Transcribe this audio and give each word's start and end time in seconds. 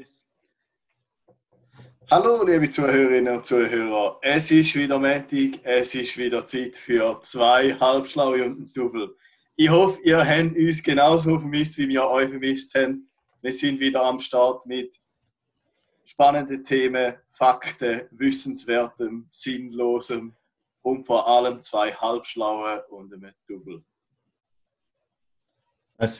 eins. 0.00 0.24
Hallo, 2.10 2.44
liebe 2.44 2.70
Zuhörerinnen 2.70 3.36
und 3.36 3.46
Zuhörer. 3.46 4.18
Es 4.22 4.50
ist 4.50 4.74
wieder 4.74 4.98
Montag, 4.98 5.60
es 5.62 5.94
ist 5.94 6.16
wieder 6.16 6.44
Zeit 6.44 6.74
für 6.76 7.20
zwei 7.22 7.74
Halbschlaue 7.74 8.44
und 8.44 8.58
ein 8.58 8.72
Double. 8.72 9.14
Ich 9.54 9.68
hoffe, 9.68 10.00
ihr 10.02 10.18
habt 10.18 10.56
uns 10.56 10.82
genauso 10.82 11.38
vermisst, 11.38 11.78
wie 11.78 11.88
wir 11.88 12.04
euch 12.08 12.30
vermisst 12.30 12.74
haben. 12.74 13.08
Wir 13.42 13.52
sind 13.52 13.78
wieder 13.78 14.02
am 14.02 14.18
Start 14.18 14.66
mit 14.66 15.00
spannenden 16.04 16.64
Themen, 16.64 17.14
Fakten, 17.30 18.02
Wissenswertem, 18.10 19.28
Sinnlosem 19.30 20.34
und 20.82 21.06
vor 21.06 21.28
allem 21.28 21.62
zwei 21.62 21.92
Halbschlaue 21.92 22.84
und 22.88 23.12
einem 23.14 23.32
Double. 23.46 23.84
Merci. 25.98 26.16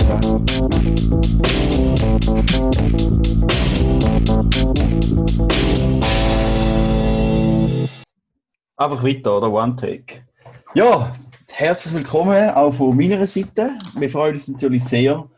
Einfach 8.77 9.05
weiter, 9.05 9.37
oder? 9.37 9.53
One 9.53 9.77
Take. 9.77 10.25
Ja, 10.73 11.15
herzlich 11.51 11.93
willkommen 11.93 12.49
auch 12.49 12.73
von 12.73 12.97
meiner 12.97 13.27
Seite. 13.27 13.75
Wir 13.99 14.09
freuen 14.09 14.37
uns 14.37 14.49
natürlich 14.49 14.83
sehr, 14.85 15.29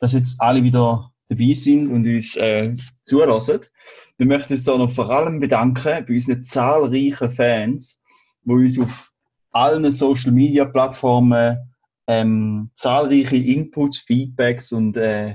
dass 0.00 0.14
jetzt 0.14 0.40
alle 0.40 0.62
wieder 0.62 1.12
dabei 1.28 1.52
sind 1.52 1.90
und 1.90 2.06
uns 2.06 2.34
äh, 2.36 2.74
zulassen. 3.04 3.60
Wir 4.16 4.26
möchten 4.26 4.54
uns 4.54 4.64
da 4.64 4.78
noch 4.78 4.90
vor 4.90 5.10
allem 5.10 5.38
bedanken 5.38 6.06
bei 6.08 6.14
unseren 6.14 6.42
zahlreichen 6.42 7.30
Fans, 7.30 8.00
die 8.44 8.52
uns 8.52 8.80
auf 8.80 9.12
allen 9.52 9.92
Social 9.92 10.32
Media 10.32 10.64
Plattformen 10.64 11.58
ähm, 12.06 12.70
zahlreiche 12.74 13.36
Inputs, 13.36 13.98
Feedbacks 13.98 14.72
und 14.72 14.96
äh, 14.96 15.34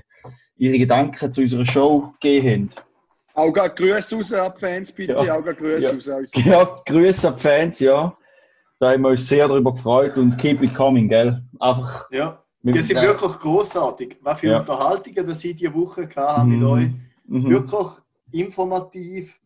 ihre 0.58 0.80
Gedanken 0.80 1.32
zu 1.32 1.42
unserer 1.42 1.66
Show 1.66 2.12
gegeben 2.20 2.72
haben. 2.74 2.95
Auch 3.36 3.54
Grüße 3.54 4.16
raus 4.16 4.34
an 4.34 4.52
die 4.56 4.60
Fans, 4.60 4.92
bitte. 4.92 5.14
Ja. 5.14 5.38
Auch 5.38 5.44
Grüße 5.44 5.80
Ja. 5.80 5.92
raus 5.92 6.10
an 6.10 6.18
uns. 6.20 6.32
Ja, 6.36 6.76
Grüße 6.86 7.28
an 7.28 7.36
die 7.36 7.42
Fans, 7.42 7.80
ja. 7.80 8.18
Da 8.80 8.92
haben 8.92 9.02
wir 9.04 9.10
uns 9.10 9.28
sehr 9.28 9.48
darüber 9.48 9.74
gefreut 9.74 10.18
und 10.18 10.38
keep 10.38 10.62
it 10.64 10.74
coming, 10.74 11.08
gell? 11.10 11.42
Einfach. 11.60 12.10
Ja, 12.12 12.42
wir 12.62 12.82
sind 12.84 13.02
wirklich 13.02 13.34
großartig. 13.40 14.18
Was 14.22 14.40
für 14.40 14.48
Ja. 14.48 14.60
Unterhaltungen 14.60 15.28
dass 15.28 15.44
ich 15.44 15.56
diese 15.56 15.74
Woche 15.74 16.10
hatte 16.16 16.46
mit 16.46 16.60
Mhm. 16.60 16.66
euch. 16.68 16.88
Mhm. 17.28 17.50
wirklich 17.50 17.88
informativ, 18.32 19.40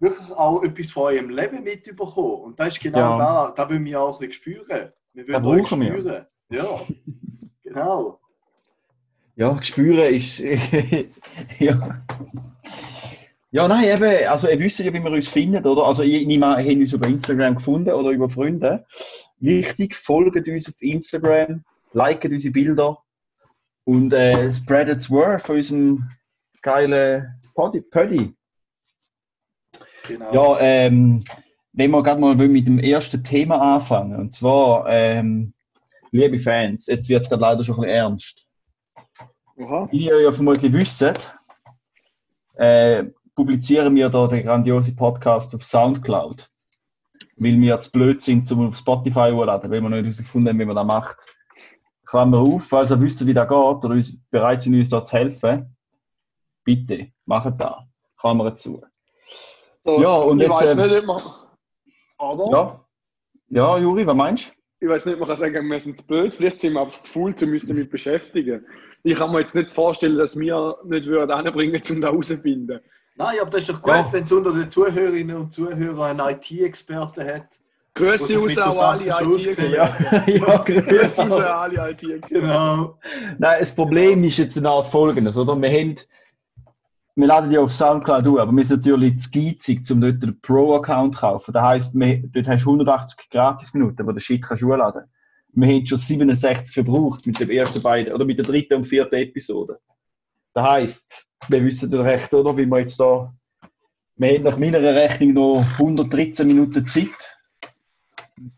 wirklich 0.00 0.30
auch 0.32 0.62
etwas 0.64 0.90
von 0.90 1.02
eurem 1.04 1.30
Leben 1.30 1.62
mitbekommen. 1.62 2.40
Und 2.42 2.58
das 2.60 2.68
ist 2.68 2.80
genau 2.80 2.98
Ja. 2.98 3.18
da, 3.18 3.52
da 3.56 3.68
wollen 3.68 3.84
wir 3.84 4.00
auch 4.00 4.20
ein 4.20 4.28
bisschen 4.28 4.32
spüren. 4.64 4.92
Wir 5.14 5.28
wollen 5.42 5.60
euch 5.60 5.68
brauchen 5.68 5.80
wir. 5.82 5.92
spüren. 5.92 6.26
Ja, 6.50 6.80
genau. 7.62 8.20
Ja, 9.36 9.62
spüren 9.62 10.14
ist. 10.14 10.38
ja. 11.58 12.02
Ja, 13.52 13.66
nein, 13.66 13.84
eben, 13.84 14.28
also 14.28 14.48
ihr 14.48 14.60
wisst 14.60 14.78
ja, 14.78 14.92
wie 14.92 15.02
wir 15.02 15.10
uns 15.10 15.26
finden, 15.26 15.66
oder? 15.66 15.84
Also 15.84 16.04
ich 16.04 16.24
nehme 16.24 16.46
an, 16.46 16.64
ihr 16.64 16.70
habt 16.70 16.80
uns 16.80 16.92
über 16.92 17.08
Instagram 17.08 17.56
gefunden 17.56 17.92
oder 17.92 18.10
über 18.10 18.28
Freunde. 18.28 18.86
Wichtig, 19.38 19.96
folgt 19.96 20.48
uns 20.48 20.68
auf 20.68 20.80
Instagram, 20.80 21.64
liket 21.92 22.30
unsere 22.30 22.52
Bilder 22.52 22.98
und 23.84 24.12
äh, 24.12 24.52
spreadet 24.52 24.98
das 24.98 25.10
Word 25.10 25.42
von 25.42 25.56
unserem 25.56 26.10
geilen 26.62 27.40
Poddy. 27.54 27.80
Poddy. 27.80 28.34
genau. 30.06 30.32
Ja, 30.32 30.60
ähm, 30.60 31.24
wenn 31.72 31.90
wir 31.90 32.02
gerade 32.04 32.20
mal 32.20 32.36
mit 32.36 32.68
dem 32.68 32.78
ersten 32.78 33.24
Thema 33.24 33.74
anfangen, 33.74 34.16
und 34.16 34.32
zwar, 34.32 34.86
ähm, 34.88 35.54
liebe 36.12 36.38
Fans, 36.38 36.86
jetzt 36.86 37.08
wird 37.08 37.22
es 37.22 37.28
gerade 37.28 37.42
leider 37.42 37.64
schon 37.64 37.76
ein 37.76 37.80
bisschen 37.80 37.96
ernst. 37.96 38.46
Oha. 39.56 39.88
Wie 39.90 40.04
ihr 40.04 40.20
ja 40.20 40.30
vermutlich 40.30 40.72
wisst, 40.72 41.02
äh, 42.54 43.04
publizieren 43.40 43.94
wir 43.94 44.10
da 44.10 44.26
den 44.26 44.44
grandiosen 44.44 44.94
Podcast 44.94 45.54
auf 45.54 45.64
Soundcloud. 45.64 46.46
Weil 47.36 47.58
wir 47.58 47.80
zu 47.80 47.90
blöd 47.90 48.20
sind, 48.20 48.46
zum 48.46 48.68
auf 48.68 48.76
Spotify 48.76 49.30
hochzuladen, 49.32 49.70
weil 49.70 49.80
wir 49.80 49.88
noch 49.88 49.96
nicht 49.96 50.02
herausgefunden 50.02 50.50
haben, 50.50 50.58
wie 50.58 50.64
man 50.66 50.76
das 50.76 50.86
macht. 50.86 51.36
Klammer 52.04 52.36
auf, 52.36 52.64
falls 52.64 52.90
ihr 52.90 53.00
wisst, 53.00 53.26
wie 53.26 53.32
das 53.32 53.48
geht 53.48 53.56
oder 53.56 53.90
uns 53.94 54.20
bereit 54.28 54.60
sind, 54.60 54.74
uns 54.74 54.90
da 54.90 55.02
zu 55.02 55.16
helfen, 55.16 55.74
bitte, 56.64 57.12
macht 57.24 57.58
das. 57.58 57.76
Klammer 58.18 58.54
zu. 58.56 58.82
So, 59.84 60.02
Ja, 60.02 60.16
und 60.16 60.38
ich 60.42 60.46
jetzt, 60.46 60.60
weiß 60.60 60.76
ähm, 60.76 60.90
nicht, 60.90 60.98
ob 60.98 61.06
man. 62.18 62.40
Oder? 62.40 62.50
Ja? 62.52 62.84
Ja, 63.48 63.78
Juri, 63.78 64.06
was 64.06 64.14
meinst 64.14 64.48
du? 64.48 64.52
Ich 64.80 64.88
weiß 64.90 65.06
nicht, 65.06 65.18
man 65.18 65.28
kann 65.28 65.38
sagen, 65.38 65.66
wir 65.66 65.80
sind 65.80 65.96
zu 65.96 66.06
blöd. 66.06 66.34
Vielleicht 66.34 66.60
sind 66.60 66.74
wir 66.74 66.82
einfach 66.82 67.00
zu 67.00 67.10
faul, 67.10 67.34
um 67.40 67.52
uns 67.52 67.64
damit 67.64 67.90
beschäftigen. 67.90 68.66
Ich 69.02 69.16
kann 69.16 69.32
mir 69.32 69.40
jetzt 69.40 69.54
nicht 69.54 69.70
vorstellen, 69.70 70.18
dass 70.18 70.38
wir 70.38 70.76
nicht 70.84 71.06
würden 71.06 71.30
anbringen, 71.30 71.80
um 71.88 72.00
da 72.02 72.08
herauszufinden. 72.08 72.80
Nein, 73.16 73.36
aber 73.40 73.50
das 73.50 73.60
ist 73.60 73.68
doch 73.68 73.82
gut, 73.82 73.92
Ja. 73.92 74.08
wenn 74.12 74.24
es 74.24 74.32
unter 74.32 74.52
den 74.52 74.70
Zuhörerinnen 74.70 75.36
und 75.36 75.52
Zuhörern 75.52 76.20
einen 76.20 76.36
IT-Experten 76.36 77.26
hat. 77.26 77.46
Grüße 77.94 78.38
mit 78.38 78.52
so 78.52 78.62
an 78.62 79.00
alle 79.00 79.04
IT-Experten. 79.04 79.72
Ja, 79.72 80.24
ja, 80.26 80.56
Grüße 80.58 80.82
grüß. 80.84 81.18
alle 81.18 81.90
IT-Experten. 81.90 82.20
Genau. 82.46 82.98
Nein, 83.38 83.56
das 83.60 83.74
Problem 83.74 84.24
ist 84.24 84.38
jetzt 84.38 84.64
als 84.64 84.86
folgendes, 84.86 85.36
oder? 85.36 85.60
Wir 85.60 85.70
haben, 85.70 85.96
wir 87.16 87.26
laden 87.26 87.50
ja 87.50 87.60
auf 87.60 87.72
Soundcloud 87.72 88.26
an, 88.26 88.38
aber 88.38 88.52
wir 88.52 88.64
sind 88.64 88.86
natürlich 88.86 89.18
zu 89.20 89.30
geizig, 89.32 89.90
um 89.90 90.00
dort 90.00 90.22
den 90.22 90.40
Pro-Account 90.40 91.16
zu 91.16 91.20
kaufen. 91.20 91.52
Das 91.52 91.62
heisst, 91.62 91.94
wir, 91.94 92.22
dort 92.28 92.48
hast 92.48 92.64
du 92.64 92.70
180 92.70 93.28
Gratis-Minuten, 93.28 94.06
wo 94.06 94.12
du 94.12 94.20
Shit 94.20 94.42
kannst 94.42 94.62
hochladen. 94.62 95.02
Wir 95.52 95.66
haben 95.74 95.84
schon 95.84 95.98
67 95.98 96.72
verbraucht 96.72 97.26
mit 97.26 97.40
den 97.40 97.50
ersten 97.50 97.82
beiden, 97.82 98.14
oder 98.14 98.24
mit 98.24 98.38
der 98.38 98.46
dritten 98.46 98.74
und 98.74 98.84
vierten 98.84 99.16
Episode. 99.16 99.80
Das 100.54 100.64
heisst, 100.64 101.26
wir 101.48 101.64
wissen 101.64 101.90
doch 101.90 102.04
recht, 102.04 102.32
oder, 102.34 102.56
wie 102.56 102.66
wir 102.66 102.80
jetzt 102.80 103.00
da, 103.00 103.32
wir 104.16 104.34
haben 104.34 104.42
nach 104.42 104.58
meiner 104.58 104.82
Rechnung 104.82 105.32
noch 105.32 105.64
113 105.78 106.46
Minuten 106.46 106.86
Zeit, 106.86 107.36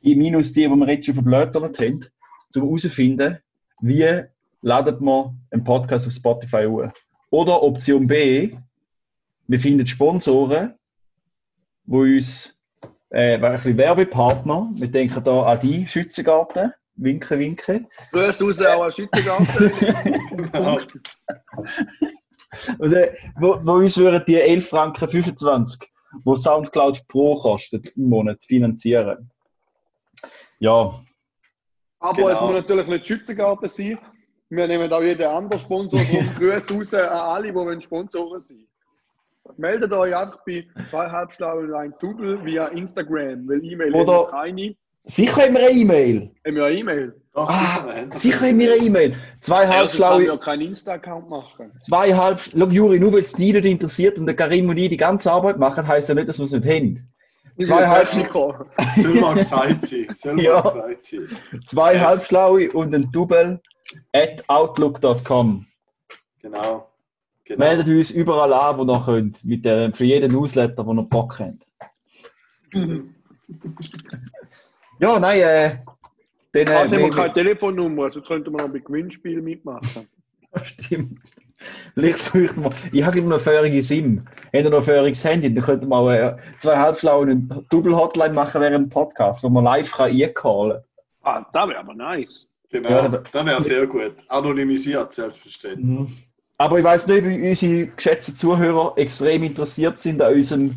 in 0.01 0.19
minus 0.19 0.53
die, 0.53 0.63
die 0.63 0.69
wir 0.69 0.89
jetzt 0.89 1.07
schon 1.07 1.15
verblödert 1.15 1.79
haben, 1.81 2.07
um 2.57 2.63
herauszufinden, 2.63 3.39
wie 3.81 4.23
ladet 4.63 5.01
man 5.01 5.39
einen 5.51 5.65
Podcast 5.65 6.07
auf 6.07 6.13
Spotify 6.13 6.67
hoch. 6.67 6.91
Oder 7.31 7.63
Option 7.63 8.07
B, 8.07 8.57
wir 9.47 9.61
finden 9.61 9.87
Sponsoren, 9.87 10.75
die 11.85 12.17
uns 12.17 12.59
äh, 13.11 13.35
ein 13.35 13.53
bisschen 13.53 13.77
Werbepartner, 13.77 14.71
wir 14.75 14.89
denken 14.89 15.23
da 15.25 15.45
an 15.45 15.61
die 15.61 15.87
Schützengarten, 15.87 16.73
winke, 16.97 17.39
winke. 17.39 17.87
Grüße 18.13 18.45
raus 18.45 18.61
auch 18.61 18.85
an 18.85 18.93
Schützengarten. 18.93 19.73
Und, 22.79 22.93
äh, 22.93 23.15
wo, 23.41 23.59
wo 23.63 23.73
uns 23.75 23.97
würden 23.97 24.23
die 24.27 24.37
11 24.41 24.69
Franken 24.69 25.09
25, 25.09 25.81
wo 26.25 26.35
Soundcloud 26.37 27.07
Pro 27.09 27.37
kostet 27.37 27.97
im 27.97 28.09
Monat, 28.09 28.43
finanzieren. 28.45 29.31
Ja, 30.59 30.95
Aber 31.99 32.15
Genau. 32.15 32.29
es 32.29 32.41
muss 32.41 32.53
natürlich 32.53 32.87
nicht 32.87 33.07
Schützengarten 33.07 33.69
sein. 33.69 33.99
Wir 34.51 34.67
nehmen 34.69 34.93
auch 34.93 35.01
jeden 35.03 35.27
anderen 35.27 35.61
Sponsor. 35.61 36.01
Grüße 36.39 36.75
raus 36.75 36.95
an 36.95 37.09
alle, 37.09 37.53
die 37.77 37.81
Sponsoren 37.81 38.41
sein 38.41 38.67
Meldet 39.57 39.93
euch 39.93 40.15
einfach 40.15 40.39
bei 40.47 40.67
zwei 40.89 41.09
Halbschlauen 41.11 41.73
ein 41.75 41.95
Double 42.01 42.45
via 42.45 42.69
Instagram, 42.69 43.49
weil 43.49 43.65
E-Mail 43.65 43.95
Oder- 43.95 44.27
keine. 44.27 44.77
Sicher 45.05 45.43
haben 45.43 45.55
wir 45.55 45.61
eine 45.67 45.71
E-Mail. 45.71 46.31
Haben 46.47 46.57
wir 46.57 46.65
eine 46.65 46.79
E-Mail? 46.79 47.15
Ah, 47.35 47.85
sicher, 48.13 48.41
haben 48.47 48.59
wir 48.59 48.73
eine 48.75 48.85
E-Mail. 48.85 49.17
Zwei 49.41 49.63
Ja, 49.63 49.69
sonst 49.69 49.71
kann 49.71 49.79
halbschlaue 49.79 50.23
wir 50.25 50.39
keinen 50.39 50.61
Insta-Account 50.63 51.31
machen. 51.31 51.73
zweieinhalb, 51.81 52.41
schau 52.41 52.67
Juri, 52.69 53.01
nur 53.01 53.13
weil 53.15 53.21
es 53.21 53.33
dich 53.33 53.53
nicht 53.55 53.65
interessiert 53.65 54.19
und 54.19 54.27
der 54.27 54.37
Karim 54.37 54.69
und 54.69 54.77
ich 54.77 54.91
die 54.91 54.97
ganze 54.99 55.33
Arbeit 55.33 55.59
machen, 55.59 55.87
heisst 55.89 56.09
ja 56.11 56.15
nicht, 56.15 56.29
dass 56.29 56.39
wir 56.39 56.45
es 56.45 56.53
nicht 56.53 56.67
haben. 56.67 57.09
Ich 57.57 57.67
Zwei 57.69 57.87
Halb-. 57.87 58.09
Soll 58.97 59.15
mal 59.15 59.35
gesagt 59.35 59.83
sein. 59.83 60.09
Soll 60.15 60.35
mal 60.37 60.43
Ja. 60.45 60.61
gesagt 60.61 61.05
sein. 61.05 61.29
Zwei 61.65 61.95
Ja. 61.95 62.01
halbschlaue 62.01 62.71
und 62.73 62.95
ein 62.95 63.11
Double 63.13 63.61
at 64.13 64.43
outlook.com. 64.49 65.67
Genau. 66.41 66.89
genau. 67.45 67.59
Meldet 67.59 67.89
uns 67.89 68.11
überall 68.11 68.53
an, 68.53 68.79
wo 68.79 68.85
ihr 68.91 69.03
könnt, 69.05 69.45
mit 69.45 69.65
der, 69.65 69.93
für 69.93 70.05
jeden 70.05 70.33
Newsletter, 70.33 70.85
wo 70.87 70.93
ihr 70.95 71.03
Bock 71.03 71.39
habt. 71.41 71.63
Ja, 75.01 75.19
nein, 75.19 75.41
äh, 75.41 75.79
dann, 76.53 76.65
Gerade 76.67 76.79
haben 76.81 76.91
wir 76.93 76.99
wir- 76.99 77.11
keine 77.11 77.33
Telefonnummer, 77.33 78.05
also 78.05 78.21
könnten 78.21 78.53
wir 78.53 78.63
noch 78.63 78.73
bei 78.73 78.79
Gewinnspielen 78.79 79.43
mitmachen. 79.43 80.07
Stimmt. 80.63 81.19
Vielleicht 81.95 82.33
bräuchten 82.33 82.65
wir. 82.65 82.71
Ich 82.93 83.05
habe 83.05 83.19
immer 83.19 83.31
noch 83.31 83.39
ein 83.39 83.45
feuriges 83.45 83.89
SIM. 83.89 84.27
Ihr 84.53 84.69
noch 84.69 84.79
ein 84.79 84.83
feuriges 84.85 85.23
Handy? 85.25 85.53
Dann 85.55 85.65
könnten 85.65 85.89
wir 85.89 85.97
auch 85.97 86.11
äh, 86.11 86.37
zwei 86.59 86.77
halbschlauen 86.77 87.31
und 87.31 87.67
Double-Hotline 87.73 88.35
machen 88.35 88.61
während 88.61 88.77
dem 88.77 88.89
Podcast, 88.89 89.43
wo 89.45 89.49
man 89.49 89.65
live 89.65 89.91
kann 89.91 90.11
eincallen 90.11 90.83
Ah, 91.23 91.47
das 91.53 91.69
wäre 91.69 91.79
aber 91.79 91.95
nice. 91.95 92.49
Genau, 92.69 92.89
Ja, 92.91 93.09
das 93.09 93.47
wäre 93.47 93.63
sehr 93.63 93.87
gut. 93.87 94.15
Anonymisiert, 94.29 95.13
selbstverständlich. 95.15 95.87
Mhm. 95.87 96.09
Aber 96.59 96.79
ich 96.79 96.85
weiß 96.85 97.07
nicht, 97.07 97.25
wie 97.25 97.49
unsere 97.49 97.87
geschätzten 97.89 98.37
Zuhörer 98.37 98.95
extrem 98.97 99.43
interessiert 99.45 100.01
sind 100.01 100.21
an 100.21 100.35
unserem 100.35 100.77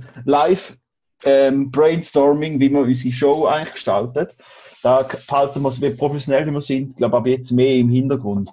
Live-Brainstorming, 1.26 2.60
wie 2.60 2.70
wir 2.70 2.80
unsere 2.82 3.14
Show 3.14 3.46
eigentlich 3.46 3.74
gestaltet. 3.74 4.34
Da 4.84 5.08
behalten 5.28 5.62
wir 5.62 5.70
es, 5.70 5.82
wie 5.82 5.90
professionell 5.92 6.46
wie 6.48 6.52
wir 6.52 6.62
sind, 6.62 6.92
ich 6.92 6.96
glaube, 6.98 7.18
aber 7.18 7.30
jetzt 7.30 7.52
mehr 7.52 7.76
im 7.76 7.90
Hintergrund. 7.90 8.52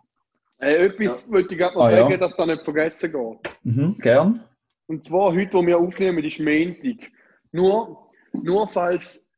Äh, 0.59 0.77
etwas 0.77 1.31
wollte 1.31 1.53
ich 1.55 1.59
gerade 1.61 1.77
noch 1.77 1.85
Ah, 1.85 1.91
ja. 1.91 1.97
sagen, 1.99 2.19
dass 2.21 2.37
da 2.37 2.47
nicht 2.47 2.63
vergessen 2.65 3.13
geht. 3.13 3.53
Mhm, 3.65 3.97
gern. 3.99 4.45
Und 4.87 5.05
zwar 5.05 5.33
heute, 5.35 5.53
wo 5.55 5.67
wir 5.67 5.79
aufnehmen, 5.79 6.25
ist 6.25 6.41
Montag. 6.41 7.11
Nur, 7.51 8.09
nur 8.33 8.67
falls 8.69 9.29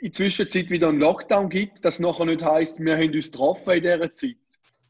in 0.00 0.08
der 0.10 0.12
Zwischenzeit 0.12 0.70
wieder 0.70 0.88
einen 0.88 1.00
Lockdown 1.00 1.48
gibt, 1.48 1.84
das 1.84 1.98
nachher 1.98 2.26
nicht 2.26 2.44
heisst, 2.44 2.78
wir 2.78 2.94
haben 2.96 3.10
uns 3.12 3.32
getroffen 3.32 3.72
in 3.72 3.82
dieser 3.82 4.12
Zeit. 4.12 4.36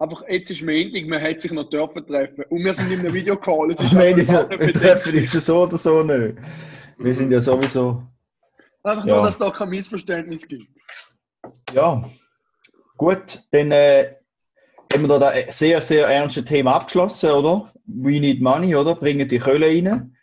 Einfach, 0.00 0.22
jetzt 0.28 0.50
ist 0.50 0.62
Montag, 0.62 1.06
man 1.06 1.20
hätte 1.20 1.40
sich 1.40 1.52
noch 1.52 1.68
dürfen 1.70 2.04
treffen. 2.06 2.44
Und 2.50 2.64
wir 2.64 2.74
sind 2.74 2.90
in 2.90 3.00
einem 3.00 3.14
Videocall. 3.14 3.70
Es 3.70 3.80
ist 3.80 3.92
meine, 3.94 4.20
einfach 4.22 4.48
wir 4.50 4.72
treffen 4.72 5.16
uns 5.16 5.32
so 5.32 5.62
oder 5.62 5.78
so 5.78 6.02
nicht. 6.02 6.36
Wir 6.98 7.14
sind 7.14 7.30
ja 7.30 7.40
sowieso. 7.40 8.02
Einfach 8.82 9.06
Ja. 9.06 9.14
nur, 9.14 9.22
dass 9.22 9.32
es 9.32 9.38
da 9.38 9.50
kein 9.50 9.68
Missverständnis 9.70 10.46
gibt. 10.46 10.68
Ja. 11.72 12.02
Gut, 12.96 13.42
dann 13.52 13.70
äh, 13.70 14.16
haben 14.92 15.02
wir 15.02 15.18
da 15.18 15.18
das 15.32 15.58
sehr, 15.58 15.80
sehr 15.80 16.08
ernste 16.08 16.44
Thema 16.44 16.74
abgeschlossen, 16.74 17.30
oder? 17.30 17.72
We 17.86 18.18
need 18.20 18.40
money, 18.42 18.74
oder? 18.74 18.94
Bringen 18.96 19.28
die 19.28 19.38
Kohle 19.38 19.66
rein. 19.66 20.14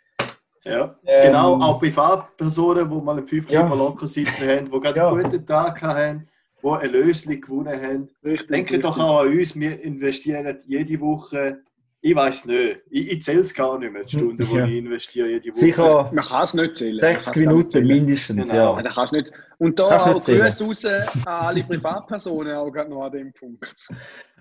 Ja, 0.66 0.98
Ähm, 1.06 1.28
genau, 1.28 1.62
auch 1.62 1.80
Privatpersonen, 1.80 2.90
die 2.90 2.96
mal 2.96 3.18
einen 3.18 3.28
Fünfer 3.28 3.52
Ja. 3.54 3.74
locker 3.74 4.08
sitzen 4.08 4.48
haben, 4.50 4.66
die 4.72 4.80
gerade 4.80 4.98
Ja. 5.00 5.12
einen 5.12 5.24
guten 5.24 5.46
Tag 5.46 5.82
haben, 5.84 6.28
die 6.64 6.68
ein 6.68 6.90
Lösli 6.92 7.40
gewonnen 7.40 7.82
haben. 7.82 8.10
Richtig. 8.24 8.48
Denkt 8.68 8.84
doch 8.84 9.00
auch 9.00 9.22
an 9.22 9.28
uns, 9.28 9.58
wir 9.58 9.80
investieren 9.82 10.58
jede 10.66 11.00
Woche, 11.00 11.60
ich 12.08 12.16
weiß 12.16 12.46
nicht, 12.46 12.82
ich, 12.92 13.12
ich 13.14 13.22
zähle 13.24 13.40
es 13.42 13.52
gar 13.54 13.80
nicht 13.80 13.92
mehr, 13.92 14.04
die 14.04 14.16
Stunden, 14.16 14.38
die 14.38 14.54
Ja. 14.56 14.66
ich 14.66 14.76
investiere 14.76 15.28
jede 15.28 15.50
Woche. 15.50 15.60
Sicher 15.60 16.12
Man 16.14 16.24
kann 16.24 16.44
es 16.44 16.54
nicht 16.54 16.76
zählen. 16.76 16.98
Man 16.98 17.02
60 17.02 17.26
kann's 17.26 17.26
gar 17.26 17.42
nicht 17.42 17.48
Minuten 17.74 17.88
mindestens, 17.88 18.42
Genau. 18.50 18.54
Ja, 18.54 18.76
ja. 18.78 18.82
das 18.84 18.96
kannst 18.96 19.12
du 19.12 19.18
nicht. 19.18 19.32
Und 19.58 19.80
da 19.80 19.90
Kannst 19.90 20.08
auch. 20.08 20.14
Grüße 20.24 20.64
raus 20.64 20.86
an 21.26 21.48
alle 21.48 21.64
Privatpersonen 21.64 22.56
auch 22.58 22.70
gerade 22.70 22.90
noch 22.92 23.06
an 23.06 23.12
dem 23.12 23.34
Punkt. 23.34 23.76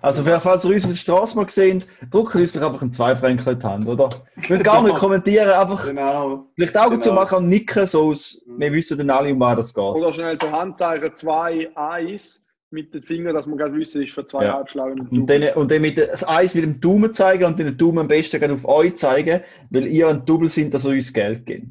Also, 0.02 0.26
wer- 0.26 0.40
falls 0.42 0.64
ihr 0.66 0.72
uns 0.72 0.84
auf 0.84 0.90
der 0.90 0.96
Straße 0.98 1.36
mal 1.36 1.48
seht, 1.48 1.86
drückt 2.10 2.34
uns 2.34 2.52
doch 2.52 2.60
einfach 2.62 2.82
einen 2.82 2.92
Zweifranken 2.92 3.48
in 3.50 3.58
die 3.58 3.66
Hand, 3.66 3.88
oder? 3.88 4.10
Wir 4.36 4.50
wollen 4.50 4.62
gar 4.62 4.82
nicht 4.82 4.96
kommentieren, 4.96 5.48
einfach 5.48 5.86
Genau. 5.86 6.46
vielleicht 6.56 6.76
Augen 6.76 7.00
zu 7.00 7.08
Genau. 7.08 7.22
machen 7.22 7.38
und 7.38 7.48
nicken, 7.48 7.86
so 7.86 8.08
aus, 8.10 8.42
wir 8.46 8.72
wissen 8.74 8.98
dann 8.98 9.08
alle, 9.08 9.32
um 9.32 9.40
was 9.40 9.56
das 9.56 9.72
geht. 9.74 9.82
Oder 9.82 10.12
schnell 10.12 10.38
so 10.38 10.52
Handzeichen 10.52 11.16
2, 11.16 11.70
1 11.74 12.43
mit 12.74 12.92
den 12.92 13.00
Fingern, 13.00 13.34
dass 13.34 13.46
man 13.46 13.56
gerade 13.56 13.74
wissen, 13.76 14.02
ist 14.02 14.12
für 14.12 14.26
zwei 14.26 14.44
Ja. 14.44 14.54
Halbschlagen 14.54 15.00
und 15.08 15.26
dann, 15.28 15.42
und 15.54 15.70
dann 15.70 15.80
mit 15.80 15.96
das 15.96 16.26
Eis 16.28 16.54
mit 16.54 16.64
dem 16.64 16.80
Daumen 16.80 17.12
zeigen 17.12 17.44
und 17.44 17.58
den 17.58 17.76
Daumen 17.78 18.00
am 18.00 18.08
besten 18.08 18.40
gerade 18.40 18.54
auf 18.54 18.64
euch 18.66 18.96
zeigen, 18.96 19.40
weil 19.70 19.86
ihr 19.86 20.08
ein 20.08 20.24
Double 20.26 20.48
sind, 20.48 20.74
dass 20.74 20.84
ihr 20.84 20.90
uns 20.90 21.12
Geld 21.12 21.46
gibt. 21.46 21.68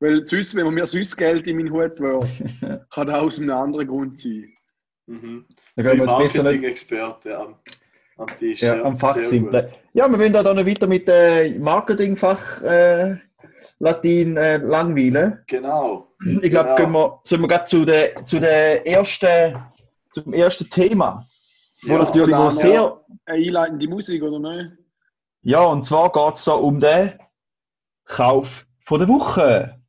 Weil 0.00 0.24
sonst, 0.26 0.54
wenn 0.54 0.64
man 0.64 0.74
mir 0.74 0.86
sonst 0.86 1.16
Geld 1.16 1.46
in 1.46 1.56
meinen 1.56 1.70
Hut 1.72 1.98
wirft, 2.00 2.30
kann 2.90 3.06
das 3.06 3.14
aus 3.20 3.38
einem 3.38 3.50
anderen 3.50 3.86
Grund 3.86 4.18
sein. 4.20 4.52
Mhm. 5.06 5.44
Dann 5.76 5.84
können 5.86 6.00
wir 6.00 6.06
jetzt 6.06 6.18
besser 6.18 6.42
nicht 6.42 6.44
Marketing-Experte 6.44 7.38
am, 7.38 7.54
am 8.18 8.26
Tisch. 8.38 8.60
ja, 8.62 8.82
am 8.82 8.98
Fach 8.98 9.16
gut. 9.16 9.52
Ja, 9.92 10.08
wir 10.08 10.18
wollen 10.18 10.32
da 10.32 10.42
dann 10.42 10.56
noch 10.56 10.66
weiter 10.66 10.86
mit 10.86 11.08
äh, 11.08 11.58
Marketingfach 11.58 12.62
äh, 12.62 13.16
Latin 13.78 14.36
äh, 14.36 14.58
langweilen. 14.58 15.38
Genau. 15.46 16.08
Ich 16.42 16.50
glaube, 16.50 16.70
Genau. 16.70 16.76
gehen 16.76 16.92
wir, 16.92 17.20
sollen 17.24 17.40
wir 17.42 17.48
gerade 17.48 17.64
zu 17.64 17.84
der, 17.84 18.24
zu 18.24 18.38
der 18.40 18.86
ersten, 18.86 19.56
zum 20.10 20.32
ersten 20.32 20.68
Thema. 20.70 21.24
Wo 21.82 21.92
Ja, 21.92 21.98
natürlich 21.98 22.30
dann, 22.30 22.44
wo 22.46 22.50
sehr, 22.50 22.72
ja. 22.74 23.00
Eine 23.26 23.46
einleitende 23.46 23.88
Musik, 23.88 24.22
oder 24.22 24.38
nicht? 24.38 24.72
ja, 25.42 25.62
und 25.64 25.84
zwar 25.84 26.10
geht 26.12 26.34
es 26.36 26.44
da 26.44 26.52
um 26.52 26.78
den 26.80 27.12
Kauf 28.04 28.66
von 28.84 28.98
der 28.98 29.08
Woche. 29.08 29.80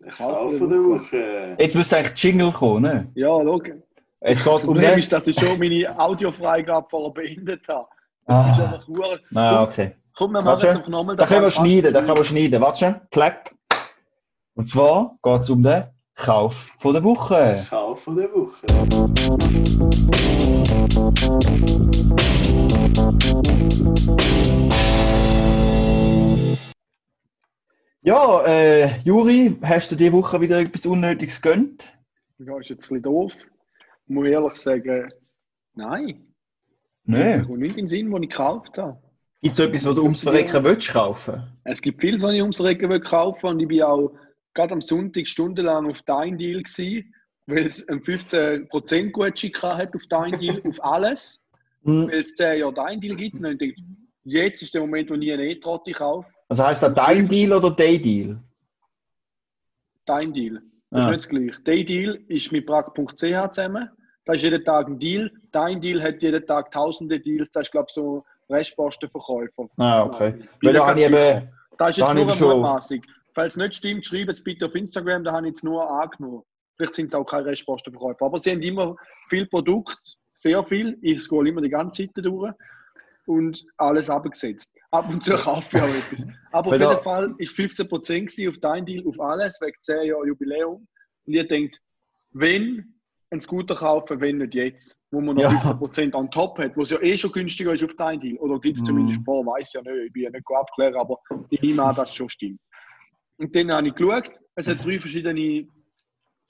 Der 0.00 0.12
Kauf 0.12 0.52
der 0.52 0.68
Woche. 0.70 1.56
Jetzt 1.58 1.74
müsste 1.74 1.96
eigentlich 1.96 2.22
Jingle 2.22 2.52
kommen, 2.52 2.82
ne? 2.82 3.10
Ja, 3.14 3.40
logisch. 3.40 3.76
Es 4.20 4.38
geht 4.44 4.46
Das 4.52 4.62
um 4.62 4.66
Problem 4.68 4.90
den. 4.90 4.98
ist, 4.98 5.12
dass 5.12 5.26
ich 5.26 5.38
schon 5.38 5.58
meine 5.58 5.98
Audiofreigabe 5.98 6.86
vorher 6.88 7.12
beendet 7.12 7.66
habe. 7.68 7.88
Das 8.26 8.56
ist 8.56 8.62
Ah, 8.62 8.64
einfach 8.72 8.88
hure- 8.88 9.20
ah, 9.34 9.62
okay. 9.64 9.96
Komm, 10.16 10.32
wir 10.32 10.42
machen 10.42 10.60
jetzt 10.64 10.88
nochmal. 10.88 11.16
Da 11.16 11.26
können 11.26 11.42
wir 11.42 11.50
schneiden, 11.50 11.92
da 11.92 12.00
können 12.02 12.16
wir 12.16 12.24
schneiden. 12.24 12.60
Warte 12.62 12.78
schon, 12.78 13.00
klack. 13.10 13.54
Und 14.54 14.68
zwar 14.68 15.18
geht 15.22 15.40
es 15.40 15.50
um 15.50 15.62
den 15.62 15.84
Kauf 16.16 16.70
von 16.78 16.94
der 16.94 17.02
Woche. 17.02 17.64
Kauf 17.68 18.04
der 18.06 18.32
Woche. 18.32 18.66
Ja, 28.02 28.44
äh, 28.46 29.00
Juri, 29.00 29.56
hast 29.62 29.90
du 29.90 29.96
diese 29.96 30.12
Woche 30.12 30.40
wieder 30.40 30.60
etwas 30.60 30.86
Unnötiges 30.86 31.42
gönnt? 31.42 31.92
Ja, 32.38 32.58
ist 32.58 32.70
jetzt 32.70 32.84
ein 32.84 33.00
bisschen 33.00 33.02
doof. 33.02 33.34
Ich 34.06 34.14
muss 34.14 34.28
ehrlich 34.28 34.52
sagen, 34.52 35.12
nein. 35.74 36.22
Nein. 37.04 37.40
Ich 37.40 37.48
habe 37.48 37.58
nicht 37.58 37.76
in 37.76 37.84
den 37.84 37.88
Sinn, 37.88 38.10
den 38.10 38.22
ich 38.22 38.30
gekauft 38.30 38.78
habe. 38.78 39.02
Gibt 39.42 39.54
es 39.54 39.60
etwas, 39.60 39.84
was 39.84 39.94
du 39.96 40.02
ums 40.02 40.22
Verrecken 40.22 40.64
willst 40.64 40.90
kaufen? 40.90 41.42
Es 41.64 41.82
gibt 41.82 42.00
viel, 42.00 42.22
was 42.22 42.32
ich 42.32 42.40
ums 42.40 42.62
Regen 42.62 42.88
will 42.88 43.00
kaufen 43.00 43.46
und 43.46 43.60
ich 43.60 43.68
bin 43.68 43.82
auch 43.82 44.12
gerade 44.54 44.72
am 44.72 44.80
Sonntag 44.80 45.26
stundenlang 45.28 45.90
auf 45.90 46.02
Dein 46.02 46.38
Deal 46.38 46.62
gewesen, 46.62 47.14
weil 47.46 47.66
es 47.66 47.86
einen 47.88 48.00
15% 48.00 49.10
Gutschein 49.10 49.52
hat 49.78 49.94
auf 49.94 50.02
Dein 50.08 50.32
Deal, 50.38 50.62
auf 50.68 50.82
alles, 50.84 51.40
Hm, 51.84 52.06
weil 52.08 52.20
es 52.20 52.34
10 52.34 52.60
Jahre 52.60 52.72
Dein 52.72 53.00
Deal 53.00 53.16
gibt. 53.16 53.38
Und 53.38 53.44
ich 53.46 53.58
denke, 53.58 53.80
jetzt 54.24 54.62
ist 54.62 54.72
der 54.72 54.80
Moment, 54.80 55.10
wo 55.10 55.14
ich 55.14 55.30
eine 55.32 55.44
E-Trotte 55.50 55.92
kaufe. 55.92 56.26
Also 56.48 56.64
heisst 56.64 56.82
das 56.82 56.94
dein 56.94 57.28
Deal 57.28 57.52
oder 57.52 57.70
Day 57.70 58.00
Deal? 58.00 58.38
Dein 60.06 60.32
Deal. 60.32 60.62
Das 60.90 61.06
Ah. 61.06 61.10
ist 61.10 61.16
nicht 61.16 61.16
das 61.24 61.28
Gleiche. 61.28 61.62
Dein 61.64 61.86
Deal 61.86 62.24
ist 62.28 62.52
mit 62.52 62.66
Prag.ch 62.66 63.14
zusammen. 63.16 63.88
Da 64.24 64.32
ist 64.34 64.42
jeden 64.42 64.64
Tag 64.64 64.86
ein 64.86 64.98
Deal. 64.98 65.30
Dein 65.52 65.80
Deal 65.80 66.02
hat 66.02 66.22
jeden 66.22 66.46
Tag 66.46 66.70
tausende 66.70 67.18
Deals. 67.20 67.50
Das 67.50 67.64
ist, 67.66 67.72
glaube 67.72 67.86
ich, 67.88 67.94
so 67.94 68.24
Restpostenverkäufer. 68.48 69.68
Ah, 69.78 70.04
okay. 70.04 70.34
Weil 70.62 70.72
da 70.72 70.86
habe 70.86 71.00
ich 71.00 71.06
eben, 71.06 71.14
Das 71.14 71.90
ist 71.90 71.98
Da 71.98 72.02
jetzt 72.04 72.08
habe 72.08 72.20
nur 72.20 72.32
eine 72.32 72.40
Mutmaßung. 72.54 73.02
Falls 73.34 73.54
es 73.54 73.56
nicht 73.56 73.74
stimmt, 73.74 74.06
schreibt 74.06 74.32
es 74.32 74.42
bitte 74.42 74.66
auf 74.66 74.74
Instagram, 74.74 75.24
da 75.24 75.32
habe 75.32 75.46
ich 75.46 75.50
jetzt 75.52 75.64
nur 75.64 75.88
angenommen. 75.90 76.42
Vielleicht 76.76 76.94
sind 76.94 77.08
es 77.08 77.14
auch 77.14 77.24
keine 77.24 77.46
Restpostenverkäufer. 77.46 78.26
Aber 78.26 78.38
sie 78.38 78.50
haben 78.52 78.62
immer 78.62 78.96
viel 79.28 79.46
Produkt, 79.46 79.98
sehr 80.34 80.62
viel. 80.64 80.98
Ich 81.02 81.20
scroll 81.22 81.48
immer 81.48 81.60
die 81.60 81.68
ganze 81.70 82.02
Seite 82.02 82.22
durch 82.22 82.52
und 83.26 83.64
alles 83.76 84.10
abgesetzt. 84.10 84.70
Ab 84.90 85.08
und 85.08 85.24
zu 85.24 85.32
kaufe 85.34 85.76
ich 85.78 85.82
auch 85.82 85.88
etwas. 85.88 86.26
Aber 86.52 86.68
auf 86.74 86.80
jeden 86.80 87.02
Fall 87.02 87.34
ist 87.38 87.56
15% 87.56 87.86
gewesen 88.26 88.48
auf 88.48 88.58
dein 88.58 88.84
Deal, 88.86 89.06
auf 89.06 89.18
alles, 89.20 89.60
wegen 89.60 89.76
10 89.80 90.04
Jahre 90.06 90.26
Jubiläum. 90.26 90.86
Und 91.26 91.32
ihr 91.32 91.46
denkt, 91.46 91.80
wenn 92.32 92.94
einen 93.30 93.40
Scooter 93.40 93.74
kaufen, 93.74 94.20
wenn 94.20 94.38
nicht 94.38 94.54
jetzt, 94.54 94.96
wo 95.10 95.20
man 95.20 95.36
noch 95.36 95.42
Ja. 95.42 95.48
15% 95.50 96.14
on 96.14 96.30
top 96.30 96.58
hat, 96.58 96.76
wo 96.76 96.82
es 96.82 96.90
ja 96.90 97.00
eh 97.00 97.16
schon 97.16 97.32
günstiger 97.32 97.72
ist 97.72 97.82
auf 97.82 97.94
dein 97.96 98.20
Deal. 98.20 98.36
Oder 98.38 98.60
gibt 98.60 98.76
es 98.76 98.82
Mhm. 98.82 98.86
zumindest 98.86 99.24
vor, 99.24 99.44
weiß 99.46 99.72
ja 99.72 99.82
nicht, 99.82 100.06
ich 100.06 100.12
bin 100.12 100.22
ja 100.24 100.30
nicht 100.30 100.44
abklären, 100.54 100.94
aber 100.96 101.18
ich 101.50 101.60
nehme 101.62 101.82
an, 101.84 101.94
dass 101.94 102.10
es 102.10 102.14
schon 102.16 102.28
stimmt. 102.28 102.60
Und 103.36 103.54
dann 103.54 103.72
habe 103.72 103.88
ich 103.88 103.94
geschaut, 103.94 104.30
es 104.54 104.68
hat 104.68 104.84
drei 104.84 104.98
verschiedene 104.98 105.66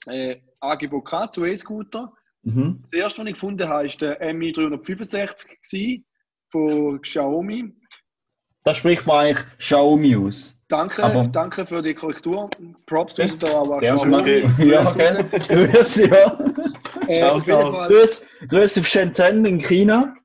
äh, 0.07 0.37
Angebote 0.59 1.03
gehabt 1.09 1.33
zu 1.35 1.45
E-Scooter. 1.45 2.11
mhm. 2.43 2.81
Das 2.91 2.99
erste, 2.99 3.21
was 3.21 3.27
ich 3.27 3.33
gefunden 3.33 3.67
habe, 3.67 3.87
war 3.87 4.15
der 4.17 4.33
MI 4.33 4.51
365 4.51 5.57
gewesen, 5.61 6.05
von 6.51 7.01
Xiaomi. 7.01 7.73
da 8.63 8.73
spricht 8.75 9.05
man 9.07 9.25
eigentlich 9.27 9.45
Xiaomi 9.57 10.15
aus. 10.15 10.51
Danke, 10.67 11.03
Aber- 11.03 11.27
danke 11.27 11.65
für 11.65 11.81
die 11.81 11.93
Korrektur. 11.93 12.49
Props 12.87 13.17
Ja, 13.17 13.25
raus 13.25 13.37
da 13.39 13.47
auch 13.49 13.71
an 13.71 13.79
Gerne 13.81 13.97
Xiaomi. 13.99 14.15
okay. 14.45 14.65
Ja, 14.67 14.81
raus. 14.83 14.95
Grüße, 15.47 16.07
ja. 16.07 16.39
Äh, 17.07 17.39
Grüß, 17.39 18.25
Grüß 18.47 18.77
auf 18.79 18.87
Shenzhen 18.87 19.45
in 19.45 19.59
China. 19.59 20.15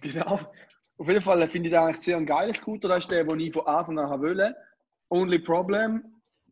genau. 0.00 0.40
Auf 0.98 1.08
jeden 1.08 1.20
Fall 1.22 1.40
finde 1.48 1.68
ich 1.68 1.74
den 1.74 1.80
eigentlich 1.82 2.00
sehr 2.00 2.16
ein 2.18 2.26
geiles 2.26 2.56
Scooter. 2.58 2.88
Das 2.88 3.04
ist 3.04 3.10
der, 3.10 3.24
den 3.24 3.40
ich 3.40 3.52
von 3.52 3.66
Anfang 3.66 3.98
an 3.98 4.20
wollte. 4.20 4.54
Only 5.10 5.38
Problem, 5.38 6.02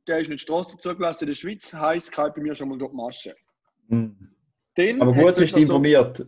der 0.09 0.21
ist 0.21 0.31
nicht 0.31 0.41
Straße 0.41 0.79
zugelassen 0.79 1.25
in 1.25 1.29
der 1.31 1.37
Schweiz, 1.37 1.73
heisst, 1.73 2.13
kann 2.13 2.33
bei 2.35 2.43
mir 2.43 2.55
schon 2.55 2.69
mal 2.69 2.79
durch 2.79 2.91
die 2.91 2.97
Masche. 2.97 3.35
Hm. 3.89 4.17
Dann 4.75 5.03
Aber 5.03 5.13
gut, 5.13 5.37
bist 5.37 5.55
du 5.55 5.61
informiert. 5.61 6.27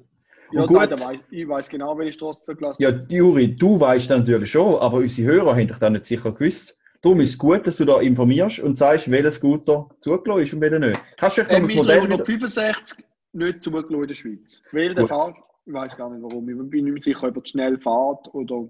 Ja, 0.53 0.67
gut. 0.67 0.79
nein, 0.79 0.91
weiss, 0.91 1.19
ich 1.31 1.49
weiß 1.49 1.69
genau, 1.69 1.97
welche 1.97 2.13
Straße 2.13 2.43
zugelassen 2.45 2.83
Ja, 2.83 2.91
Juri, 3.09 3.55
du 3.55 3.79
weißt 3.79 4.11
natürlich 4.11 4.51
schon, 4.51 4.77
aber 4.77 4.99
unsere 4.99 5.33
Hörer 5.33 5.53
haben 5.53 5.67
dich 5.67 5.79
da 5.79 5.89
nicht 5.89 6.05
sicher 6.05 6.33
gewusst. 6.33 6.77
Darum 7.03 7.21
ist 7.21 7.31
es 7.31 7.39
gut, 7.39 7.67
dass 7.67 7.77
du 7.77 7.85
da 7.85 8.01
informierst 8.01 8.61
und 8.61 8.77
sagst, 8.77 9.11
welcher 9.11 9.31
Scooter 9.31 9.89
zugelassen 10.01 10.43
ist 10.43 10.55
und 10.55 10.61
welcher 10.61 10.79
nicht. 10.81 11.01
Hast 11.21 11.39
du 11.39 11.45
vielleicht 11.45 11.63
noch 11.63 11.69
das 11.69 11.77
Modell 11.77 12.05
wieder? 12.05 12.17
365 12.17 13.05
nicht 13.33 13.63
zugelassen 13.63 13.95
in 13.95 14.09
der 14.09 14.15
Schweiz. 14.15 14.63
Weil 14.73 14.95
der. 14.95 15.07
Fahrt, 15.07 15.39
ich 15.65 15.73
weiß 15.73 15.97
gar 15.97 16.11
nicht 16.11 16.23
warum, 16.23 16.49
ich 16.49 16.71
bin 16.71 16.85
nicht 16.87 17.05
sicher, 17.05 17.29
ob 17.29 17.37
er 17.37 17.47
schnell 17.47 17.79
fährt 17.79 18.35
oder. 18.35 18.69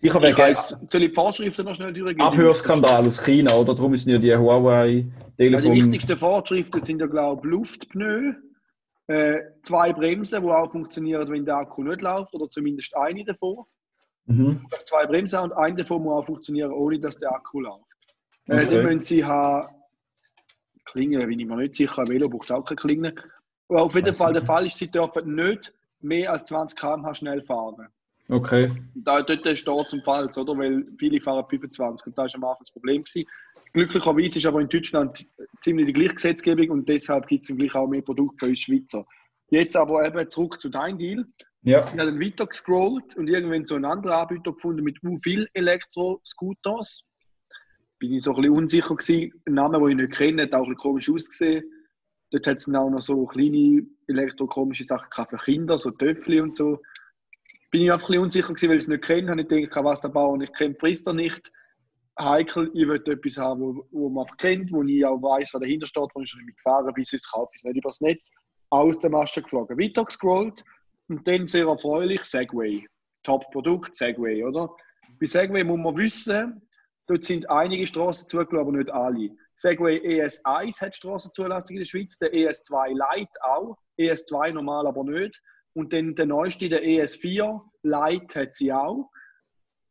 Sicher 0.00 0.16
Ich 0.16 0.22
wegen 0.22 0.38
weiss, 0.38 0.76
soll 0.88 1.02
ich 1.02 1.08
die 1.10 1.14
Vorschriften 1.14 1.66
noch 1.66 1.74
schnell 1.74 1.92
durchgehen? 1.92 2.22
Abhörskandal 2.22 3.06
aus 3.06 3.22
China, 3.22 3.54
oder? 3.54 3.74
Darum 3.74 3.94
sind 3.96 4.12
ja 4.12 4.18
die 4.18 4.28
Ja, 5.36 5.58
die 5.58 5.70
wichtigsten 5.70 6.18
Vorschriften 6.18 6.80
sind 6.80 7.00
ja, 7.00 7.06
glaube 7.06 7.46
ich, 7.46 7.50
Luftpneu, 7.50 8.32
äh, 9.08 9.40
zwei 9.62 9.92
Bremsen, 9.92 10.42
die 10.42 10.48
auch 10.48 10.72
funktionieren, 10.72 11.28
wenn 11.30 11.44
der 11.44 11.56
Akku 11.56 11.82
nicht 11.82 12.00
läuft, 12.00 12.32
oder 12.34 12.48
zumindest 12.48 12.96
eine 12.96 13.24
davon. 13.24 13.64
Mhm. 14.24 14.66
Zwei 14.84 15.06
Bremsen 15.06 15.40
und 15.40 15.52
eine 15.52 15.76
davon 15.76 16.02
muss 16.02 16.22
auch 16.22 16.26
funktionieren, 16.26 16.72
ohne 16.72 16.98
dass 16.98 17.18
der 17.18 17.32
Akku 17.32 17.60
läuft. 17.60 17.84
Äh, 18.46 18.54
Okay. 18.54 18.66
Dann 18.66 18.84
müssen 18.86 19.04
sie 19.04 19.24
haben 19.24 19.68
Klingen, 20.86 21.28
bin 21.28 21.38
ich 21.38 21.46
mir 21.46 21.56
nicht 21.56 21.76
sicher, 21.76 22.08
Velo 22.08 22.28
braucht 22.28 22.50
auch 22.50 22.64
keine 22.64 22.76
Klingen. 22.76 23.20
Aber 23.68 23.82
auf 23.82 23.94
jeden 23.94 24.14
Fall, 24.14 24.32
der 24.32 24.44
Fall 24.44 24.66
ist, 24.66 24.78
sie 24.78 24.90
dürfen 24.90 25.34
nicht 25.34 25.72
mehr 26.00 26.32
als 26.32 26.44
20 26.44 26.76
km/h 26.78 27.14
schnell 27.14 27.42
fahren. 27.42 27.88
Okay. 28.30 28.70
Da, 28.94 29.22
dort 29.22 29.40
steht 29.58 29.88
zum 29.88 30.02
Fall, 30.02 30.26
oder? 30.26 30.58
Weil 30.58 30.86
viele 30.98 31.20
fahren 31.20 31.44
25 31.46 32.06
und 32.06 32.18
da 32.18 32.22
war 32.22 32.34
am 32.34 32.44
Anfang 32.44 32.60
das 32.60 32.70
Problem. 32.70 33.02
Gewesen. 33.02 33.28
Glücklicherweise 33.72 34.38
ist 34.38 34.46
aber 34.46 34.60
in 34.60 34.68
Deutschland 34.68 35.26
ziemlich 35.60 35.86
die 35.86 35.92
gleiche 35.92 36.14
Gesetzgebung 36.14 36.70
und 36.70 36.88
deshalb 36.88 37.26
gibt 37.26 37.42
es 37.42 37.48
dann 37.48 37.58
gleich 37.58 37.74
auch 37.74 37.88
mehr 37.88 38.02
Produkte 38.02 38.36
für 38.38 38.50
uns 38.50 38.60
Schweizer. 38.60 39.04
Jetzt 39.50 39.76
aber 39.76 40.06
eben 40.06 40.28
zurück 40.28 40.60
zu 40.60 40.68
deinem 40.68 40.98
Deal. 40.98 41.24
Ja. 41.62 41.80
Ich 41.80 41.86
habe 41.86 41.96
dann 41.96 42.20
weiter 42.20 42.46
gescrollt 42.46 43.16
und 43.16 43.28
irgendwann 43.28 43.66
so 43.66 43.74
einen 43.74 43.84
anderen 43.84 44.16
Anbieter 44.16 44.52
gefunden 44.52 44.84
mit 44.84 45.02
u 45.02 45.16
viel 45.16 45.48
Elektro-Scooters. 45.52 47.02
Bin 47.98 48.12
ich 48.12 48.22
so 48.22 48.30
ein 48.30 48.36
bisschen 48.36 48.52
unsicher 48.52 48.96
gewesen. 48.96 49.32
Ein 49.46 49.54
Name, 49.54 49.78
den 49.78 49.88
ich 49.88 49.96
nicht 49.96 50.12
kenne, 50.12 50.42
hat 50.42 50.54
auch 50.54 50.60
ein 50.60 50.74
bisschen 50.74 50.76
komisch 50.76 51.10
ausgesehen. 51.10 51.64
Dort 52.30 52.46
hat 52.46 52.58
es 52.58 52.64
dann 52.64 52.76
auch 52.76 52.88
noch 52.88 53.00
so 53.00 53.24
kleine 53.26 53.84
elektrokomische 54.06 54.84
Sachen 54.84 55.26
für 55.28 55.36
Kinder, 55.36 55.76
so 55.76 55.90
Töffel 55.90 56.40
und 56.40 56.56
so. 56.56 56.78
Bin 57.70 57.82
ich 57.82 57.92
einfach 57.92 58.08
ein 58.08 58.12
bisschen 58.12 58.22
unsicher 58.22 58.48
gewesen, 58.48 58.68
weil 58.68 58.76
ich 58.76 58.82
es 58.82 58.88
nicht 58.88 59.04
kenne. 59.04 59.30
Habe 59.30 59.42
ich 59.42 59.48
gedacht, 59.48 59.84
was 59.84 60.00
der 60.00 60.08
Bauer 60.08 60.36
nicht 60.36 60.56
kennt, 60.56 60.78
frisst 60.80 61.06
er 61.06 61.14
nicht. 61.14 61.50
Heikel, 62.18 62.70
ich 62.74 62.86
will 62.86 63.02
etwas 63.06 63.36
haben, 63.38 63.60
wo, 63.60 63.86
wo 63.92 64.08
man 64.10 64.26
kennt, 64.36 64.72
wo 64.72 64.82
ich 64.82 65.04
auch 65.04 65.22
weiß, 65.22 65.54
was 65.54 65.60
dahinter 65.60 65.86
steht, 65.86 66.10
wo 66.14 66.20
ich 66.20 66.28
schon 66.28 66.40
damit 66.40 66.56
gefahren 66.56 66.92
bin, 66.92 67.04
sonst 67.04 67.30
kaufe 67.30 67.50
ich 67.54 67.60
es 67.60 67.64
nicht 67.64 67.76
übers 67.76 68.00
Netz. 68.00 68.30
Aus 68.70 68.98
dem 68.98 69.12
Masten 69.12 69.42
geflogen. 69.42 69.78
Weiter 69.78 70.04
gescrollt 70.04 70.62
und 71.08 71.26
dann 71.26 71.46
sehr 71.46 71.66
erfreulich 71.66 72.22
Segway. 72.22 72.86
Top-Produkt, 73.22 73.94
Segway, 73.94 74.44
oder? 74.44 74.74
Bei 75.18 75.26
Segway 75.26 75.64
muss 75.64 75.78
man 75.78 75.96
wissen, 75.96 76.68
dort 77.06 77.24
sind 77.24 77.48
einige 77.50 77.86
Straßen 77.86 78.28
zugelassen, 78.28 78.58
aber 78.58 78.72
nicht 78.72 78.90
alle. 78.90 79.30
Segway 79.56 79.98
ES1 79.98 80.80
hat 80.80 80.94
Straßenzulassung 80.94 81.76
in 81.76 81.80
der 81.80 81.86
Schweiz, 81.86 82.16
der 82.18 82.32
ES2 82.32 82.88
Lite 82.88 83.38
auch, 83.42 83.76
ES2 83.98 84.52
normal 84.52 84.86
aber 84.86 85.04
nicht. 85.04 85.40
Und 85.74 85.92
dann 85.92 86.14
der 86.14 86.26
neueste, 86.26 86.68
der 86.68 86.82
ES4 86.82 87.60
Lite, 87.82 88.40
hat 88.40 88.54
sie 88.54 88.72
auch. 88.72 89.10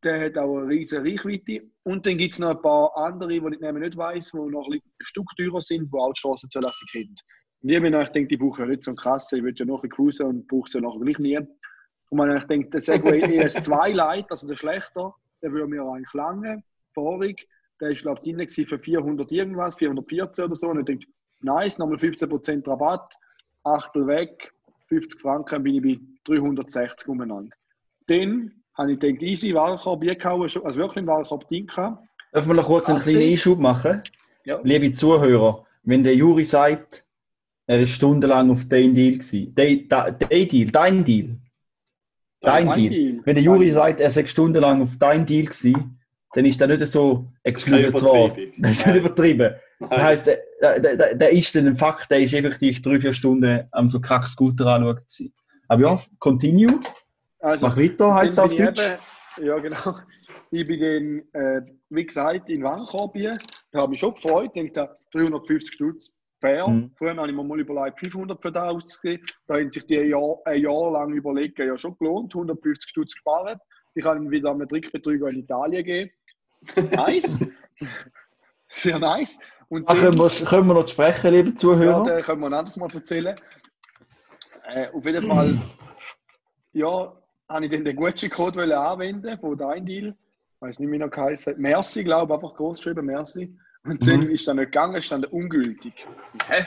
Der 0.03 0.25
hat 0.25 0.37
auch 0.37 0.57
eine 0.57 0.67
riesige 0.67 1.01
Reichweite. 1.01 1.69
Und 1.83 2.05
dann 2.05 2.17
gibt 2.17 2.33
es 2.33 2.39
noch 2.39 2.51
ein 2.51 2.61
paar 2.61 2.95
andere, 2.97 3.29
die 3.29 3.37
ich 3.37 3.59
nicht 3.59 3.97
weiss, 3.97 4.31
die 4.31 4.37
noch 4.37 4.69
ein, 4.69 4.81
Stück 5.01 5.27
teurer 5.37 5.61
sind, 5.61 5.91
die 5.93 5.97
auch 5.97 6.13
die 6.13 6.19
Straßenzulassung 6.19 6.87
haben. 6.95 7.15
Und 7.61 7.69
ich 7.69 7.75
habe 7.75 7.89
mir 7.89 7.97
gedacht, 7.97 8.15
die 8.15 8.37
brauchen 8.37 8.61
ja 8.61 8.67
nicht 8.67 8.83
so 8.83 8.91
einen 8.91 8.97
krassen, 8.97 9.39
ich 9.39 9.43
will 9.43 9.53
ja 9.55 9.65
noch 9.65 9.83
ein 9.83 9.89
bisschen 9.89 10.05
cruisen 10.05 10.25
und 10.27 10.47
brauche 10.47 10.69
sie 10.69 10.79
nachher 10.79 10.99
gleich 10.99 11.19
nie. 11.19 11.37
Und 11.37 12.17
man 12.17 12.35
ich 12.35 12.43
denkt, 12.45 12.73
der 12.73 12.81
Segway 12.81 13.21
ES2 13.43 13.89
Lite, 13.89 14.31
also 14.31 14.47
der 14.47 14.55
schlechter, 14.55 15.13
der 15.41 15.51
würde 15.51 15.67
mir 15.67 15.83
eigentlich 15.83 16.13
lange, 16.13 16.63
vorig, 16.93 17.47
der 17.81 17.91
ist 17.91 18.01
glaube 18.01 18.21
ich 18.23 18.33
drin 18.33 18.67
für 18.67 18.79
400 18.79 19.31
irgendwas, 19.31 19.75
414 19.75 20.45
oder 20.45 20.55
so. 20.55 20.67
Und 20.67 20.79
ich 20.79 20.85
denke, 20.85 21.07
nice, 21.41 21.77
nochmal 21.77 21.97
15% 21.97 22.67
Rabatt, 22.67 23.13
Achtel 23.63 24.07
weg, 24.07 24.53
50 24.89 25.21
Franken, 25.21 25.63
bin 25.63 25.75
ich 25.75 25.99
bei 26.25 26.35
360 26.35 27.07
umeinander. 27.07 27.55
Dann 28.07 28.51
habe 28.75 28.93
ich 28.93 28.99
gedacht, 28.99 29.21
easy, 29.21 29.49
gehauen, 29.49 30.41
also 30.41 30.75
wirklich 30.75 30.97
im 30.97 31.07
Warenkorb 31.07 31.47
drin 31.47 31.67
gehabt. 31.67 32.03
Darf 32.31 32.45
man 32.45 32.57
noch 32.57 32.65
kurz 32.65 32.87
einen 32.87 32.97
Kasse. 32.97 33.11
kleinen 33.11 33.31
Einschub 33.31 33.59
machen? 33.59 34.01
Ja. 34.45 34.59
Liebe 34.63 34.91
Zuhörer, 34.91 35.65
wenn 35.83 36.03
der 36.03 36.15
Juri 36.15 36.45
sagt, 36.45 37.03
er 37.67 37.81
ist 37.81 37.91
stundenlang 37.91 38.49
auf 38.49 38.67
dein 38.67 38.95
Deal 38.95 39.13
gewesen. 39.13 39.53
Dein, 39.55 39.87
dein 39.87 40.17
Deal, 40.47 40.71
dein 40.71 41.05
Deal. 41.05 41.37
Dein 42.41 42.71
Deal. 42.71 42.89
Deal. 42.89 43.21
Wenn 43.25 43.35
der 43.35 43.43
Juri 43.43 43.69
sagt, 43.69 43.99
er 43.99 44.09
sei 44.09 44.25
stundenlang 44.25 44.81
auf 44.81 44.97
dein 44.97 45.25
Deal 45.25 45.45
gewesen, 45.45 45.99
dann 46.33 46.45
ist 46.45 46.61
das 46.61 46.67
nicht 46.67 46.87
so 46.87 47.27
ein 47.43 47.53
geflügeltes 47.53 48.03
Wort. 48.03 48.37
Das 48.57 48.71
ist 48.71 48.87
nicht 48.87 48.95
übertrieben. 48.95 49.55
Das 49.79 49.89
heisst, 49.91 50.27
der, 50.27 50.39
der, 50.79 50.97
der, 50.97 51.15
der 51.15 51.29
ist 51.31 51.55
dann 51.55 51.67
ein 51.67 51.77
Fakt, 51.77 52.11
der 52.11 52.21
ist 52.21 52.33
effektiv 52.33 52.81
drei, 52.81 52.99
vier 52.99 53.13
Stunden 53.13 53.65
am 53.71 53.87
so 53.87 54.01
krack 54.01 54.27
Scooter 54.27 54.67
anschauen. 54.67 54.99
Aber 55.69 55.81
ja, 55.81 56.01
continue, 56.19 56.79
Also, 57.39 57.67
mach 57.67 57.77
weiter, 57.77 58.13
heisst 58.13 58.33
es 58.33 58.39
auf 58.39 58.51
ich 58.51 58.57
Deutsch. 58.57 58.81
Eben, 59.37 59.47
ja, 59.47 59.57
genau. 59.59 59.95
Ich 60.51 60.65
bin 60.65 60.79
dann, 61.33 61.41
äh, 61.41 61.61
wie 61.89 62.05
gesagt, 62.05 62.49
in 62.49 62.63
Warenkorb 62.63 63.15
hier. 63.15 63.37
Da 63.71 63.81
habe 63.81 63.91
mich 63.91 63.99
schon 63.99 64.15
gefreut. 64.15 64.45
Ich 64.47 64.51
denke, 64.53 64.97
350 65.13 65.73
Stutz, 65.73 66.11
fair. 66.41 66.67
Mhm. 66.67 66.91
Vorher 66.95 67.15
habe 67.17 67.29
ich 67.29 67.35
mir 67.35 67.43
mal 67.43 67.59
überlegt, 67.59 67.99
500 67.99 68.41
für 68.41 68.51
das 68.51 68.63
auszugeben. 68.63 69.25
Da 69.47 69.57
haben 69.59 69.71
sich 69.71 69.85
die 69.85 69.99
ein 69.99 70.09
Jahr, 70.09 70.37
ein 70.45 70.61
Jahr 70.61 70.91
lang 70.91 71.13
überlegen, 71.13 71.67
ja 71.67 71.77
schon 71.77 71.95
gelohnt. 71.99 72.33
150 72.33 72.89
Stutz 72.89 73.13
gespart. 73.13 73.59
Ich 73.93 74.03
kann 74.03 74.17
ihm 74.17 74.31
wieder 74.31 74.51
einen 74.51 74.67
Trickbetrüger 74.67 75.27
in 75.27 75.39
Italien 75.39 75.83
geben. 75.83 76.11
Nice. 76.91 77.45
Sehr 78.69 78.99
nice. 78.99 79.39
Und 79.69 79.83
Ach, 79.87 79.93
dann- 79.93 80.03
können, 80.15 80.17
wir, 80.19 80.45
können 80.45 80.67
wir 80.67 80.73
noch 80.73 80.87
sprechen, 80.87 81.31
liebe 81.31 81.49
ja, 81.51 81.55
Zuhörer? 81.55 82.03
den 82.03 82.21
können 82.23 82.41
wir 82.41 82.47
ein 82.47 82.53
anderes 82.53 82.77
Mal 82.77 82.89
erzählen. 82.93 83.35
Äh, 84.67 84.89
auf 84.91 85.05
jeden 85.05 85.27
Fall, 85.27 85.57
ja, 86.73 87.13
habe 87.47 87.65
ich 87.65 87.71
dann 87.71 87.85
den 87.85 87.95
Gucci-Code 87.95 88.77
anwenden 88.77 89.39
von 89.39 89.57
deinem 89.57 89.85
Deal. 89.85 90.07
Ich 90.55 90.61
weiß 90.61 90.79
nicht 90.79 90.89
mehr 90.89 90.99
noch 90.99 91.11
geheißen. 91.11 91.55
Merci, 91.57 92.03
glaube 92.03 92.33
ich, 92.33 92.35
einfach 92.43 92.55
groß 92.55 92.77
geschrieben, 92.77 93.05
Merci. 93.05 93.57
Und 93.85 94.05
dann 94.05 94.21
Mhm. 94.21 94.29
ist 94.31 94.47
dann 94.47 94.57
nicht 94.57 94.67
gegangen, 94.67 94.95
ist 94.95 95.11
dann 95.11 95.23
ungültig. 95.25 95.93
Hä? 96.47 96.65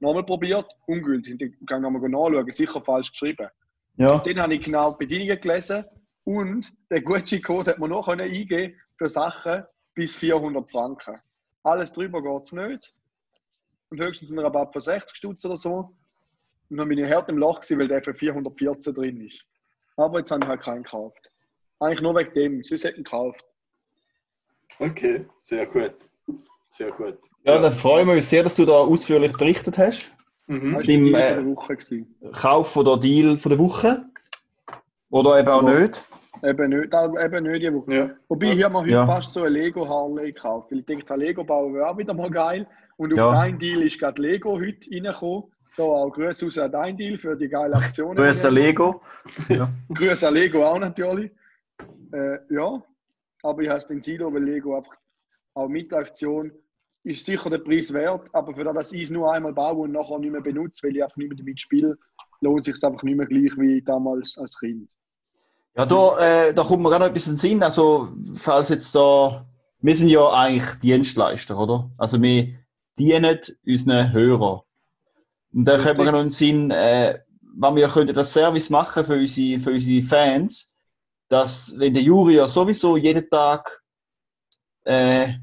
Nochmal 0.00 0.24
probiert, 0.24 0.66
ungültig. 0.86 1.38
Dann 1.38 1.66
kann 1.66 1.84
ich 1.84 1.90
nochmal 1.90 2.08
nachschauen, 2.08 2.50
sicher 2.52 2.80
falsch 2.80 3.10
geschrieben. 3.12 3.48
Ja. 3.96 4.18
Dann 4.18 4.40
habe 4.40 4.54
ich 4.54 4.64
genau 4.64 4.92
die 4.92 5.06
Bedingungen 5.06 5.40
gelesen 5.40 5.84
und 6.24 6.72
der 6.90 7.02
Gucci-Code 7.02 7.72
hat 7.72 7.78
man 7.78 7.90
noch 7.90 8.08
eingeben 8.08 8.74
für 8.96 9.08
Sachen 9.10 9.64
bis 9.94 10.16
400 10.16 10.68
Franken. 10.70 11.20
Alles 11.64 11.90
drüber 11.92 12.22
geht 12.22 12.44
es 12.44 12.52
nicht. 12.52 12.94
Und 13.90 14.00
höchstens 14.02 14.30
ein 14.30 14.38
Rabatt 14.38 14.72
von 14.72 14.80
60 14.82 15.16
Stutz 15.16 15.44
oder 15.44 15.56
so. 15.56 15.90
Und 16.70 16.76
dann 16.76 16.88
bin 16.88 16.98
ich 16.98 17.10
hart 17.10 17.28
im 17.28 17.38
Loch, 17.38 17.60
gewesen, 17.60 17.78
weil 17.80 17.88
der 17.88 18.02
für 18.02 18.14
414 18.14 18.94
drin 18.94 19.20
ist. 19.26 19.44
Aber 19.96 20.18
jetzt 20.20 20.30
habe 20.30 20.42
ich 20.44 20.48
halt 20.48 20.62
keinen 20.62 20.82
gekauft. 20.82 21.30
Eigentlich 21.80 22.00
nur 22.00 22.14
wegen 22.16 22.32
dem, 22.34 22.64
sonst 22.64 22.84
hätte 22.84 22.94
ich 22.94 22.98
ihn 22.98 23.04
gekauft. 23.04 23.44
Okay, 24.78 25.26
sehr 25.40 25.66
gut. 25.66 25.94
Sehr 26.70 26.90
gut. 26.90 27.18
ja, 27.44 27.60
dann 27.60 27.72
freuen 27.72 28.08
wir 28.08 28.14
uns 28.14 28.28
sehr, 28.28 28.42
dass 28.42 28.56
du 28.56 28.64
da 28.64 28.72
ausführlich 28.72 29.32
berichtet 29.32 29.78
hast. 29.78 30.10
Mhm. 30.48 30.74
Das 30.74 30.88
war 30.88 31.42
Beim, 31.42 31.64
äh. 32.24 32.32
Kauf 32.32 32.76
oder 32.76 32.98
Deal 32.98 33.38
von 33.38 33.50
der 33.50 33.58
Woche. 33.60 34.04
Oder 35.10 35.38
eben 35.38 35.48
auch 35.48 35.62
Ja. 35.62 35.80
nicht. 35.80 36.02
Eben 36.42 36.70
nicht, 36.70 36.92
eben 36.92 37.44
nicht 37.44 37.62
die 37.62 37.72
Woche. 37.74 37.94
Ja. 37.94 38.10
Wobei, 38.28 38.48
hier 38.52 38.64
haben 38.66 38.72
wir 38.74 38.80
heute 38.80 38.90
Ja. 38.90 39.06
fast 39.06 39.32
so 39.32 39.42
ein 39.44 39.52
Lego 39.52 39.88
Harley 39.88 40.32
gekauft. 40.32 40.70
Weil 40.70 40.80
ich 40.80 40.86
denke, 40.86 41.04
der 41.04 41.16
Lego 41.16 41.44
bauen 41.44 41.74
wäre 41.74 41.88
auch 41.88 41.96
wieder 41.96 42.12
mal 42.14 42.30
geil. 42.30 42.66
Und 42.96 43.12
auf 43.12 43.18
Ja. 43.18 43.32
dein 43.32 43.58
Deal 43.58 43.82
ist 43.82 43.98
gerade 43.98 44.20
Lego 44.20 44.58
heute 44.60 44.90
reingekommen. 44.90 45.44
Da 45.76 45.82
auch 45.82 46.10
Grüße 46.10 46.46
aus 46.46 46.58
an 46.58 46.70
dein 46.70 46.96
Deal 46.96 47.18
für 47.18 47.36
die 47.36 47.48
geile 47.48 47.74
Aktion. 47.76 48.14
Grüße 48.16 48.48
Lego. 48.50 49.00
Grüße 49.94 50.28
an 50.28 50.34
Lego 50.34 50.64
auch 50.64 50.78
natürlich. 50.78 51.32
Äh, 52.12 52.38
ja, 52.50 52.82
aber 53.42 53.62
ich 53.62 53.68
habe 53.68 53.78
es 53.78 53.86
den 53.86 54.00
Silo, 54.00 54.32
weil 54.32 54.44
Lego 54.44 54.76
einfach 54.76 54.94
auch 55.54 55.68
mit 55.68 55.90
der 55.90 55.98
Aktion 56.00 56.52
ist 57.02 57.26
sicher 57.26 57.50
der 57.50 57.58
Preis 57.58 57.92
wert, 57.92 58.28
aber 58.32 58.54
für 58.54 58.64
das, 58.64 58.74
dass 58.74 58.92
ich 58.92 59.02
es 59.02 59.10
nur 59.10 59.32
einmal 59.32 59.52
baue 59.52 59.82
und 59.82 59.92
nachher 59.92 60.18
nicht 60.18 60.30
mehr 60.30 60.40
benutze, 60.40 60.86
weil 60.86 60.96
ich 60.96 61.02
einfach 61.02 61.16
nicht 61.16 61.28
mehr 61.28 61.36
damit 61.36 61.60
spiele, 61.60 61.98
lohnt 62.40 62.64
sich 62.64 62.82
einfach 62.84 63.02
nicht 63.02 63.16
mehr 63.16 63.26
gleich 63.26 63.52
wie 63.58 63.82
damals 63.82 64.38
als 64.38 64.58
Kind. 64.58 64.90
Ja, 65.76 65.86
da, 65.86 66.18
äh, 66.18 66.54
da 66.54 66.62
kommt 66.62 66.82
mir 66.82 66.90
gerade 66.90 67.04
noch 67.04 67.10
etwas 67.10 67.26
in 67.26 67.32
den 67.34 67.38
Sinn. 67.38 67.62
Also, 67.62 68.08
falls 68.36 68.68
jetzt 68.68 68.94
da, 68.94 69.44
wir 69.80 69.96
sind 69.96 70.08
ja 70.08 70.30
eigentlich 70.32 70.72
Dienstleister, 70.80 71.58
oder? 71.58 71.90
Also, 71.98 72.20
wir 72.22 72.54
dienen 72.98 73.38
unseren 73.66 74.12
Hörern. 74.12 74.60
Und 75.52 75.64
da 75.64 75.78
kommt 75.78 75.98
mir 75.98 76.04
noch 76.12 76.20
in 76.20 76.26
den 76.26 76.30
Sinn, 76.30 76.70
äh, 76.70 77.18
wenn 77.56 77.76
wir 77.76 77.88
könnten 77.88 78.14
das 78.14 78.32
Service 78.32 78.70
machen 78.70 79.04
für 79.06 79.14
unsere, 79.16 79.60
für 79.60 79.70
unsere 79.72 80.02
Fans, 80.06 80.76
dass, 81.28 81.74
wenn 81.78 81.94
der 81.94 82.02
Juri 82.02 82.36
ja 82.36 82.48
sowieso 82.48 82.96
jeden 82.96 83.28
Tag 83.30 83.82
äh, 84.84 85.34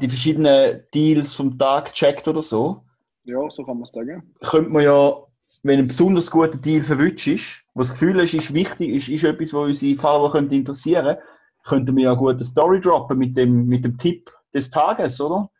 die 0.00 0.08
verschiedenen 0.08 0.84
Deals 0.94 1.34
vom 1.34 1.58
Tag 1.58 1.92
checkt 1.94 2.26
oder 2.26 2.42
so, 2.42 2.82
Ja, 3.24 3.38
so 3.50 3.62
kann 3.64 3.76
man 3.76 3.84
es 3.84 3.92
sagen. 3.92 4.34
könnte 4.42 4.70
man 4.70 4.82
ja, 4.82 5.16
wenn 5.62 5.78
ein 5.78 5.86
besonders 5.86 6.30
guter 6.30 6.58
Deal 6.58 6.82
verwünscht 6.82 7.26
ist, 7.26 7.62
wo 7.74 7.82
das 7.82 7.92
Gefühl 7.92 8.20
ist, 8.20 8.34
ist 8.34 8.52
wichtig, 8.52 8.90
ist, 8.90 9.08
ist 9.08 9.24
etwas, 9.24 9.52
was 9.52 9.66
unsere 9.66 9.96
Follower 9.96 10.30
könnte 10.30 10.54
interessieren, 10.54 11.16
könnten 11.64 11.96
wir 11.96 12.04
ja 12.04 12.10
eine 12.12 12.18
gute 12.18 12.44
Story 12.44 12.80
droppen 12.80 13.18
mit 13.18 13.36
dem, 13.36 13.66
mit 13.66 13.84
dem 13.84 13.96
Tipp 13.98 14.30
des 14.52 14.70
Tages, 14.70 15.20
oder? 15.20 15.50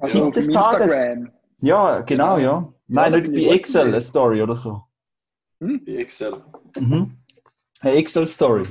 Also 0.00 0.24
Tipp 0.30 0.34
des 0.34 0.48
Tages. 0.48 0.92
Instagram. 0.92 1.30
Ja, 1.60 2.00
genau, 2.00 2.38
ja. 2.38 2.72
Nein, 2.86 3.12
da 3.12 3.18
nicht 3.18 3.32
bei 3.32 3.42
gut 3.44 3.52
Excel 3.52 3.88
eine 3.88 4.02
Story 4.02 4.42
oder 4.42 4.56
so. 4.56 4.82
Wie 5.60 5.96
Excel. 5.96 6.42
Mhm. 6.78 7.16
Eine 7.80 7.94
Excel-Story. 7.94 8.64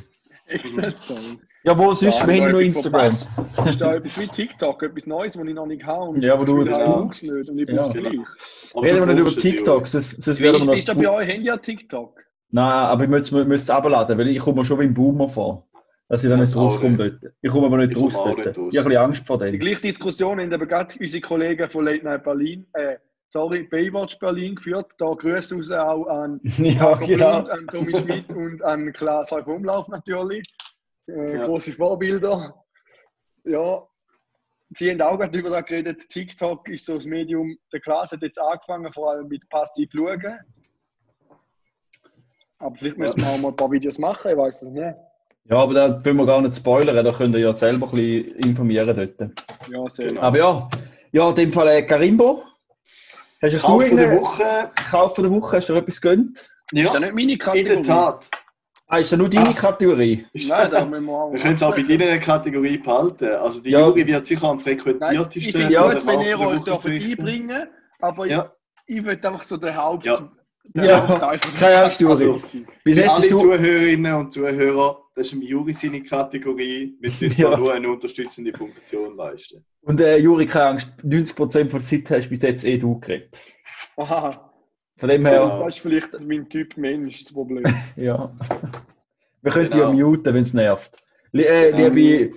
Excel-Story. 0.47 1.39
Ja, 1.65 1.77
wo 1.77 1.93
sonst, 1.93 2.19
Da 2.19 2.25
nur 2.27 2.35
wir 2.35 2.47
etwas 2.49 2.61
Instagram. 2.85 3.05
Ist 3.69 3.79
da 3.81 3.95
etwas 3.95 4.19
wie 4.19 4.27
TikTok, 4.27 4.83
etwas 4.83 5.07
Neues, 5.07 5.37
was 5.37 5.47
ich 5.47 5.53
noch 5.53 5.65
nicht 5.65 5.85
habe. 5.85 6.09
Und 6.09 6.21
Ja, 6.21 6.39
wo 6.39 6.43
du 6.43 6.61
jetzt 6.63 6.77
es 6.77 7.21
nicht 7.23 7.49
und 7.49 7.57
ich 7.59 7.69
Ja. 7.69 7.87
es 7.87 7.93
gleich. 7.93 8.19
Aber 8.73 8.85
Reden 8.85 8.99
wir 9.07 9.13
nicht 9.13 9.19
über. 9.19 9.41
TikTok, 9.41 9.87
sonst, 9.87 10.21
sonst 10.21 10.41
werden 10.41 10.59
wir 10.61 10.65
noch... 10.65 10.75
ist 10.75 10.89
das 10.89 10.97
bei 10.97 11.09
euch 11.09 11.27
Handy 11.27 11.49
an 11.49 11.61
TikTok? 11.61 12.19
Nein, 12.51 12.65
aber 12.65 13.03
ich 13.05 13.09
müsste 13.09 13.43
es 13.53 13.69
abladen, 13.69 14.17
weil 14.17 14.27
ich 14.27 14.39
komme 14.39 14.63
schon 14.65 14.79
wie 14.79 14.83
ein 14.83 14.93
Boomer 14.93 15.29
vor. 15.29 15.67
Dass 16.09 16.23
ich 16.23 16.29
da 16.29 16.35
Das 16.37 16.49
nicht 16.49 16.57
rauskomme 16.57 16.97
dort. 16.97 17.33
Ich 17.41 17.49
komme 17.51 17.67
aber 17.67 17.77
nicht 17.77 17.91
Ich 17.91 17.97
raus 18.03 18.13
dort. 18.13 18.37
nicht 18.37 18.57
raus. 18.57 18.69
Ich 18.71 18.77
habe 18.77 18.89
ein 18.89 18.89
bisschen 18.89 18.97
Angst 18.97 19.25
vor 19.25 19.39
Die 19.39 19.45
dem. 19.51 19.59
gleiche 19.59 19.81
Diskussion 19.81 20.39
haben 20.39 20.51
eben 20.51 20.67
gerade 20.67 20.93
unsere 20.99 21.21
Kollegen 21.21 21.69
von 21.69 21.85
Late 21.85 22.03
Night 22.03 22.23
Berlin, 22.23 22.67
äh, 22.73 22.97
sorry, 23.29 23.63
Baywatch 23.63 24.19
Berlin 24.19 24.55
geführt. 24.55 24.91
Da 24.99 25.09
Grüße 25.11 25.55
raus 25.55 25.71
auch 25.71 26.05
an 26.07 26.39
Ja, 26.57 26.93
genau. 26.95 27.41
Blund, 27.41 27.49
an 27.49 27.67
Tommy 27.67 27.97
Schmidt 27.97 28.29
und 28.33 28.61
an 28.63 28.91
Klaas 28.93 29.31
Häufer 29.31 29.53
Umlauf 29.55 29.87
natürlich. 29.87 30.43
Äh, 31.07 31.37
Ja. 31.37 31.45
Große 31.45 31.73
Vorbilder. 31.73 32.55
Ja, 33.45 33.83
Sie 34.75 34.89
haben 34.89 35.01
auch 35.01 35.17
gerade 35.19 35.37
über 35.37 35.49
das 35.49 35.65
geredet. 35.65 36.09
TikTok 36.09 36.67
ist 36.69 36.85
so 36.85 36.95
das 36.95 37.05
Medium. 37.05 37.55
Der 37.71 37.79
Klaas 37.79 38.11
hat 38.11 38.21
jetzt 38.23 38.39
angefangen, 38.39 38.91
vor 38.91 39.11
allem 39.11 39.27
mit 39.27 39.47
passiv 39.49 39.89
schauen. 39.95 40.39
Aber 42.57 42.75
vielleicht 42.75 42.97
müssen 42.97 43.19
wir 43.19 43.27
auch 43.27 43.37
mal 43.39 43.49
ein 43.49 43.55
paar 43.55 43.71
Videos 43.71 43.99
machen, 43.99 44.31
ich 44.31 44.37
weiß 44.37 44.61
es 44.61 44.69
nicht. 44.69 44.95
Ja, 45.49 45.57
aber 45.57 45.73
da 45.73 46.05
will 46.05 46.13
wir 46.13 46.25
gar 46.25 46.41
nicht 46.41 46.55
spoilern, 46.55 47.03
da 47.03 47.11
könnt 47.11 47.35
ihr 47.35 47.41
ja 47.41 47.53
selber 47.53 47.87
ein 47.87 47.91
bisschen 47.91 48.35
informieren 48.37 48.95
dort. 48.95 49.33
Ja, 49.69 49.89
sehr. 49.89 50.07
Genau. 50.07 50.21
Aber 50.21 50.37
ja, 50.37 50.69
ja, 51.11 51.29
in 51.29 51.35
dem 51.35 51.53
Fall 51.53 51.67
äh, 51.67 51.83
Karimbo. 51.83 52.43
Hast 53.41 53.53
du 53.55 53.59
Kauf 53.59 53.85
von 53.85 53.97
der 53.97 54.11
Woche. 54.21 54.71
Kauf 54.89 55.15
von 55.15 55.23
der 55.25 55.33
Woche? 55.33 55.57
Hast 55.57 55.67
du 55.67 55.73
dir 55.73 55.79
etwas 55.79 55.99
gönnt? 55.99 56.39
Ist 56.71 56.85
das 56.85 56.93
Ja, 56.93 56.99
nicht 57.01 57.13
meine 57.13 57.59
in 57.59 57.65
der 57.65 57.83
Tat. 57.83 58.31
Ah, 58.87 58.97
ist 58.99 59.11
das 59.11 59.17
nur 59.17 59.29
deine 59.29 59.53
Kategorie? 59.53 60.25
Ist- 60.33 60.49
Nein, 60.49 60.69
da 60.69 60.85
müssen 60.85 61.05
wir 61.05 61.13
auch. 61.13 61.31
Wir 61.33 61.39
können 61.39 61.55
es 61.55 61.63
auch 61.63 61.73
bei 61.75 61.83
deiner 61.83 62.17
Kategorie 62.19 62.77
behalten. 62.77 63.25
Also 63.35 63.61
die 63.61 63.71
Ja. 63.71 63.87
Juri 63.87 64.05
wird 64.05 64.25
sicher 64.25 64.43
am 64.49 64.57
Nein, 64.57 64.75
ich 64.75 64.81
frequentiertesten. 64.81 65.51
finde 65.53 65.73
Ja, 65.73 65.83
gut, 65.83 65.93
der 65.95 66.05
wenn 66.07 66.19
ihr 66.21 66.37
der 66.37 66.39
euch 66.47 66.57
Woche 66.59 66.63
dürft 66.65 66.85
einbringen 66.87 67.67
aber 67.99 68.25
Ja. 68.27 68.51
ich, 68.85 68.97
ich 68.97 69.05
will 69.05 69.13
einfach 69.13 69.43
so 69.43 69.57
den 69.57 69.75
Haupt. 69.75 70.05
Ja. 70.05 70.29
den 70.65 70.83
Ja. 70.83 71.05
Keine 71.07 71.19
der 71.59 71.83
Angst, 71.85 71.99
Juri. 72.01 72.13
Kategorie 72.13 72.33
Also. 72.33 72.65
Bis 72.83 72.97
jetzt 72.97 73.09
alle 73.09 73.29
du... 73.29 73.37
Zuhörerinnen 73.37 74.13
und 74.15 74.33
Zuhörer, 74.33 74.97
das 75.15 75.27
ist 75.27 75.33
im 75.33 75.41
Juri 75.41 75.73
seine 75.73 76.03
Kategorie. 76.03 76.95
Wir 76.99 77.09
tun 77.17 77.31
Ja. 77.37 77.51
da 77.51 77.57
nur 77.57 77.73
eine 77.73 77.89
unterstützende 77.89 78.51
Funktion 78.53 79.15
leisten. 79.15 79.65
Und 79.81 79.99
äh, 80.01 80.17
Juri, 80.17 80.45
keine 80.45 80.65
Angst, 80.65 80.93
90% 81.03 81.35
von 81.69 81.79
der 81.79 81.85
Zeit 81.87 82.09
hast 82.11 82.25
du 82.25 82.29
bis 82.29 82.41
jetzt 82.41 82.65
eh 82.65 82.77
du 82.77 82.99
geredet. 82.99 83.37
Aha, 83.97 84.52
Von 85.03 85.09
dem 85.09 85.25
her, 85.25 85.41
Genau. 85.41 85.65
das 85.65 85.75
ist 85.75 85.81
vielleicht 85.81 86.17
mein 86.21 86.47
Typ 86.47 86.77
Mensch 86.77 87.25
das 87.25 87.33
Problem. 87.33 87.65
ja. 87.97 88.33
Wir 89.41 89.51
können 89.51 89.69
Genau. 89.69 89.91
dich 89.91 89.99
ja 89.99 90.05
muten, 90.05 90.33
wenn 90.33 90.43
es 90.43 90.53
nervt. 90.53 91.03
Li 91.33 91.43
äh, 91.43 91.71
Genau. 91.73 91.93
Liebe, 91.93 92.35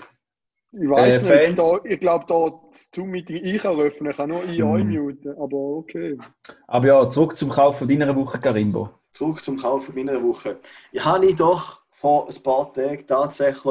Ich 0.72 0.90
weiß 0.90 1.22
Äh, 1.22 1.46
nicht, 1.50 1.58
da, 1.60 1.78
ich 1.84 2.00
glaube, 2.00 2.24
da 2.26 2.50
das 2.72 2.90
Zoom-Meeting 2.92 3.36
ich 3.44 3.64
eröffnen, 3.64 4.10
ich 4.10 4.16
kann 4.16 4.30
nur 4.30 4.42
ich 4.46 4.58
Mhm. 4.58 4.70
euch 4.72 4.84
muten, 4.84 5.30
aber 5.38 5.56
okay. 5.56 6.18
aber 6.66 6.86
ja, 6.88 7.08
zurück 7.08 7.36
zum 7.36 7.50
Kauf 7.50 7.78
von 7.78 7.86
deiner 7.86 8.16
Woche, 8.16 8.40
Karimbo. 8.40 8.90
Zurück 9.12 9.40
zum 9.44 9.56
Kauf 9.58 9.94
meiner 9.94 10.20
Woche. 10.20 10.58
Ich 10.90 11.04
habe 11.04 11.24
ich 11.26 11.36
doch 11.36 11.82
vor 11.92 12.28
ein 12.28 12.42
paar 12.42 12.72
Tagen 12.72 13.06
tatsächlich 13.06 13.64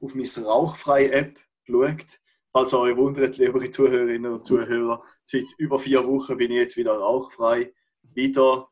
auf 0.00 0.14
meine 0.14 0.46
rauchfreie 0.46 1.12
App 1.12 1.36
geschaut. 1.66 2.18
Falls 2.50 2.72
ihr 2.72 2.96
wundert, 2.96 3.36
liebe 3.36 3.70
Zuhörerinnen 3.70 4.32
und 4.32 4.46
Zuhörer, 4.46 5.02
seit 5.26 5.44
über 5.58 5.78
vier 5.78 6.02
Wochen 6.08 6.38
bin 6.38 6.50
ich 6.50 6.56
jetzt 6.56 6.76
wieder 6.78 6.94
rauchfrei. 6.96 7.74
Wieder, 8.14 8.68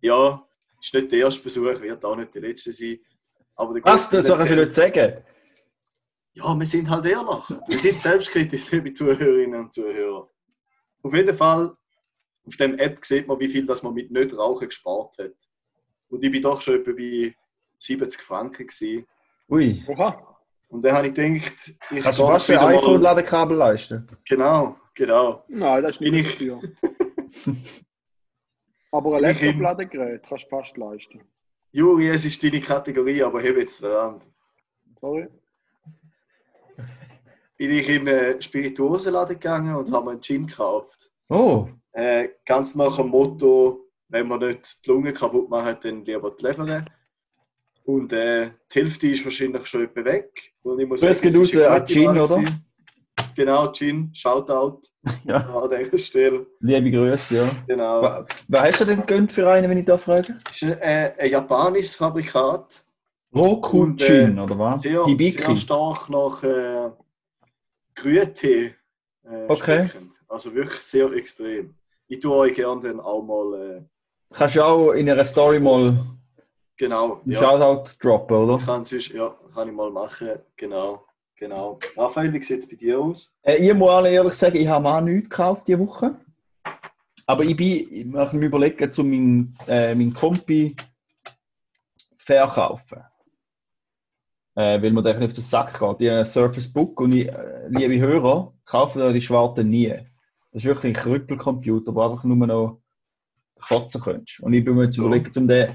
ja, 0.00 0.46
ist 0.80 0.94
nicht 0.94 1.12
der 1.12 1.18
erste 1.20 1.40
Versuch, 1.40 1.80
wird 1.80 2.04
auch 2.04 2.16
nicht 2.16 2.34
der 2.34 2.42
letzte 2.42 2.72
sein. 2.72 2.98
Aber 3.56 3.74
der 3.74 3.84
Was? 3.84 4.10
Das 4.10 4.26
soll 4.26 4.44
ich 4.44 4.50
nicht 4.50 4.74
sagen. 4.74 5.22
Ja, 6.34 6.58
wir 6.58 6.66
sind 6.66 6.90
halt 6.90 7.06
ehrlich. 7.06 7.44
Wir 7.68 7.78
sind 7.78 8.00
selbstkritisch, 8.00 8.70
liebe 8.72 8.92
Zuhörerinnen 8.92 9.60
und 9.60 9.72
Zuhörer. 9.72 10.28
Auf 11.02 11.14
jeden 11.14 11.34
Fall, 11.34 11.76
auf 12.46 12.56
dem 12.56 12.78
App 12.78 13.04
sieht 13.04 13.28
man, 13.28 13.38
wie 13.38 13.48
viel 13.48 13.64
das 13.66 13.82
man 13.82 13.94
mit 13.94 14.10
nicht 14.10 14.36
rauchen 14.36 14.68
gespart 14.68 15.16
hat. 15.18 15.34
Und 16.08 16.24
ich 16.24 16.30
bin 16.30 16.42
doch 16.42 16.60
schon 16.60 16.80
etwa 16.80 16.92
bei 16.92 17.34
70 17.78 18.20
Franken 18.20 18.66
gewesen. 18.66 19.06
Ui. 19.48 19.84
Oha. 19.86 20.36
Und 20.68 20.82
dann 20.82 20.96
habe 20.96 21.08
ich 21.08 21.14
gedacht, 21.14 21.76
ich 21.90 22.02
gehe 22.02 22.12
fast 22.12 22.50
ein 22.50 22.58
iPhone-Ladekabel 22.58 23.56
leisten? 23.56 24.06
Genau, 24.28 24.76
genau. 24.94 25.44
Nein, 25.48 25.82
das 25.82 25.92
ist 25.92 25.98
Bin 26.00 26.14
nicht 26.14 26.40
ich-. 26.40 26.50
Aber 28.94 29.16
ein 29.16 29.24
im- 29.24 29.60
Laptop-Ladegerät 29.60 30.22
kannst 30.28 30.44
du 30.44 30.48
fast 30.50 30.76
leisten. 30.76 31.20
Juri, 31.72 32.08
es 32.10 32.24
ist 32.24 32.42
deine 32.44 32.60
Kategorie, 32.60 33.20
aber 33.24 33.40
heb 33.42 33.56
jetzt 33.56 33.82
dran. 33.82 34.20
Sorry. 35.00 35.26
Bin 37.56 37.70
ich 37.72 37.88
in 37.88 38.08
einen 38.08 38.40
Spirituosenladen 38.40 39.34
gegangen 39.38 39.74
und 39.74 39.92
habe 39.92 40.04
mir 40.06 40.10
einen 40.12 40.22
Gin 40.22 40.46
gekauft. 40.46 41.10
Oh, 41.28 41.68
Äh, 41.92 42.28
ganz 42.46 42.74
nach 42.76 42.96
dem 42.96 43.08
Motto, 43.08 43.88
wenn 44.08 44.28
man 44.28 44.40
nicht 44.40 44.84
die 44.86 44.90
Lunge 44.90 45.12
kaputt 45.12 45.48
machen, 45.50 45.76
dann 45.82 46.04
lieber 46.04 46.30
die 46.30 46.44
Leber. 46.46 46.84
Und 47.84 48.12
äh, 48.12 48.50
die 48.72 48.74
Hälfte 48.80 49.08
ist 49.08 49.24
wahrscheinlich 49.24 49.66
schon 49.66 49.82
etwa 49.84 50.04
weg. 50.04 50.54
Und 50.62 50.78
ich 50.80 50.88
muss 50.88 51.00
geht 51.00 51.10
es 51.10 51.22
eine 51.22 51.36
raus 51.36 51.56
an 51.56 51.80
gute 51.80 51.92
Gin, 51.92 52.08
oder? 52.10 52.20
gewesen. 52.36 52.64
Genau, 53.34 53.72
Gin, 53.72 54.10
Shoutout 54.14 54.82
ja. 55.24 55.36
an 55.38 55.70
dieser 55.70 55.98
Stelle. 55.98 56.46
Liebe 56.60 56.90
Grüße, 56.90 57.34
ja. 57.36 57.50
Genau. 57.66 58.02
Wa- 58.02 58.26
Was 58.48 58.60
hast 58.60 58.80
du 58.80 58.84
denn 58.86 59.00
gegönnt 59.00 59.32
für 59.32 59.50
einen, 59.50 59.68
wenn 59.70 59.78
ich 59.78 59.86
da 59.86 59.98
frage? 59.98 60.38
Das 60.44 60.62
ist 60.62 60.70
äh, 60.80 61.12
ein 61.18 61.30
japanisches 61.30 61.96
Fabrikat. 61.96 62.84
Roku 63.34 63.86
äh, 63.88 63.96
Gin, 63.96 64.38
oder 64.38 64.58
was? 64.58 64.80
Sehr, 64.82 64.92
sehr 64.92 65.06
Hibiki. 65.06 65.56
stark 65.56 66.08
nach 66.08 66.42
äh, 66.44 66.90
Grüntee 67.94 68.74
äh, 69.24 69.46
Okay. 69.48 69.88
schmeckend. 69.88 70.12
Also 70.28 70.54
wirklich 70.54 70.80
sehr 70.82 71.10
extrem. 71.12 71.74
Ich 72.08 72.20
tue 72.20 72.34
euch 72.36 72.54
gerne 72.54 72.82
dann 72.82 73.00
auch 73.00 73.22
mal, 73.22 73.60
äh, 73.78 73.82
Kannst 74.34 74.56
du 74.56 74.64
auch 74.64 74.92
in 74.92 75.08
einer 75.08 75.24
Story 75.24 75.60
mal 75.60 75.96
genau, 76.76 77.20
ja, 77.24 77.38
Shoutout 77.40 77.92
droppen, 78.00 78.36
oder? 78.36 78.58
kann, 78.64 78.84
sonst, 78.84 79.08
ja, 79.12 79.34
kann 79.54 79.68
ich 79.68 79.74
mal 79.74 79.90
machen. 79.90 80.28
Genau, 80.56 81.04
genau. 81.36 81.78
Raphael, 81.96 82.32
wie 82.32 82.42
sieht 82.42 82.60
es 82.60 82.68
bei 82.68 82.76
dir 82.76 83.00
aus? 83.00 83.34
Äh, 83.42 83.56
ich 83.56 83.74
muss 83.74 83.90
alle 83.90 84.10
ehrlich 84.10 84.34
sagen, 84.34 84.56
ich 84.56 84.68
habe 84.68 84.88
auch 84.88 85.00
nichts 85.00 85.30
gekauft 85.30 85.66
diese 85.66 85.78
Woche. 85.78 86.16
Aber 87.26 87.44
ich 87.44 87.56
bin 87.56 87.88
ich 87.90 88.04
mache 88.04 88.36
mir 88.36 88.46
überlegen, 88.46 88.92
zu 88.92 89.02
meinem 89.02 89.54
äh, 89.66 89.94
meinen 89.94 90.12
Kompi 90.12 90.76
verkaufen. 92.16 93.02
Äh, 94.56 94.80
weil 94.82 94.92
mir 94.92 95.02
der 95.02 95.20
auf 95.22 95.32
den 95.32 95.42
Sack 95.42 95.78
geht. 95.78 96.00
Ich 96.00 96.08
habe 96.08 96.18
ein 96.20 96.24
Surface 96.24 96.72
Book 96.72 97.00
und 97.00 97.12
ich, 97.12 97.28
äh, 97.28 97.68
liebe 97.68 97.98
Hörer, 97.98 98.52
kaufen 98.64 99.00
da 99.00 99.12
die 99.12 99.20
Schwarzen 99.20 99.68
nie. 99.68 99.88
Das 99.88 100.62
ist 100.62 100.64
wirklich 100.64 100.96
ein 100.96 101.02
Krüppelcomputer, 101.02 101.94
wo 101.94 102.02
einfach 102.02 102.22
nur 102.22 102.46
noch 102.46 102.80
kotzen 103.60 104.00
könntest. 104.00 104.40
Und 104.40 104.52
ich 104.52 104.64
bin 104.64 104.76
mir 104.76 104.84
jetzt 104.84 104.96
überlegen, 104.96 105.30
um 105.36 105.48
den. 105.48 105.68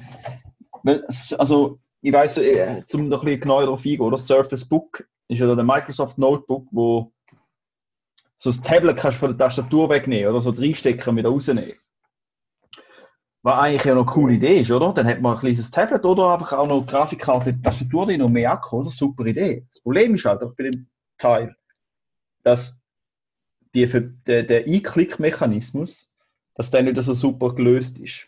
Also, 1.37 1.79
ich 2.01 2.13
weiss, 2.13 2.37
äh, 2.37 2.83
zum 2.85 3.09
noch 3.09 3.21
ein 3.21 3.25
bisschen 3.25 3.41
genauer 3.41 3.63
darauf 3.63 3.79
eingehen, 3.79 3.99
oder? 3.99 4.17
Surface 4.17 4.63
Book 4.63 5.05
ist 5.29 5.39
ja 5.39 5.55
der 5.55 5.63
Microsoft 5.63 6.17
Notebook, 6.17 6.67
wo 6.71 7.13
so 8.37 8.51
das 8.51 8.61
Tablet 8.61 8.97
kannst 8.97 9.17
du 9.17 9.27
von 9.27 9.37
der 9.37 9.47
Tastatur 9.47 9.89
wegnehmen 9.89 10.29
oder 10.29 10.41
so 10.41 10.49
reinstecken 10.49 11.15
wieder 11.15 11.29
rausnehmen. 11.29 11.73
Was 13.41 13.59
eigentlich 13.59 13.85
ja 13.85 13.95
noch 13.95 14.07
eine 14.07 14.11
coole 14.11 14.33
Idee 14.33 14.61
ist, 14.61 14.71
oder? 14.71 14.93
Dann 14.93 15.07
hat 15.07 15.21
man 15.21 15.35
ein 15.35 15.39
kleines 15.39 15.71
Tablet 15.71 16.03
oder 16.03 16.33
einfach 16.33 16.53
auch 16.53 16.67
noch 16.67 16.85
Grafikkarte, 16.85 17.61
Tastatur 17.61 18.05
drin 18.07 18.21
und 18.21 18.33
mehr 18.33 18.51
Akku, 18.51 18.79
oder? 18.81 18.89
Super 18.89 19.25
Idee. 19.25 19.65
Das 19.71 19.81
Problem 19.81 20.15
ist 20.15 20.25
halt 20.25 20.41
auch 20.41 20.53
bei 20.55 20.65
dem 20.65 20.87
Teil, 21.17 21.55
dass 22.43 22.81
die 23.75 23.87
für, 23.87 24.01
der, 24.01 24.43
der 24.43 24.65
Einklick-Mechanismus, 24.65 26.11
dass 26.55 26.71
der 26.71 26.83
nicht 26.83 27.01
so 27.01 27.13
super 27.13 27.53
gelöst 27.53 27.99
ist. 27.99 28.27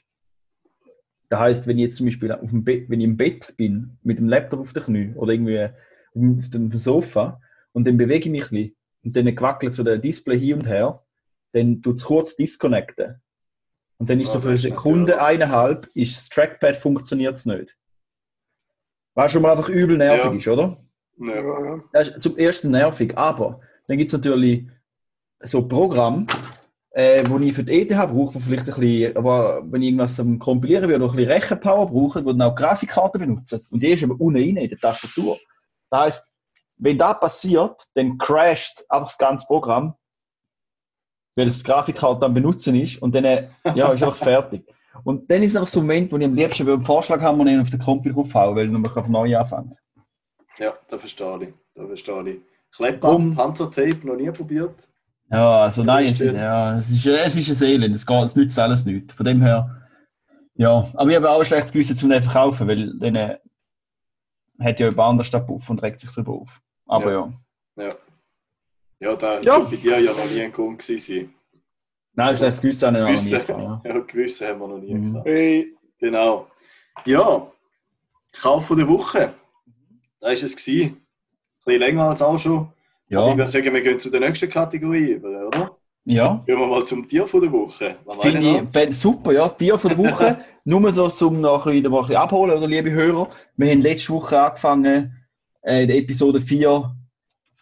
Das 1.30 1.40
heißt, 1.40 1.68
wenn 1.68 1.80
ich 1.80 1.86
jetzt 1.86 1.98
zum 1.98 2.06
Beispiel 2.06 2.32
auf 2.32 2.50
dem 2.50 2.64
Bett, 2.64 2.90
wenn 2.90 3.00
ich 3.00 3.06
im 3.06 3.18
Bett 3.18 3.56
bin, 3.58 3.98
mit 4.04 4.18
dem 4.18 4.28
Laptop 4.28 4.60
auf 4.60 4.74
den 4.74 4.84
Knie 4.84 5.14
oder 5.16 5.34
irgendwie 5.34 5.70
auf 6.16 6.50
dem 6.50 6.72
Sofa 6.78 7.40
und 7.74 7.88
dann 7.88 7.98
bewege 7.98 8.26
ich 8.26 8.32
mich 8.32 8.44
ein 8.44 8.50
bisschen 8.50 8.76
und 9.04 9.16
dann 9.16 9.40
wackelt 9.42 9.74
so 9.74 9.84
der 9.84 9.98
Display 9.98 10.40
hin 10.40 10.60
und 10.60 10.68
her, 10.68 11.04
dann 11.54 11.82
tut 11.82 11.98
es 11.98 12.04
kurz 12.04 12.36
disconnecten. 12.36 13.22
Und 13.98 14.10
dann 14.10 14.20
ist 14.20 14.28
Ja, 14.30 14.34
so 14.34 14.42
für 14.42 14.50
eine 14.50 14.58
Sekunde, 14.58 15.22
eineinhalb, 15.22 15.88
ist 15.94 16.18
das 16.18 16.30
Trackpad 16.30 16.76
funktioniert 16.76 17.38
es 17.38 17.46
nicht. 17.46 17.76
Was 19.14 19.32
schon 19.32 19.42
mal 19.42 19.52
einfach 19.52 19.70
übel 19.70 19.98
nervig 19.98 20.32
Ja. 20.32 20.38
ist, 20.38 20.48
oder? 20.48 20.84
Ja. 21.20 21.36
Ja, 21.36 21.66
ja. 21.66 21.84
Das 21.94 22.10
ist 22.10 22.22
zum 22.22 22.38
ersten 22.38 22.72
nervig, 22.72 23.18
aber 23.18 23.62
dann 23.88 23.98
gibt 23.98 24.10
es 24.10 24.14
natürlich 24.14 24.68
so 25.44 25.68
Programme, 25.68 26.26
äh, 26.92 27.24
wo 27.28 27.38
ich 27.40 27.54
für 27.54 27.64
die 27.64 27.82
ETH 27.82 27.90
brauche, 27.90 28.36
wo 28.36 28.40
vielleicht 28.40 28.68
ein 28.70 28.80
bisschen, 28.80 29.18
aber 29.18 29.62
wenn 29.72 29.82
ich 29.82 29.90
irgendwas 29.90 30.20
am 30.20 30.40
Kompilieren 30.40 30.90
will, 30.90 31.00
noch 31.00 31.12
ein 31.12 31.18
bisschen 31.18 31.32
Rechenpower 31.32 31.88
brauche, 31.88 32.26
wo 32.26 32.32
dann 32.32 32.42
auch 32.42 32.56
Grafikkarten 32.56 33.20
benutzen. 33.22 33.62
Und 33.72 33.84
die 33.84 33.90
ist 33.90 34.04
aber 34.04 34.16
unten 34.20 34.40
rein 34.40 34.58
in 34.58 34.70
der 34.70 34.80
Tastatur. 34.80 35.38
Das 35.92 36.00
heisst, 36.02 36.34
wenn 36.78 36.98
das 36.98 37.20
passiert, 37.20 37.88
dann 37.94 38.18
crasht 38.18 38.84
einfach 38.90 39.10
das 39.10 39.18
ganze 39.18 39.46
Programm, 39.46 39.94
weil 41.36 41.46
das 41.46 41.64
Grafikkarte 41.64 42.26
am 42.26 42.34
Benutzen 42.34 42.76
ist 42.76 43.02
und 43.02 43.14
dann 43.14 43.26
äh, 43.26 43.50
ja, 43.76 43.92
ist 43.92 44.02
einfach 44.04 44.16
fertig. 44.16 44.66
Und 45.04 45.30
dann 45.30 45.44
ist 45.44 45.56
einfach 45.56 45.70
so 45.72 45.80
ein 45.80 45.84
Moment, 45.86 46.12
wo 46.12 46.18
ich 46.18 46.26
am 46.26 46.34
liebsten 46.34 46.68
einen 46.68 46.82
Vorschlag 46.82 47.22
haben 47.22 47.40
und 47.40 47.48
ihn 47.48 47.62
auf 47.62 47.70
den 47.70 47.80
Computer 47.80 48.18
aufhauen, 48.20 48.56
weil 48.56 48.70
dann 48.70 48.84
kann 48.84 49.04
ich 49.04 49.10
neu 49.10 49.38
anfangen. 49.38 49.78
ja, 50.58 50.74
da 50.88 50.98
verstehe 50.98 51.44
ich. 51.44 51.54
Da 51.76 51.86
verstehe 51.86 52.30
ich. 52.30 52.42
Drum- 53.00 53.36
Panzertape 53.36 54.06
noch 54.06 54.16
nie 54.16 54.32
probiert. 54.32 54.88
Ja, 55.30 55.62
also 55.64 55.84
nein, 55.84 56.08
es, 56.08 56.20
ja, 56.20 56.78
es, 56.80 56.90
ist, 56.90 57.06
es 57.06 57.36
ist 57.38 57.62
ein 57.64 57.70
Elend, 57.70 57.96
es, 57.96 58.06
geht, 58.06 58.26
es 58.26 58.36
nützt 58.36 58.60
alles 58.60 58.86
nichts. 58.86 59.14
Von 59.14 59.26
dem 59.26 59.42
her, 59.42 59.82
ja, 60.56 60.86
aber 60.96 61.10
ich 61.10 61.16
habe 61.16 61.30
auch 61.30 61.40
ein 61.40 61.46
schlechtes 61.46 61.72
Gewissen 61.72 61.96
zum 61.96 62.12
verkaufen, 62.12 62.68
weil 62.68 62.98
dann 63.00 63.16
äh, 63.16 63.38
hat 64.64 64.80
ja 64.80 64.88
jemand 64.90 65.10
anders 65.10 65.32
da 65.32 65.46
auf 65.46 65.70
und 65.70 65.82
regt 65.84 66.00
sich 66.00 66.12
darüber 66.12 66.34
auf. 66.34 66.62
Aber 66.88 67.12
ja. 67.12 67.34
Ja. 67.78 67.90
Ja, 69.00 69.16
da 69.16 69.40
Ja. 69.42 69.60
bei 69.60 69.76
dir 69.78 70.00
ja 70.00 70.12
noch 70.14 70.30
nie 70.30 70.42
ein 70.42 70.52
Grund 70.52 70.80
gewesen. 70.86 71.34
Nein, 72.14 72.38
das 72.40 72.62
Gewissen 72.62 72.88
habe 72.88 72.98
ich 72.98 73.04
noch 73.04 73.10
nie 73.10 73.16
Gewisse, 73.16 73.40
gefahren. 73.40 73.82
ja, 73.84 74.00
gewisse 74.08 74.48
haben 74.50 74.60
wir 74.60 74.68
noch 74.68 74.78
nie 74.78 74.94
Mhm. 74.94 75.14
gehabt. 75.14 75.28
Hey, 75.28 75.76
Genau. 76.00 76.48
Ja, 77.06 77.48
Kauf 78.42 78.66
von 78.66 78.78
der 78.78 78.88
Woche. 78.88 79.34
Da 80.20 80.28
war 80.28 80.34
es. 80.34 80.42
Gewesen. 80.56 80.82
Ein 80.94 80.98
bisschen 81.66 81.80
länger 81.82 82.04
als 82.10 82.22
auch 82.22 82.38
schon. 82.40 82.58
Aber 82.58 82.72
Ich 83.08 83.12
Ja, 83.14 83.38
würde 83.38 83.48
sagen, 83.52 83.74
wir 83.74 83.82
gehen 83.82 84.00
zu 84.00 84.10
der 84.10 84.20
nächsten 84.22 84.50
Kategorie 84.50 85.12
über, 85.12 85.48
oder? 85.48 85.78
ja. 86.06 86.42
Gehen 86.46 86.58
wir 86.60 86.66
mal 86.68 86.86
zum 86.86 87.08
Tier 87.08 87.28
von 87.28 87.42
der 87.42 87.52
Woche. 87.52 87.98
Finde 88.22 88.90
ich 88.90 88.98
super, 89.00 89.32
ja. 89.34 89.48
Tier 89.50 89.78
von 89.78 89.90
der 89.90 89.98
Woche. 89.98 90.46
Nur 90.64 90.94
so, 90.94 91.08
zum 91.10 91.42
noch 91.42 91.66
ein 91.66 91.74
bisschen, 91.74 91.94
ein 91.94 92.02
bisschen 92.02 92.16
abholen, 92.18 92.58
oder, 92.58 92.68
liebe 92.68 92.92
Hörer. 92.92 93.30
Wir 93.58 93.72
haben 93.72 93.82
letzte 93.82 94.14
Woche 94.14 94.40
angefangen, 94.40 95.18
äh, 95.64 95.84
in 95.84 95.88
der 95.88 95.98
Episode 95.98 96.40
4 96.40 96.96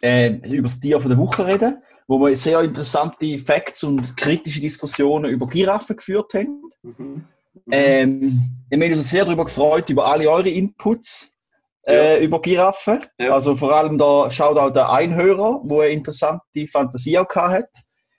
äh, 0.01 0.29
über 0.49 0.67
das 0.67 0.79
Tier 0.79 0.99
von 0.99 1.09
der 1.09 1.17
Woche 1.17 1.45
reden, 1.45 1.81
wo 2.07 2.19
wir 2.19 2.35
sehr 2.35 2.62
interessante 2.62 3.39
Facts 3.39 3.83
und 3.83 4.17
kritische 4.17 4.62
Diskussionen 4.62 5.31
über 5.31 5.47
Giraffen 5.47 5.95
geführt 5.95 6.33
haben. 6.33 6.62
Mhm. 6.83 7.25
Ähm, 7.71 8.39
wir 8.69 8.79
haben 8.79 8.93
uns 8.93 9.09
sehr 9.09 9.25
darüber 9.25 9.45
gefreut, 9.45 9.89
über 9.89 10.05
alle 10.05 10.29
eure 10.29 10.49
Inputs 10.49 11.35
äh, 11.88 12.23
über 12.23 12.41
Giraffen. 12.41 13.05
Ja. 13.19 13.33
Also 13.33 13.55
vor 13.55 13.73
allem 13.73 13.97
da 13.97 14.29
schaut 14.29 14.57
auch 14.57 14.69
der 14.71 14.91
Einhörer, 14.91 15.62
wo 15.63 15.81
eine 15.81 15.91
interessante 15.91 16.67
Fantasie 16.67 17.17
auch 17.17 17.33
hat. 17.35 17.69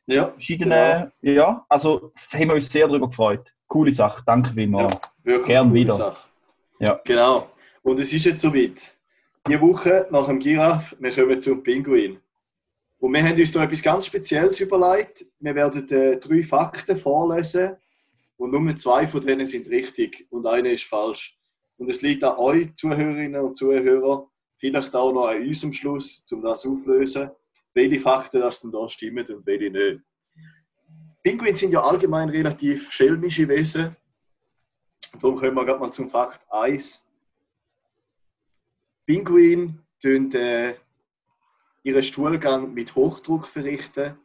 Ja, 0.06 0.28
Verschiedene, 0.28 1.12
ja, 1.22 1.64
also 1.68 2.12
haben 2.32 2.48
wir 2.48 2.54
uns 2.54 2.70
sehr 2.70 2.88
darüber 2.88 3.08
gefreut. 3.08 3.52
Coole 3.70 3.92
Sache, 3.92 4.20
danke 4.26 4.52
vielmals. 4.52 4.96
wirklich 5.22 5.46
Gern 5.46 5.72
wieder. 5.72 5.92
Sache. 5.92 6.28
Ja. 6.80 7.00
Genau. 7.04 7.50
Und 7.82 8.00
es 8.00 8.12
ist 8.12 8.24
jetzt 8.24 8.40
soweit. 8.40 8.96
Die 9.46 9.60
Woche 9.60 10.08
nach 10.10 10.26
dem 10.26 10.40
Giraffe, 10.40 10.96
wir 10.98 11.12
kommen 11.12 11.40
zum 11.40 11.62
Pinguin. 11.62 12.18
Und 12.98 13.12
wir 13.12 13.22
haben 13.22 13.38
uns 13.38 13.52
da 13.52 13.62
etwas 13.62 13.80
ganz 13.80 14.06
Spezielles 14.06 14.58
überlegt. 14.58 15.24
Wir 15.38 15.54
werden 15.54 15.88
äh, 15.88 16.18
drei 16.18 16.42
Fakten 16.42 16.98
vorlesen 16.98 17.76
und 18.36 18.50
nur 18.50 18.74
zwei 18.76 19.06
von 19.06 19.20
denen 19.20 19.46
sind 19.46 19.70
richtig 19.70 20.26
und 20.30 20.48
eine 20.48 20.72
ist 20.72 20.84
falsch. 20.84 21.38
Und 21.76 21.88
es 21.88 22.02
liegt 22.02 22.24
an 22.24 22.38
euch, 22.38 22.74
Zuhörerinnen 22.74 23.40
und 23.40 23.56
Zuhörer, 23.56 24.28
vielleicht 24.56 24.94
auch 24.96 25.12
noch 25.12 25.28
an 25.28 25.46
uns 25.46 25.62
am 25.62 25.72
Schluss, 25.72 26.24
um 26.32 26.42
das 26.42 26.66
aufzulösen, 26.66 27.30
welche 27.72 28.00
Fakten 28.00 28.40
das 28.40 28.62
denn 28.62 28.72
da 28.72 28.88
stimmen 28.88 29.24
und 29.26 29.46
welche 29.46 29.70
nicht. 29.70 30.00
Pinguine 31.22 31.56
sind 31.56 31.72
ja 31.72 31.82
allgemein 31.82 32.30
relativ 32.30 32.90
schelmische 32.90 33.46
Wesen. 33.46 33.94
Darum 35.20 35.36
kommen 35.36 35.54
wir 35.54 35.64
gerade 35.66 35.80
mal 35.80 35.92
zum 35.92 36.08
Fakt 36.08 36.50
1. 36.50 37.06
Pinguine 39.04 39.84
tun 40.00 40.32
äh, 40.32 40.76
ihren 41.82 42.02
Stuhlgang 42.02 42.72
mit 42.72 42.94
Hochdruck 42.94 43.46
verrichten. 43.46 44.18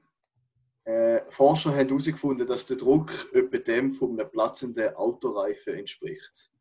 Äh, 0.85 1.21
Forscher 1.31 1.71
haben 1.71 1.87
herausgefunden, 1.89 2.47
dass 2.47 2.65
der 2.65 2.77
Druck 2.77 3.11
etwa 3.33 3.57
dem 3.57 3.93
von 3.93 4.11
einem 4.11 4.29
platzenden 4.29 4.95
Autoreifen 4.95 5.73
entspricht. 5.73 6.51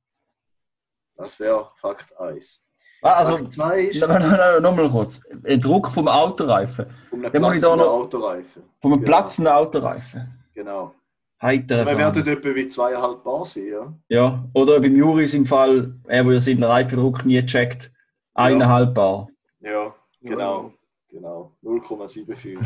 Das 1.14 1.38
wäre 1.38 1.70
Fakt 1.76 2.18
1. 2.18 2.64
Ah, 3.06 3.12
also, 3.18 3.36
Fakt 3.36 3.52
2 3.52 3.80
ist 3.82 4.00
nein, 4.08 4.22
nein, 4.22 4.30
nein, 4.30 4.62
nochmal 4.62 4.88
kurz. 4.88 5.20
Ein 5.44 5.60
Druck 5.60 5.88
vom 5.90 6.08
Autoreifen. 6.08 6.86
da 7.10 7.28
platzenden 7.28 7.78
noch- 7.78 7.86
Autoreifen. 7.86 8.62
Vom 8.80 8.92
Genau. 8.94 9.04
platzenden 9.04 9.52
Autoreifen. 9.52 10.38
Genau. 10.54 10.94
Heiter. 11.42 11.74
Also 11.80 11.86
wir 11.86 11.98
werden 11.98 12.26
etwa 12.26 12.54
wie 12.54 12.68
zweieinhalb 12.68 13.22
Bar 13.22 13.44
sein, 13.44 13.66
ja? 13.66 13.92
ja, 14.08 14.44
oder 14.54 14.80
beim 14.80 14.96
Juris 14.96 15.34
im 15.34 15.44
Fall, 15.44 15.94
er, 16.06 16.24
wo 16.24 16.30
ja 16.30 16.40
seinen 16.40 16.62
Reifendruck 16.62 17.26
nie 17.26 17.44
checkt, 17.44 17.92
eineinhalb 18.32 18.94
Bar. 18.94 19.28
Ja, 19.60 19.94
genau. 20.22 20.72
Genau. 21.10 21.52
0,75. 21.62 22.58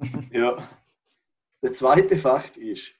ja. 0.32 0.56
Der 1.62 1.72
zweite 1.72 2.16
Fakt 2.18 2.58
ist, 2.58 2.92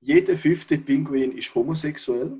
jeder 0.00 0.36
fünfte 0.36 0.76
Pinguin 0.78 1.32
ist 1.32 1.54
homosexuell. 1.54 2.36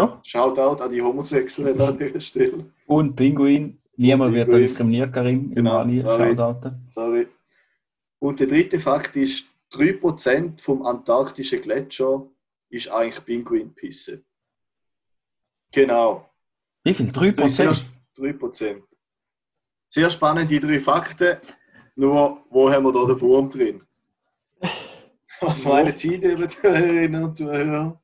Ja. 0.00 0.20
Shoutout 0.24 0.82
an 0.82 0.90
die 0.90 1.02
Homosexuellen 1.02 1.80
an 1.80 1.98
dieser 1.98 2.20
Stelle. 2.20 2.64
Und 2.86 3.16
Pinguin. 3.16 3.78
Niemand 3.96 4.32
wird 4.34 4.48
da 4.48 4.52
Pinguin. 4.52 4.62
diskriminiert, 4.62 5.12
Karim. 5.12 5.54
Genau, 5.54 5.82
Im 5.82 5.88
Ali 5.88 5.98
sorry. 5.98 6.36
Sorry. 6.88 7.28
Und 8.18 8.40
der 8.40 8.46
dritte 8.46 8.80
Fakt 8.80 9.16
ist, 9.16 9.46
3% 9.72 10.60
vom 10.60 10.84
antarktischen 10.84 11.60
Gletscher 11.62 12.26
ist 12.70 12.88
eigentlich 12.90 13.24
Pinguinpisse. 13.24 14.22
Genau. 15.72 16.28
Wie 16.82 16.94
viel? 16.94 17.12
3 17.12 17.30
Das 17.32 17.50
ist 17.52 17.56
Sehr, 17.56 18.32
Prozent? 18.34 18.82
3%. 18.82 18.82
Sehr 19.88 20.10
spannend, 20.10 20.50
die 20.50 20.60
drei 20.60 20.80
Fakten. 20.80 21.36
Nur, 21.96 22.44
wo 22.50 22.70
haben 22.70 22.84
wir 22.84 22.92
da 22.92 23.04
den 23.06 23.20
Wurm 23.20 23.50
drin? 23.50 23.82
Was 25.40 25.64
Wo? 25.64 25.70
meinen 25.70 25.94
Sie, 25.96 26.16
liebe 26.16 26.48
Zuhörerinnen 26.48 27.24
und 27.24 27.36
Zuhörer? 27.36 27.99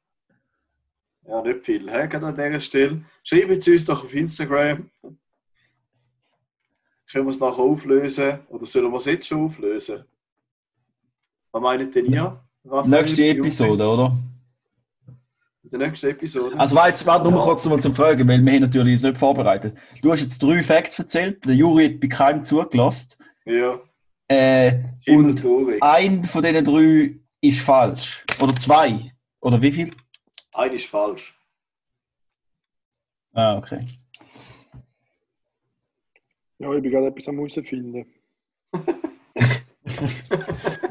Ja, 1.28 1.42
nicht 1.42 1.64
viel. 1.64 1.80
He? 1.90 2.08
Gerade 2.08 2.26
an 2.26 2.34
dieser 2.34 2.60
Stelle. 2.60 3.02
Schreiben 3.22 3.60
Sie 3.60 3.72
uns 3.72 3.84
doch 3.84 4.04
auf 4.04 4.14
Instagram. 4.14 4.88
Können 7.10 7.26
wir 7.26 7.30
es 7.30 7.40
nachher 7.40 7.62
auflösen? 7.62 8.38
Oder 8.48 8.66
sollen 8.66 8.90
wir 8.90 8.98
es 8.98 9.04
jetzt 9.06 9.26
schon 9.28 9.46
auflösen? 9.46 10.04
Was 11.52 11.62
meint 11.62 11.94
denn 11.94 12.06
ihr? 12.06 12.40
Raphael? 12.64 12.90
Nächste 12.90 13.24
Episode, 13.28 13.86
oder? 13.86 14.16
In 15.62 15.70
der 15.70 15.78
nächsten 15.80 16.06
Episode. 16.10 16.58
Also 16.58 16.76
warte, 16.76 17.06
warte 17.06 17.30
nur 17.30 17.40
kurz 17.42 17.64
mal 17.66 17.80
zum 17.80 17.94
Fragen, 17.94 18.28
weil 18.28 18.40
wir 18.44 18.52
haben 18.52 18.62
natürlich 18.62 18.94
es 18.96 19.02
nicht 19.02 19.18
vorbereitet. 19.18 19.76
Du 20.02 20.12
hast 20.12 20.22
jetzt 20.22 20.40
drei 20.42 20.62
Facts 20.62 20.98
erzählt, 20.98 21.44
der 21.44 21.54
Juri 21.54 21.86
hat 21.92 22.00
bei 22.00 22.06
keinem 22.08 22.42
zugelassen. 22.44 23.08
ja, 23.44 23.80
Äh, 24.28 24.80
und 25.08 25.44
ein 25.80 26.24
von 26.24 26.42
diesen 26.42 26.64
drei 26.64 27.18
ist 27.40 27.60
falsch. 27.60 28.24
Oder 28.42 28.54
zwei. 28.56 29.12
Oder 29.40 29.60
wie 29.62 29.72
viel? 29.72 29.90
Ein 30.56 30.72
ist 30.72 30.86
falsch. 30.86 31.38
Ah, 33.34 33.58
okay. 33.58 33.80
Ja, 36.58 36.72
ich 36.72 36.82
bin 36.82 36.90
gerade 36.90 37.08
etwas 37.08 37.28
am 37.28 37.36
herausfinden. 37.36 38.06
Aber 38.72 38.86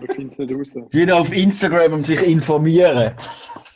ich 0.03 0.11
finde 0.11 0.27
es 0.27 0.37
nicht 0.37 0.53
raus. 0.53 0.75
Wieder 0.93 1.19
auf 1.19 1.33
Instagram 1.33 1.93
um 1.93 2.03
sich 2.05 2.21
informieren. 2.21 3.15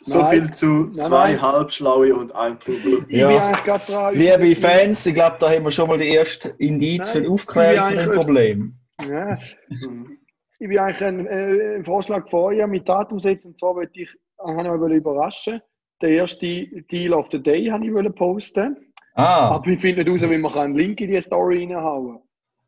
So 0.02 0.20
Nein. 0.20 0.30
viel 0.30 0.52
zu 0.54 0.66
Nein, 0.66 0.98
zwei 1.00 1.32
nein. 1.32 1.42
Halbschlaue 1.42 2.14
und 2.14 2.32
ein 2.34 2.58
Double. 2.60 3.04
Ich 3.08 3.16
Ja. 3.18 3.28
bin 3.28 3.38
eigentlich 3.38 3.64
gerade 3.64 3.84
dran. 3.86 4.14
Liebe 4.14 4.54
Fans, 4.56 5.04
ich 5.04 5.14
glaube, 5.14 5.36
da 5.40 5.50
haben 5.50 5.64
wir 5.64 5.70
schon 5.72 5.88
mal 5.88 5.98
die 5.98 6.08
erste 6.08 6.50
Indiz 6.58 6.98
Nein, 6.98 7.06
für 7.08 7.18
die 7.18 7.24
ich 7.26 7.30
Aufklärung 7.30 7.74
bin 7.74 7.82
von 7.82 7.90
dem 7.90 8.00
eigentlich- 8.12 8.24
Problem. 8.24 8.74
Ja, 9.08 9.36
Mhm. 9.68 10.18
ich 10.60 10.68
bin 10.68 10.78
eigentlich 10.78 11.04
ein, 11.04 11.26
äh, 11.26 11.76
ein 11.78 11.84
Vorschlag 11.84 12.32
euch 12.32 12.64
mit 12.68 12.88
Datum 12.88 13.18
setzen. 13.18 13.48
Und 13.48 13.58
zwar 13.58 13.74
wollte 13.74 14.00
ich, 14.00 14.08
äh, 14.38 14.62
ich 14.66 14.70
euch 14.70 14.92
überraschen. 14.92 15.60
Der 16.00 16.10
erste 16.10 16.66
Deal 16.90 17.12
of 17.12 17.26
the 17.30 17.42
Day 17.42 17.66
habe 17.66 17.86
ich 17.86 18.14
posten. 18.14 18.76
Ah, 19.14 19.50
Aber 19.50 19.66
ich 19.68 19.80
finde 19.80 20.02
nicht 20.04 20.22
raus, 20.22 20.30
wie 20.30 20.38
man 20.38 20.54
einen 20.54 20.74
Link 20.76 21.00
in 21.00 21.10
die 21.10 21.20
Story 21.20 21.64
reinhauen 21.64 22.20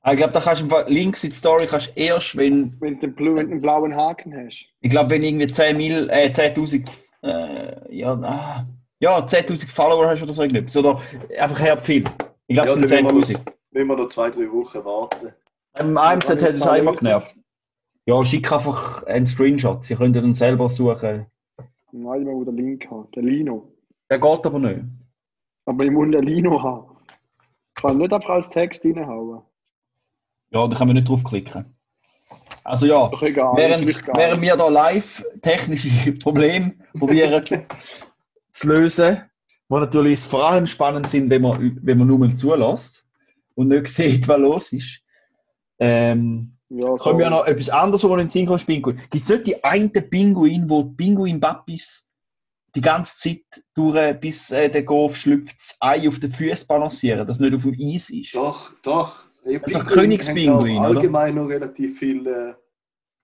kann. 0.02 0.12
ich 0.12 0.16
glaube, 0.18 0.32
da 0.32 0.40
kannst 0.40 0.62
du 0.62 0.84
Links 0.88 1.24
in 1.24 1.30
die 1.30 1.36
Story 1.36 1.66
kannst 1.66 1.96
du 1.96 2.00
erst, 2.00 2.36
wenn, 2.36 2.76
Wenn 2.80 2.98
du 2.98 3.08
den, 3.08 3.16
wenn 3.18 3.46
du 3.46 3.52
einen 3.52 3.60
blauen 3.60 3.94
Haken 3.94 4.34
hast. 4.36 4.66
ich 4.80 4.90
glaube, 4.90 5.10
wenn 5.10 5.22
irgendwie 5.22 5.46
10 5.46 5.76
Mil, 5.76 6.10
äh, 6.10 6.30
10.000, 6.30 6.90
äh, 7.22 7.96
ja, 7.96 8.12
ah, 8.14 8.66
ja, 8.98 9.18
10.000 9.18 9.68
Follower 9.70 10.08
hast 10.08 10.22
oder 10.22 10.34
so 10.34 10.42
irgendetwas. 10.42 10.76
Oder 10.76 11.00
einfach 11.38 11.60
her 11.60 11.78
viel. 11.78 12.04
Ich 12.48 12.56
glaube, 12.56 12.68
Ja, 12.68 12.74
es 12.74 12.88
sind 12.88 13.04
müssen 13.04 13.06
wir, 13.06 13.12
noch, 13.12 13.28
10.000. 13.28 13.52
müssen 13.70 13.88
wir 13.88 13.96
noch 13.96 14.08
zwei, 14.08 14.30
drei 14.30 14.50
Wochen 14.50 14.84
warten. 14.84 15.32
Im 15.78 15.96
AMZ 15.96 16.26
Kann 16.26 16.38
ich 16.38 16.44
hat 16.44 16.54
es 16.54 16.64
mal 16.64 16.70
einmal 16.72 16.94
genervt. 16.96 17.36
Ja, 18.04 18.24
schick 18.24 18.50
einfach 18.52 19.04
einen 19.04 19.26
Screenshot. 19.26 19.84
Sie 19.84 19.94
können 19.94 20.12
dann 20.12 20.34
selber 20.34 20.68
suchen. 20.68 21.26
Nein, 21.92 22.22
ich 22.22 22.26
will 22.26 22.44
den 22.46 22.56
Link 22.56 22.90
haben. 22.90 23.10
Der 23.14 23.22
Lino. 23.22 23.70
Der 24.10 24.18
geht 24.18 24.46
aber 24.46 24.58
nicht. 24.58 24.84
Aber 25.66 25.84
ich 25.84 25.90
muss 25.90 26.10
den 26.10 26.24
Lino 26.24 26.62
haben. 26.62 26.96
Ich 27.76 27.82
kann 27.82 27.98
nicht 27.98 28.12
einfach 28.12 28.30
als 28.30 28.48
Text 28.48 28.84
reinhauen. 28.84 29.42
Ja, 30.50 30.66
da 30.66 30.76
kann 30.76 30.88
man 30.88 30.96
nicht 30.96 31.08
draufklicken. 31.08 31.76
Also 32.64 32.86
ja, 32.86 33.10
egal. 33.20 33.54
während, 33.56 33.86
während 34.16 34.40
wir 34.40 34.56
da 34.56 34.68
live 34.68 35.24
technische 35.42 36.12
Probleme 36.22 36.74
probieren 36.98 37.44
zu 38.52 38.68
lösen, 38.68 39.22
die 39.68 39.74
natürlich 39.74 40.20
vor 40.20 40.46
allem 40.48 40.66
spannend 40.66 41.08
sind, 41.08 41.28
wenn 41.28 41.42
man, 41.42 41.78
wenn 41.82 41.98
man 41.98 42.06
nur 42.06 42.18
mal 42.18 42.34
zulässt 42.34 43.04
und 43.54 43.68
nicht 43.68 43.88
sieht, 43.88 44.26
was 44.28 44.38
los 44.38 44.72
ist. 44.72 45.02
Ähm, 45.78 46.56
ja, 46.74 46.96
Können 46.96 47.18
wir 47.18 47.28
noch 47.28 47.46
etwas 47.46 47.68
anderes, 47.68 48.02
wo 48.04 48.12
in 48.14 48.20
den 48.20 48.28
Sinn 48.30 48.46
kommt, 48.46 48.64
Pinguin? 48.66 48.98
Gibt 49.10 49.24
es 49.24 49.28
nicht 49.28 49.46
die 49.46 49.62
einen 49.62 49.92
Pinguin, 49.92 50.70
wo 50.70 50.82
die 50.82 50.94
Pinguin-Babys 50.94 52.08
die 52.74 52.80
ganze 52.80 53.16
Zeit 53.16 53.64
durch, 53.74 54.18
bis 54.20 54.50
äh, 54.50 54.70
der 54.70 54.82
Golf 54.82 55.16
schlüpft, 55.16 55.56
das 55.56 55.76
Ei 55.80 56.08
auf 56.08 56.18
den 56.18 56.32
Füßen 56.32 56.66
balancieren, 56.66 57.26
dass 57.26 57.40
nicht 57.40 57.54
auf 57.54 57.64
dem 57.64 57.76
Eis 57.78 58.08
ist? 58.08 58.34
Doch, 58.34 58.72
doch. 58.82 59.24
Das 59.44 59.52
ist 59.52 59.74
doch 59.74 59.80
Pinguine 59.80 59.94
Königspinguin, 59.94 60.78
oder? 60.78 60.88
Allgemein 60.88 61.34
noch 61.34 61.48
relativ 61.48 61.98
viele 61.98 62.50
äh, 62.50 62.54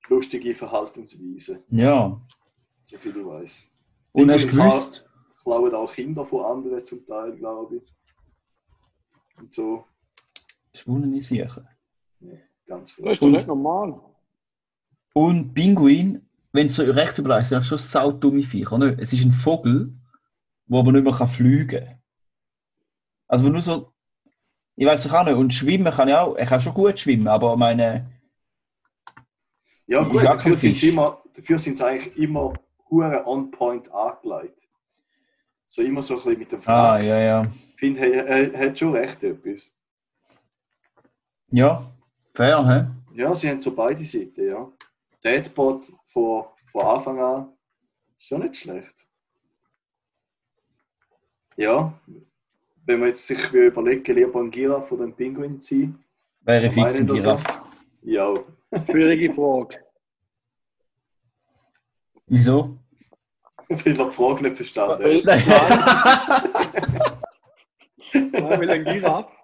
lustige 0.08 0.54
Verhaltensweisen, 0.54 1.60
Ja. 1.70 2.20
so 2.84 2.98
viel 2.98 3.16
ich 3.16 3.24
weiß. 3.24 3.64
Und 4.12 4.30
hast 4.30 4.44
du 4.44 4.48
gewusst, 4.48 5.06
Klauen 5.42 5.74
auch 5.74 5.90
Kinder 5.90 6.26
von 6.26 6.44
anderen 6.44 6.84
zum 6.84 7.06
Teil, 7.06 7.34
glaube 7.36 7.76
ich. 7.76 7.94
Und 9.38 9.54
so. 9.54 9.86
das 10.72 10.86
mich 10.86 11.26
sicher. 11.26 11.64
Ganz 12.68 12.94
Das 12.94 13.04
früh. 13.04 13.10
ist 13.10 13.22
doch 13.22 13.28
nicht 13.28 13.48
normal. 13.48 14.00
Und 15.14 15.54
Pinguin, 15.54 16.28
wenn 16.52 16.68
du 16.68 16.72
so 16.72 16.82
recht 16.82 17.18
überlegst, 17.18 17.48
sind 17.48 17.58
das 17.58 17.66
schon 17.66 17.78
saudumme 17.78 18.42
Viecher. 18.42 18.78
Nicht? 18.78 19.00
Es 19.00 19.12
ist 19.12 19.24
ein 19.24 19.32
Vogel, 19.32 19.92
der 20.66 20.78
aber 20.78 20.92
nicht 20.92 21.04
mehr 21.04 21.14
kann 21.14 21.28
fliegen 21.28 21.84
kann. 21.84 21.98
Also 23.26 23.44
wenn 23.44 23.52
nur 23.52 23.62
so, 23.62 23.92
ich 24.76 24.86
weiß 24.86 25.02
doch 25.04 25.14
auch 25.14 25.24
nicht, 25.24 25.34
und 25.34 25.52
schwimmen 25.52 25.92
kann 25.92 26.08
er 26.08 26.22
auch, 26.22 26.36
er 26.36 26.46
kann 26.46 26.60
schon 26.60 26.74
gut 26.74 26.98
schwimmen, 26.98 27.26
aber 27.26 27.56
meine, 27.56 28.10
Ja 29.86 30.02
Ich 30.02 30.08
gut, 30.08 30.22
dafür 30.22 30.54
für 30.54 30.56
sind, 30.56 30.82
immer, 30.82 31.22
dafür 31.34 31.58
sind 31.58 31.76
sie 31.76 31.86
eigentlich 31.86 32.16
immer 32.16 32.52
hure 32.90 33.26
on 33.26 33.50
point 33.50 33.90
angelegt. 33.90 34.68
So 35.66 35.82
immer 35.82 36.02
so 36.02 36.14
ein 36.14 36.16
bisschen 36.18 36.38
mit 36.38 36.52
dem 36.52 36.60
ah, 36.60 36.62
Frag. 36.62 37.02
ja, 37.02 37.18
ja. 37.18 37.50
Ich 37.74 37.80
finde, 37.80 38.12
er, 38.12 38.52
er 38.54 38.66
hat 38.68 38.78
schon 38.78 38.92
recht 38.94 39.22
etwas. 39.22 39.74
Ja, 41.50 41.90
fair, 42.38 42.64
hä? 42.66 42.86
Ja, 43.14 43.34
sie 43.34 43.48
haben 43.50 43.60
so 43.60 43.74
beide 43.74 44.04
Seiten, 44.04 44.46
ja. 44.48 44.70
Deadbot 45.24 45.90
von, 46.06 46.44
von 46.70 46.82
Anfang 46.86 47.18
an 47.20 47.48
ist 48.18 48.28
schon 48.28 48.40
nicht 48.42 48.56
schlecht. 48.56 48.94
Ja, 51.56 51.92
wenn 52.86 53.00
man 53.00 53.08
jetzt 53.08 53.26
sich 53.26 53.52
überlegen, 53.52 54.14
lieber 54.14 54.40
ein 54.40 54.50
Giraffe 54.50 54.94
oder 54.94 55.04
ein 55.04 55.14
Pinguin 55.14 55.58
zu 55.60 55.74
sein, 55.74 55.98
Wäre 56.42 56.70
fix 56.70 57.00
ein 57.00 57.06
Giraffe. 57.06 57.44
ja. 58.02 58.34
Schwierige 58.90 59.32
Frage. 59.32 59.84
Wieso? 62.26 62.76
Weil 63.68 63.98
er 63.98 64.04
die 64.06 64.12
Frage 64.12 64.42
nicht 64.42 64.56
verstanden 64.56 65.22
nein, 65.24 65.44
nein, 68.32 68.60
weil 68.60 68.70
ein 68.70 68.84
Giraffe. 68.84 69.37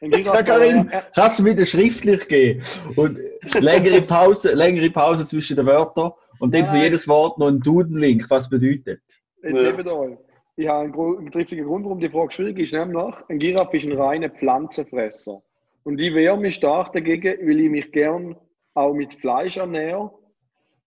Ein 0.00 0.10
Giraffe 0.10 0.36
Ja, 0.36 0.42
Karin, 0.42 0.90
kannst 1.14 1.38
du 1.38 1.44
wieder 1.44 1.64
schriftlich 1.64 2.28
gehen 2.28 2.62
und 2.96 3.18
längere 3.60 4.02
Pause, 4.02 4.52
längere 4.52 4.90
Pause 4.90 5.26
zwischen 5.26 5.56
den 5.56 5.66
Wörtern 5.66 6.12
und 6.38 6.54
dann 6.54 6.66
für 6.66 6.76
jedes 6.76 7.08
Wort 7.08 7.38
noch 7.38 7.48
ein 7.48 7.60
Duden-Link, 7.60 8.26
was 8.28 8.48
bedeutet. 8.48 9.00
Ja. 9.42 9.50
Jetzt 9.50 9.78
eben 9.78 9.88
euch. 9.88 10.18
Ich 10.56 10.68
habe 10.68 10.84
einen, 10.84 11.18
einen 11.18 11.30
triftigen 11.30 11.66
Grund, 11.66 11.84
warum 11.84 12.00
die 12.00 12.08
Frage 12.08 12.32
schwierig 12.32 12.58
ist. 12.58 12.72
Nämlich, 12.72 13.14
ein 13.28 13.38
Giraffe 13.38 13.76
ist 13.76 13.86
ein 13.86 13.92
reiner 13.92 14.30
Pflanzenfresser. 14.30 15.42
Und 15.84 16.00
ich 16.00 16.14
wehre 16.14 16.36
mich 16.36 16.56
stark 16.56 16.92
dagegen, 16.92 17.38
weil 17.46 17.60
ich 17.60 17.70
mich 17.70 17.92
gern 17.92 18.36
auch 18.74 18.92
mit 18.92 19.14
Fleisch 19.14 19.56
ernähre. 19.56 20.10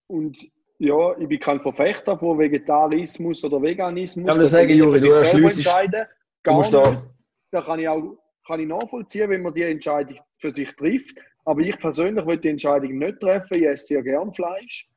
Und 0.07 0.37
ja, 0.79 1.17
ich 1.17 1.27
bin 1.27 1.39
kein 1.39 1.61
Verfechter 1.61 2.17
von 2.17 2.37
Vegetarismus 2.39 3.43
oder 3.43 3.61
Veganismus. 3.61 4.25
Ja, 4.25 4.33
aber 4.33 4.41
das 4.43 4.51
Das 4.51 4.61
sage 4.61 4.73
ich, 4.73 4.79
Juri, 4.79 4.99
du 4.99 5.47
entscheiden. 5.47 6.01
Du 6.01 6.07
Gar 6.43 6.55
musst 6.55 6.73
da, 6.73 6.91
nicht. 6.91 7.07
Da 7.51 7.61
kann 7.61 7.79
ich 7.79 7.87
auch 7.87 8.17
kann 8.49 8.59
ich 8.59 8.67
nachvollziehen, 8.67 9.29
wenn 9.29 9.43
man 9.43 9.53
die 9.53 9.61
Entscheidung 9.61 10.17
für 10.37 10.49
sich 10.49 10.75
trifft. 10.75 11.15
Aber 11.45 11.61
ich 11.61 11.77
persönlich 11.77 12.25
will 12.25 12.37
die 12.37 12.49
Entscheidung 12.49 12.97
nicht 12.97 13.19
treffen. 13.19 13.57
Ich 13.57 13.65
esse 13.65 13.85
sehr 13.87 14.01
gern 14.03 14.33
Fleisch. 14.33 14.89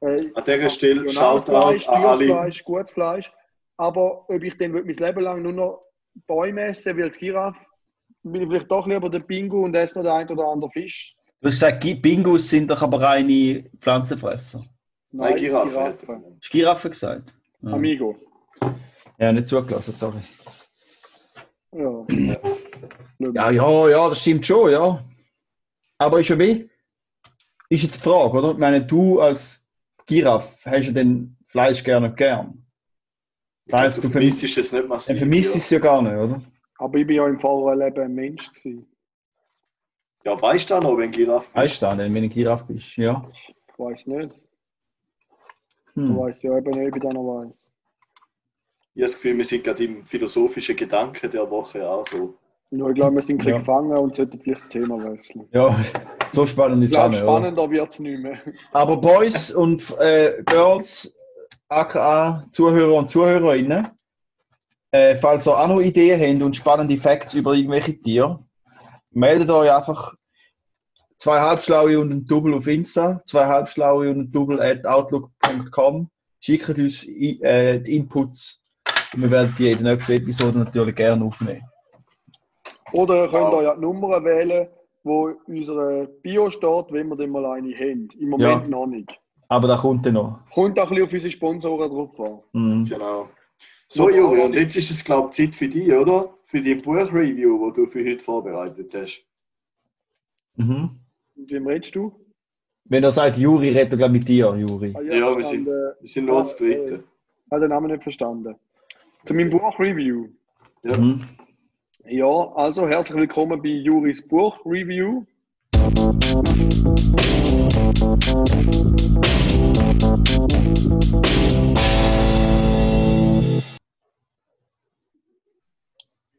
Äh, 0.00 0.30
An 0.34 0.44
dieser 0.46 0.70
Stelle 0.70 1.08
Shoutout 1.08 1.50
Fleisch. 1.52 1.84
Fleisch, 1.86 2.64
gutes 2.64 2.90
Fleisch. 2.92 3.32
Aber 3.76 4.28
ob 4.30 4.42
ich 4.42 4.56
dann 4.56 4.70
mein 4.72 4.86
Leben 4.86 5.20
lang 5.20 5.42
nur 5.42 5.52
noch 5.52 5.82
Bäume 6.26 6.62
esse, 6.66 6.96
wie 6.96 7.02
als 7.02 7.18
Giraffe, 7.18 7.64
bin 8.22 8.42
ich 8.42 8.48
vielleicht 8.48 8.70
doch 8.70 8.86
lieber 8.86 9.10
der 9.10 9.20
Pingu 9.20 9.64
und 9.64 9.74
esse 9.74 9.98
noch 9.98 10.04
den 10.04 10.12
einen 10.12 10.30
oder 10.30 10.46
anderen 10.46 10.72
Fisch. 10.72 11.16
du 11.40 11.48
hast 11.48 11.54
gesagt, 11.54 11.80
Bingus 12.02 12.48
sind 12.48 12.70
doch 12.70 12.82
aber 12.82 13.00
reine 13.00 13.64
Pflanzenfresser. 13.78 14.64
Nein, 15.10 15.36
Giraffe. 15.36 15.80
hat 15.80 16.02
er. 16.08 16.14
Hast 16.16 16.22
du 16.44 16.50
Giraffe 16.50 16.90
gesagt? 16.90 17.34
Ja, 17.62 17.72
Amigo. 17.72 18.16
ja 19.18 19.32
nicht 19.32 19.48
zugelassen, 19.48 19.94
sorry. 19.94 20.20
Ja. 21.72 22.06
Ja, 23.18 23.50
ja, 23.50 23.88
ja, 23.88 24.08
das 24.08 24.20
stimmt 24.20 24.46
schon, 24.46 24.70
ja. 24.70 25.04
Aber 25.98 26.20
ist 26.20 26.28
ja 26.28 26.38
wie? 26.38 26.68
Ist 27.68 27.82
jetzt 27.82 27.96
die 27.96 28.00
Frage, 28.00 28.38
oder? 28.38 28.52
Ich 28.52 28.58
meine, 28.58 28.84
du 28.84 29.20
als 29.20 29.66
Giraffe 30.06 30.70
hast 30.70 30.86
ja 30.86 30.92
den 30.92 31.36
Fleisch 31.46 31.82
gerne 31.82 32.12
gern. 32.14 32.64
Weißt 33.66 33.98
du 33.98 34.02
du, 34.02 34.10
vermisst 34.10 34.42
es 34.44 34.72
nicht 34.72 34.88
massiv. 34.88 35.08
Dann 35.08 35.18
vermisst 35.18 35.54
du 35.54 35.58
es 35.58 35.70
ja 35.70 35.78
gar 35.78 36.00
nicht, 36.00 36.12
oder? 36.14 36.40
Aber 36.78 36.98
ich 36.98 37.06
bin 37.06 37.16
ja 37.16 37.26
im 37.26 37.36
vorherigen 37.36 37.84
Leben 37.84 38.02
ein 38.04 38.14
Mensch 38.14 38.48
gewesen. 38.52 38.86
Ja, 40.24 40.40
weißt 40.40 40.70
du 40.70 40.74
auch 40.74 40.82
noch, 40.82 40.96
wenn 40.96 41.10
Giraffe 41.10 41.48
Weißt 41.54 41.82
du 41.82 41.86
dann, 41.86 41.98
wenn 41.98 42.14
du 42.14 42.28
Giraffe 42.28 42.72
bist? 42.72 42.96
Ja. 42.96 43.28
Ich 43.36 43.54
weiß 43.78 44.06
nicht. 44.06 44.34
Ich 44.34 45.94
Hm. 45.94 46.16
weiß 46.16 46.42
ja 46.42 46.56
eben 46.56 46.70
nicht, 46.70 46.88
ob 46.88 46.96
ich 46.96 47.02
das 47.02 47.12
noch 47.12 47.40
weiß. 47.42 47.70
Ich 48.94 49.02
habe 49.02 49.12
das 49.12 49.14
Gefühl, 49.14 49.36
wir 49.36 49.44
sind 49.44 49.64
gerade 49.64 49.84
im 49.84 50.04
philosophischen 50.06 50.76
Gedanken 50.76 51.30
der 51.30 51.50
Woche 51.50 51.88
angekommen. 51.88 52.34
Ja, 52.70 52.88
ich 52.88 52.94
glaube, 52.94 53.14
wir 53.14 53.22
sind 53.22 53.42
Ja. 53.44 53.58
gefangen 53.58 53.96
und 53.96 54.14
sollten 54.14 54.38
vielleicht 54.40 54.60
das 54.60 54.68
Thema 54.68 55.02
wechseln. 55.02 55.48
Ja, 55.52 55.74
so 56.32 56.44
spannend 56.44 56.84
ist 56.84 56.92
es 56.92 56.98
auch 56.98 57.08
nicht, 57.08 57.20
spannender 57.20 57.70
wird 57.70 57.90
es 57.90 57.98
nicht 57.98 58.20
mehr. 58.20 58.38
Aber 58.72 58.98
Boys 58.98 59.50
und 59.50 59.90
äh, 59.98 60.42
Girls, 60.44 61.16
aka 61.68 62.44
Zuhörer 62.50 62.94
und 62.94 63.08
Zuhörerinnen, 63.08 63.88
äh, 64.90 65.16
falls 65.16 65.46
ihr 65.46 65.58
auch 65.58 65.68
noch 65.68 65.80
Ideen 65.80 66.20
habt 66.20 66.42
und 66.42 66.56
spannende 66.56 66.96
Facts 66.98 67.32
über 67.34 67.54
irgendwelche 67.54 67.98
Tiere, 68.00 68.44
meldet 69.12 69.50
euch 69.50 69.72
einfach 69.72 70.14
zwei 71.16 71.40
Halbschlaue 71.40 71.98
und 71.98 72.10
ein 72.12 72.24
Double 72.26 72.54
auf 72.54 72.66
Insta, 72.66 73.22
zwei 73.24 73.46
Halbschlaue 73.46 74.10
und 74.10 74.20
ein 74.20 74.30
Double 74.30 74.60
at 74.60 74.84
outlook.com. 74.86 76.10
Schickt 76.40 76.68
uns 76.78 77.04
äh, 77.06 77.80
die 77.80 77.96
Inputs 77.96 78.62
und 79.14 79.22
wir 79.22 79.30
werden 79.30 79.54
die 79.58 79.70
in 79.72 79.82
der 79.82 79.94
nächsten 79.94 80.12
Episode 80.12 80.58
natürlich 80.58 80.94
gerne 80.94 81.24
aufnehmen. 81.24 81.62
Oder 82.92 83.24
ihr 83.24 83.28
könnt 83.30 83.44
Wow. 83.48 83.54
euch 83.54 83.64
ja 83.64 83.74
die 83.74 83.80
Nummer 83.80 84.24
wählen, 84.24 84.68
wo 85.04 85.28
in 85.28 85.56
unserer 85.58 86.06
Bio 86.06 86.50
steht, 86.50 86.86
wenn 86.90 87.08
wir 87.08 87.16
dann 87.16 87.30
mal 87.30 87.44
eine 87.46 87.74
haben. 87.74 88.08
Im 88.18 88.30
Moment 88.30 88.62
Ja. 88.64 88.68
noch 88.68 88.86
nicht. 88.86 89.18
Aber 89.48 89.66
da 89.68 89.76
kommt 89.76 90.04
dann 90.04 90.14
noch. 90.14 90.40
Kommt 90.52 90.78
auch 90.78 90.90
ein 90.90 90.96
bisschen 90.96 91.04
auf 91.06 91.12
unsere 91.12 91.30
Sponsoren 91.30 91.90
drauf 91.90 92.20
an. 92.20 92.38
Mhm. 92.52 92.84
Genau. 92.84 93.28
So, 93.88 94.10
Juri, 94.10 94.40
und 94.42 94.54
jetzt 94.54 94.76
ist 94.76 94.90
es, 94.90 95.02
glaube 95.02 95.28
ich, 95.30 95.36
Zeit 95.36 95.54
für 95.54 95.68
dich, 95.68 95.90
oder? 95.90 96.34
Für 96.46 96.60
die 96.60 96.74
Buchreview, 96.74 97.70
die 97.70 97.76
du 97.80 97.86
für 97.86 98.04
heute 98.04 98.22
vorbereitet 98.22 98.94
hast. 98.94 99.24
Mhm. 100.56 100.90
Mit 101.36 101.50
wem 101.50 101.66
redest 101.66 101.94
du? 101.96 102.12
Wenn 102.84 103.04
er 103.04 103.12
sagt 103.12 103.38
Juri, 103.38 103.68
redet 103.70 103.92
er 103.92 103.96
gleich 103.98 104.10
mit 104.10 104.28
dir, 104.28 104.54
Juri. 104.56 104.94
Ah, 104.96 105.00
Ja, 105.02 105.12
wir 105.28 105.32
verstanden. 105.34 105.66
Wir 106.00 106.08
sind 106.08 106.26
nur 106.26 106.40
das 106.40 106.56
Dritte. 106.56 107.04
Ich 107.46 107.50
habe 107.52 107.60
den 107.62 107.70
Namen 107.70 107.90
nicht 107.90 108.02
verstanden. 108.02 108.54
Zu 109.24 109.34
meinem 109.34 109.50
Buch-Review. 109.50 110.28
Ja. 110.82 110.96
Mhm. 110.96 111.22
Ja, 112.10 112.52
also 112.54 112.88
herzlich 112.88 113.18
willkommen 113.18 113.60
bei 113.60 113.68
Juris 113.68 114.26
Buch-Review. 114.26 115.26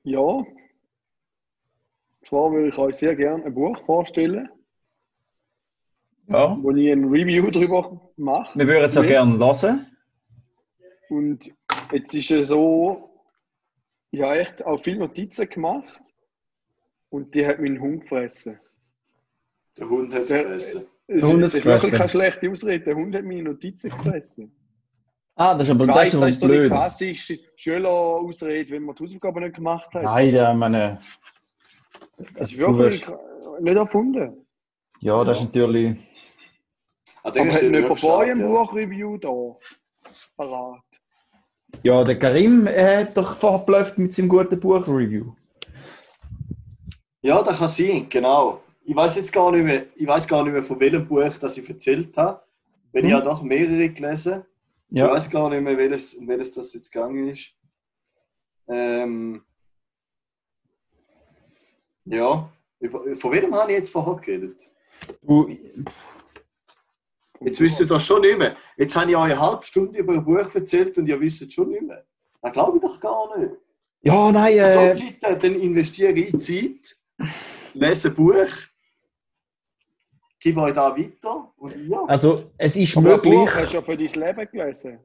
Ja, 0.03 0.43
zwar 2.21 2.51
würde 2.51 2.69
ich 2.69 2.77
euch 2.79 2.95
sehr 2.95 3.15
gerne 3.15 3.45
ein 3.45 3.53
Buch 3.53 3.77
vorstellen, 3.85 4.49
Ja. 6.27 6.57
wo 6.59 6.71
ich 6.71 6.91
ein 6.91 7.05
Review 7.05 7.51
darüber 7.51 8.09
mache. 8.17 8.57
Wir 8.57 8.67
würden 8.67 8.85
es 8.85 8.97
auch 8.97 9.05
gerne 9.05 9.37
hören. 9.37 9.85
Und 11.09 11.51
jetzt 11.91 12.13
ist 12.15 12.31
es 12.31 12.47
so, 12.47 13.08
ich 14.11 14.21
habe 14.21 14.39
echt 14.39 14.65
auch 14.65 14.81
viele 14.83 14.99
Notizen 14.99 15.47
gemacht 15.49 15.99
und 17.09 17.33
die 17.35 17.45
hat 17.45 17.59
meinen 17.59 17.79
Hund 17.79 18.01
gefressen. 18.01 18.59
Der 19.77 19.89
Hund 19.89 20.13
hat 20.13 20.21
es 20.23 20.27
Der- 20.29 20.43
gefressen. 20.43 20.87
Es 21.11 21.23
Hund 21.23 21.39
ist, 21.41 21.45
hat's 21.45 21.55
es 21.55 21.63
gefressen. 21.63 21.91
keine 21.97 22.09
schlechte 22.09 22.51
Ausrede, 22.51 22.85
der 22.85 22.95
Hund 22.95 23.15
hat 23.15 23.23
meine 23.23 23.43
Notizen 23.43 23.89
gefressen. 23.89 24.55
Ah, 25.35 25.53
das 25.55 25.63
ist 25.63 25.71
aber 25.71 25.85
Ich 25.85 25.87
das 25.87 25.95
weiss, 25.97 26.11
das 26.19 26.29
ist 26.31 26.39
so 26.41 26.47
die 26.47 26.53
blöd. 26.53 26.67
klassische 26.67 27.39
Schülerausrede, 27.55 28.69
wenn 28.71 28.83
man 28.83 28.95
die 28.95 29.03
Hausaufgaben 29.05 29.43
nicht 29.43 29.55
gemacht 29.55 29.93
hat. 29.95 30.03
Nein, 30.03 30.31
der 30.31 30.53
meine. 30.53 30.99
Das 32.35 32.51
ist 32.51 32.57
wirklich 32.59 33.07
wirst- 33.07 33.61
nicht 33.61 33.75
erfunden. 33.75 34.45
Ja, 34.99 35.23
das 35.23 35.39
ist 35.39 35.45
natürlich. 35.45 35.97
Der 37.23 37.41
Aber 37.41 37.51
hat 37.53 37.61
nicht 37.63 37.99
vor 37.99 38.25
ja. 38.25 38.33
Buchreview 38.35 39.17
da 39.17 39.29
parat. 40.35 40.83
Ja, 41.83 42.03
der 42.03 42.19
Karim 42.19 42.67
hat 42.67 43.15
doch 43.15 43.37
verblüfft 43.37 43.97
mit 43.97 44.13
seinem 44.13 44.27
guten 44.29 44.59
Buch-Review. 44.59 45.33
Ja, 47.21 47.41
das 47.41 47.57
kann 47.59 47.67
sein, 47.69 48.07
genau. 48.09 48.61
Ich 48.83 48.95
weiß 48.95 49.15
jetzt 49.17 49.31
gar 49.31 49.51
nicht 49.51 49.63
mehr, 49.63 49.85
ich 49.95 50.07
weiß 50.07 50.27
gar 50.27 50.43
nicht 50.43 50.53
mehr, 50.53 50.63
von 50.63 50.79
welchem 50.79 51.07
Buch 51.07 51.37
das 51.39 51.57
ich 51.57 51.69
erzählt 51.69 52.15
habe. 52.17 52.41
Weil 52.91 53.05
ich 53.05 53.11
Hm. 53.11 53.17
habe 53.17 53.25
doch 53.29 53.41
mehrere 53.43 53.89
gelesen. 53.89 54.43
Ich 54.89 54.97
Ja. 54.97 55.11
weiß 55.11 55.29
gar 55.29 55.49
nicht 55.49 55.61
mehr, 55.61 55.77
welches, 55.77 56.15
um 56.15 56.27
welches 56.27 56.53
das 56.53 56.73
jetzt 56.73 56.91
gegangen 56.91 57.29
ist. 57.29 57.51
Ähm, 58.67 59.43
ja, 62.05 62.49
von 62.81 63.31
welchem 63.31 63.53
habe 63.55 63.71
ich 63.71 63.77
jetzt 63.77 63.91
vorher 63.91 64.15
geredet? 64.15 64.57
Du, 65.21 65.55
Jetzt 67.41 67.59
wisst 67.61 67.79
ihr 67.79 67.87
das 67.87 68.03
schon 68.05 68.21
nicht 68.21 68.37
mehr. 68.37 68.55
Jetzt 68.77 68.95
habe 68.95 69.09
ich 69.09 69.15
euch 69.17 69.23
eine 69.23 69.39
halbe 69.39 69.65
Stunde 69.65 69.97
über 69.99 70.13
ein 70.13 70.25
Buch 70.25 70.53
erzählt 70.53 70.97
und 70.97 71.07
ihr 71.07 71.19
wisst 71.19 71.41
es 71.41 71.53
schon 71.53 71.69
nicht 71.69 71.83
mehr. 71.83 72.05
Das 72.41 72.51
glaube 72.53 72.77
ich 72.77 72.81
doch 72.83 72.99
gar 72.99 73.37
nicht. 73.37 73.53
ja, 74.01 74.31
nein, 74.31 74.53
So 74.55 74.79
äh, 74.79 74.95
Zeit, 74.95 75.43
dann 75.43 75.55
investiere 75.55 76.11
ich 76.13 76.37
Zeit, 76.39 76.97
lese 77.73 78.09
ein 78.09 78.15
Buch 78.15 78.47
gebe 80.41 80.61
euch 80.61 80.73
da 80.73 80.95
weiter. 80.97 81.51
Und 81.57 81.75
ihr? 81.75 81.99
Also, 82.07 82.49
es 82.57 82.75
ist 82.75 82.95
Aber 82.97 83.17
Buch 83.17 83.23
möglich, 83.25 83.55
hast 83.55 83.73
du 83.73 83.77
ja 83.77 83.81
für 83.83 83.97
dein 83.97 84.07
Leben 84.07 84.47
gelesen. 84.51 84.99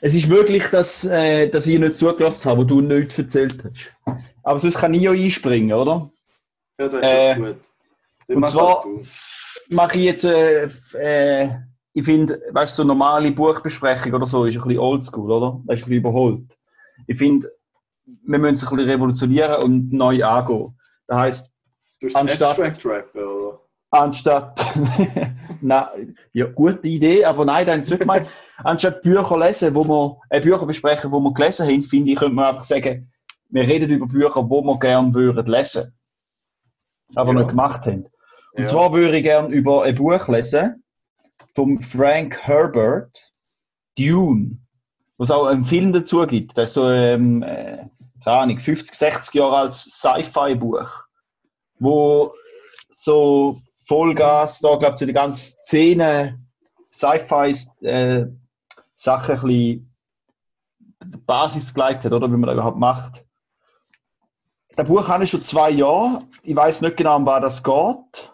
es 0.00 0.14
ist 0.14 0.28
möglich, 0.28 0.64
dass, 0.72 1.04
äh, 1.04 1.48
dass 1.48 1.66
ich 1.66 1.78
nicht 1.78 1.96
zugelassen 1.96 2.44
habe, 2.50 2.60
wo 2.62 2.64
du 2.64 2.80
nichts 2.80 3.16
erzählt 3.18 3.62
hast. 3.64 3.92
Aber 4.42 4.58
sonst 4.58 4.78
kann 4.78 4.94
ich 4.94 5.02
ja 5.02 5.12
einspringen, 5.12 5.72
oder? 5.72 6.10
Ja, 6.78 6.88
das 6.88 7.02
ist 7.02 7.08
Äh, 7.12 7.34
doch 7.34 7.36
gut. 7.46 7.56
Dann 8.26 8.34
und 8.36 8.40
mach 8.40 8.50
zwar- 8.50 8.82
du. 8.82 9.06
Mache 9.72 9.98
ich 9.98 10.04
jetzt, 10.04 10.24
äh, 10.24 10.64
äh, 10.94 11.50
ich 11.92 12.04
finde, 12.04 12.40
weißt 12.52 12.78
du, 12.78 12.82
so 12.82 12.86
normale 12.86 13.32
Buchbesprechung 13.32 14.12
oder 14.14 14.26
so 14.26 14.44
ist 14.44 14.56
ein 14.56 14.62
bisschen 14.62 14.78
oldschool, 14.78 15.30
oder? 15.30 15.60
Das 15.66 15.78
ist 15.78 15.86
ein 15.86 15.88
bisschen 15.90 15.92
überholt. 15.98 16.58
Ich 17.06 17.18
finde, 17.18 17.50
wir 18.04 18.38
müssen 18.38 18.54
es 18.54 18.62
ein 18.70 18.76
bisschen 18.76 18.90
revolutionieren 18.90 19.62
und 19.62 19.92
neu 19.92 20.22
angehen. 20.24 20.78
Das 21.06 21.16
heisst, 21.18 21.52
Du 22.00 22.06
hast 22.06 22.16
anstatt- 22.16 22.58
Abstract 22.60 22.84
Rapper, 22.86 23.20
oder? 23.36 23.60
anstatt, 23.90 24.64
na, 25.60 25.90
ja, 26.32 26.46
gute 26.46 26.86
Idee, 26.88 27.24
aber 27.24 27.44
nein, 27.44 27.66
dann 27.66 27.80
nicht 27.80 27.98
gemeint. 27.98 28.26
Anstatt 28.62 29.00
Bücher 29.02 29.38
lesen, 29.38 29.74
wo 29.74 29.84
wir, 29.88 30.18
äh, 30.28 30.40
Bücher 30.40 30.66
besprechen, 30.66 31.10
wo 31.10 31.18
wir 31.18 31.32
gelesen 31.32 31.66
haben, 31.66 31.82
finde 31.82 32.12
ich, 32.12 32.18
könnte 32.18 32.34
man 32.34 32.44
einfach 32.44 32.62
sagen, 32.64 33.10
wir 33.48 33.62
reden 33.62 33.90
über 33.90 34.06
Bücher, 34.06 34.48
wo 34.50 34.62
wir 34.62 34.78
gerne 34.78 35.14
würden 35.14 35.46
lesen. 35.46 35.94
Aber 37.14 37.32
Ja. 37.32 37.38
nicht 37.38 37.48
gemacht 37.48 37.86
haben. 37.86 38.04
Und 38.52 38.62
Ja. 38.64 38.66
zwar 38.66 38.92
würde 38.92 39.16
ich 39.16 39.22
gerne 39.22 39.48
über 39.48 39.82
ein 39.84 39.94
Buch 39.94 40.28
lesen, 40.28 40.84
vom 41.54 41.80
Frank 41.80 42.40
Herbert, 42.42 43.32
Dune, 43.98 44.58
wo 45.18 45.24
es 45.24 45.30
auch 45.30 45.46
einen 45.46 45.64
Film 45.64 45.92
dazu 45.92 46.26
gibt. 46.26 46.56
Das 46.56 46.70
ist 46.70 46.74
so, 46.74 46.88
ähm, 46.88 47.42
äh, 47.42 47.84
keine 48.24 48.36
Ahnung, 48.36 48.58
50, 48.58 48.94
60 48.94 49.34
Jahre 49.34 49.56
altes 49.56 49.84
Sci-Fi-Buch, 49.84 51.04
wo 51.78 52.34
so 52.88 53.58
Vollgas, 53.86 54.60
da 54.60 54.76
glaube 54.76 54.94
ich, 54.94 54.98
zu 54.98 55.06
den 55.06 55.14
ganzen 55.14 55.56
Szenen, 55.64 56.46
Sci-Fi-Sachen 56.92 57.80
äh, 57.82 58.26
ein 58.26 59.40
bisschen 59.40 59.90
Basis 61.26 61.74
geleitet, 61.74 62.12
oder 62.12 62.28
wie 62.28 62.36
man 62.36 62.42
das 62.42 62.54
überhaupt 62.54 62.78
macht. 62.78 63.24
Das 64.76 64.86
Buch 64.86 65.08
habe 65.08 65.24
ich 65.24 65.30
schon 65.30 65.42
zwei 65.42 65.70
Jahre. 65.70 66.20
Ich 66.42 66.54
weiß 66.54 66.82
nicht 66.82 66.96
genau, 66.96 67.16
um 67.16 67.26
was 67.26 67.40
das 67.42 67.62
geht. 67.62 68.32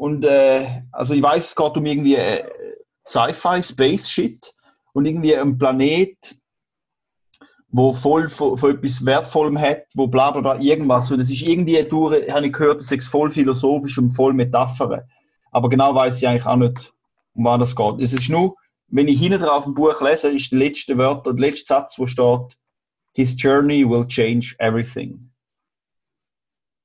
Und 0.00 0.24
äh, 0.24 0.80
also 0.92 1.12
ich 1.12 1.22
weiß, 1.22 1.48
es 1.48 1.54
geht 1.54 1.76
um 1.76 1.84
irgendwie 1.84 2.14
äh, 2.14 2.42
Sci-Fi, 3.06 3.62
Space-Shit 3.62 4.50
und 4.94 5.04
irgendwie 5.04 5.36
ein 5.36 5.58
Planet, 5.58 6.38
wo 7.68 7.92
voll 7.92 8.30
von, 8.30 8.58
etwas 8.70 9.04
Wertvollem 9.04 9.60
hat, 9.60 9.82
wo 9.92 10.06
bla 10.06 10.30
bla 10.30 10.40
bla 10.40 10.58
irgendwas. 10.58 11.10
Und 11.10 11.20
es 11.20 11.30
ist 11.30 11.42
irgendwie 11.42 11.82
durch, 11.82 12.32
habe 12.32 12.46
ich 12.46 12.52
gehört, 12.54 12.80
es 12.80 12.90
ist 12.90 13.08
voll 13.08 13.30
philosophisch 13.30 13.98
und 13.98 14.12
voll 14.12 14.32
Metaphern. 14.32 15.02
Aber 15.50 15.68
genau 15.68 15.94
weiß 15.94 16.16
ich 16.16 16.26
eigentlich 16.26 16.46
auch 16.46 16.56
nicht, 16.56 16.94
um 17.34 17.44
was 17.44 17.58
das 17.58 17.76
geht. 17.76 18.00
Es 18.00 18.14
ist 18.14 18.30
nur, 18.30 18.56
wenn 18.86 19.06
ich 19.06 19.20
hinten 19.20 19.40
drauf 19.40 19.66
ein 19.66 19.74
Buch 19.74 20.00
lese, 20.00 20.30
ist 20.30 20.50
der 20.50 20.60
letzte 20.60 20.96
Wort, 20.96 21.26
der 21.26 21.34
letzte 21.34 21.66
Satz, 21.66 21.98
wo 21.98 22.06
steht, 22.06 22.56
His 23.12 23.36
journey 23.36 23.86
will 23.86 24.06
change 24.06 24.56
everything. 24.60 25.30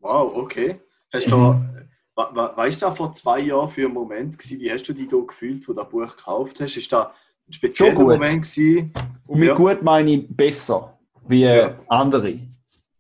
Wow, 0.02 0.36
okay. 0.36 0.82
Hast 1.14 1.32
du, 1.32 1.38
Mhm. 1.38 1.85
Weißt 2.16 2.82
du, 2.82 2.86
da 2.86 2.92
vor 2.92 3.14
zwei 3.14 3.40
Jahren 3.42 3.70
für 3.70 3.86
einen 3.86 3.94
Moment 3.94 4.38
gewesen, 4.38 4.60
wie 4.60 4.72
hast 4.72 4.84
du 4.88 4.94
dich 4.94 5.08
da 5.08 5.18
gefühlt, 5.18 5.68
wo 5.68 5.74
du 5.74 5.82
das 5.82 5.90
Buch 5.90 6.16
gekauft 6.16 6.60
hast? 6.62 6.78
Ist 6.78 6.92
da 6.92 7.12
ein 7.48 7.54
spezieller. 7.54 7.94
Moment 7.94 8.44
gewesen? 8.44 8.94
Und 9.28 9.40
mit 9.40 9.50
Ja. 9.50 9.56
gut 9.56 9.82
meine 9.84 10.12
ich 10.12 10.28
besser, 10.30 10.98
wie 11.28 11.42
Ja. 11.44 11.76
andere. 11.88 12.34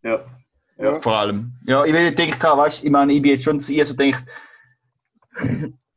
Ja. 0.03 0.19
Ja. 0.77 0.99
Vor 0.99 1.15
allem. 1.15 1.53
Ja, 1.65 1.85
ich 1.85 1.93
will 1.93 2.11
denken, 2.11 2.41
weißt, 2.41 2.83
ich 2.83 2.91
meine, 2.91 3.13
ich 3.13 3.21
bin 3.21 3.31
jetzt 3.31 3.45
schon 3.45 3.61
zu 3.61 3.71
ihr 3.71 3.85
so 3.85 3.93
denkt, 3.95 4.23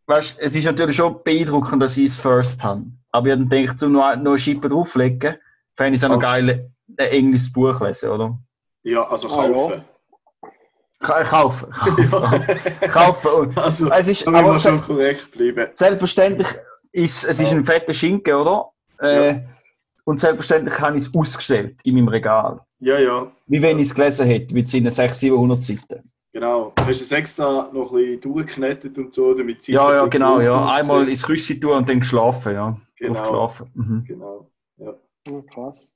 weißt, 0.06 0.38
es 0.40 0.54
ist 0.54 0.64
natürlich 0.64 0.96
schon 0.96 1.22
beeindruckend, 1.24 1.82
dass 1.82 1.96
ich 1.96 2.06
es 2.06 2.18
first 2.18 2.62
habe. 2.62 2.84
Aber 3.10 3.26
ich 3.26 3.32
habe 3.32 3.46
gedacht, 3.46 3.78
zum 3.80 3.92
noch, 3.92 4.14
noch 4.16 4.30
eine 4.30 4.38
Schippe 4.38 4.68
drauflegen, 4.68 5.36
fände 5.76 5.94
ich 5.96 6.00
es 6.00 6.04
auch 6.04 6.14
noch 6.14 6.20
geil, 6.20 6.70
ein 6.96 7.06
englisches 7.08 7.52
Buch 7.52 7.80
lesen, 7.80 8.10
oder? 8.10 8.38
Ja, 8.84 9.02
also 9.04 9.28
Ah, 9.28 9.46
ja. 9.48 9.84
Kaufen. 11.00 11.00
Ka- 11.00 11.24
Kaufen. 11.24 11.68
Ja. 12.10 12.88
Kaufen. 12.88 13.28
Und 13.30 13.58
Also, 13.58 13.90
es 13.90 14.08
ist, 14.08 14.26
aber 14.28 14.58
schon 14.58 14.80
korrekt 14.82 15.30
bleiben. 15.32 15.68
selbstverständlich 15.74 16.48
ist 16.92 17.24
es 17.24 17.40
ist 17.40 17.52
ein 17.52 17.64
fetter 17.64 17.94
Schinken, 17.94 18.34
oder? 18.34 18.70
Äh, 19.00 19.40
Und 20.04 20.20
selbstverständlich 20.20 20.78
habe 20.80 20.96
ich 20.96 21.04
es 21.06 21.14
ausgestellt 21.14 21.76
in 21.84 21.94
meinem 21.96 22.08
Regal. 22.08 22.60
Ja, 22.80 22.98
ja, 22.98 23.30
Wie 23.46 23.60
wenn 23.60 23.78
ich 23.78 23.88
es 23.88 23.94
gelesen 23.94 24.26
hätte, 24.26 24.54
mit 24.54 24.68
seinen 24.68 24.90
600, 24.90 25.14
700 25.14 25.62
Seiten. 25.64 26.08
genau. 26.32 26.72
Hast 26.78 27.00
du 27.00 27.04
es 27.04 27.12
extra 27.12 27.68
noch 27.72 27.90
ein 27.92 27.96
bisschen 27.96 28.20
durchgeknetet 28.20 28.96
und 28.98 29.12
so, 29.12 29.34
damit 29.34 29.62
sie 29.62 29.72
Ja, 29.72 29.92
ja, 29.94 30.06
genau, 30.06 30.40
ja. 30.40 30.66
Einmal 30.66 31.08
ins 31.08 31.22
Küssi 31.22 31.58
tun 31.60 31.72
und 31.72 31.88
dann 31.88 32.00
geschlafen, 32.00 32.54
ja. 32.54 32.76
Genau. 32.96 33.14
Drauf 33.14 33.58
geschlafen. 33.58 33.70
Mhm. 33.74 34.04
Genau. 34.06 34.50
Ja. 34.78 34.94
Ja, 35.28 35.40
krass. 35.52 35.92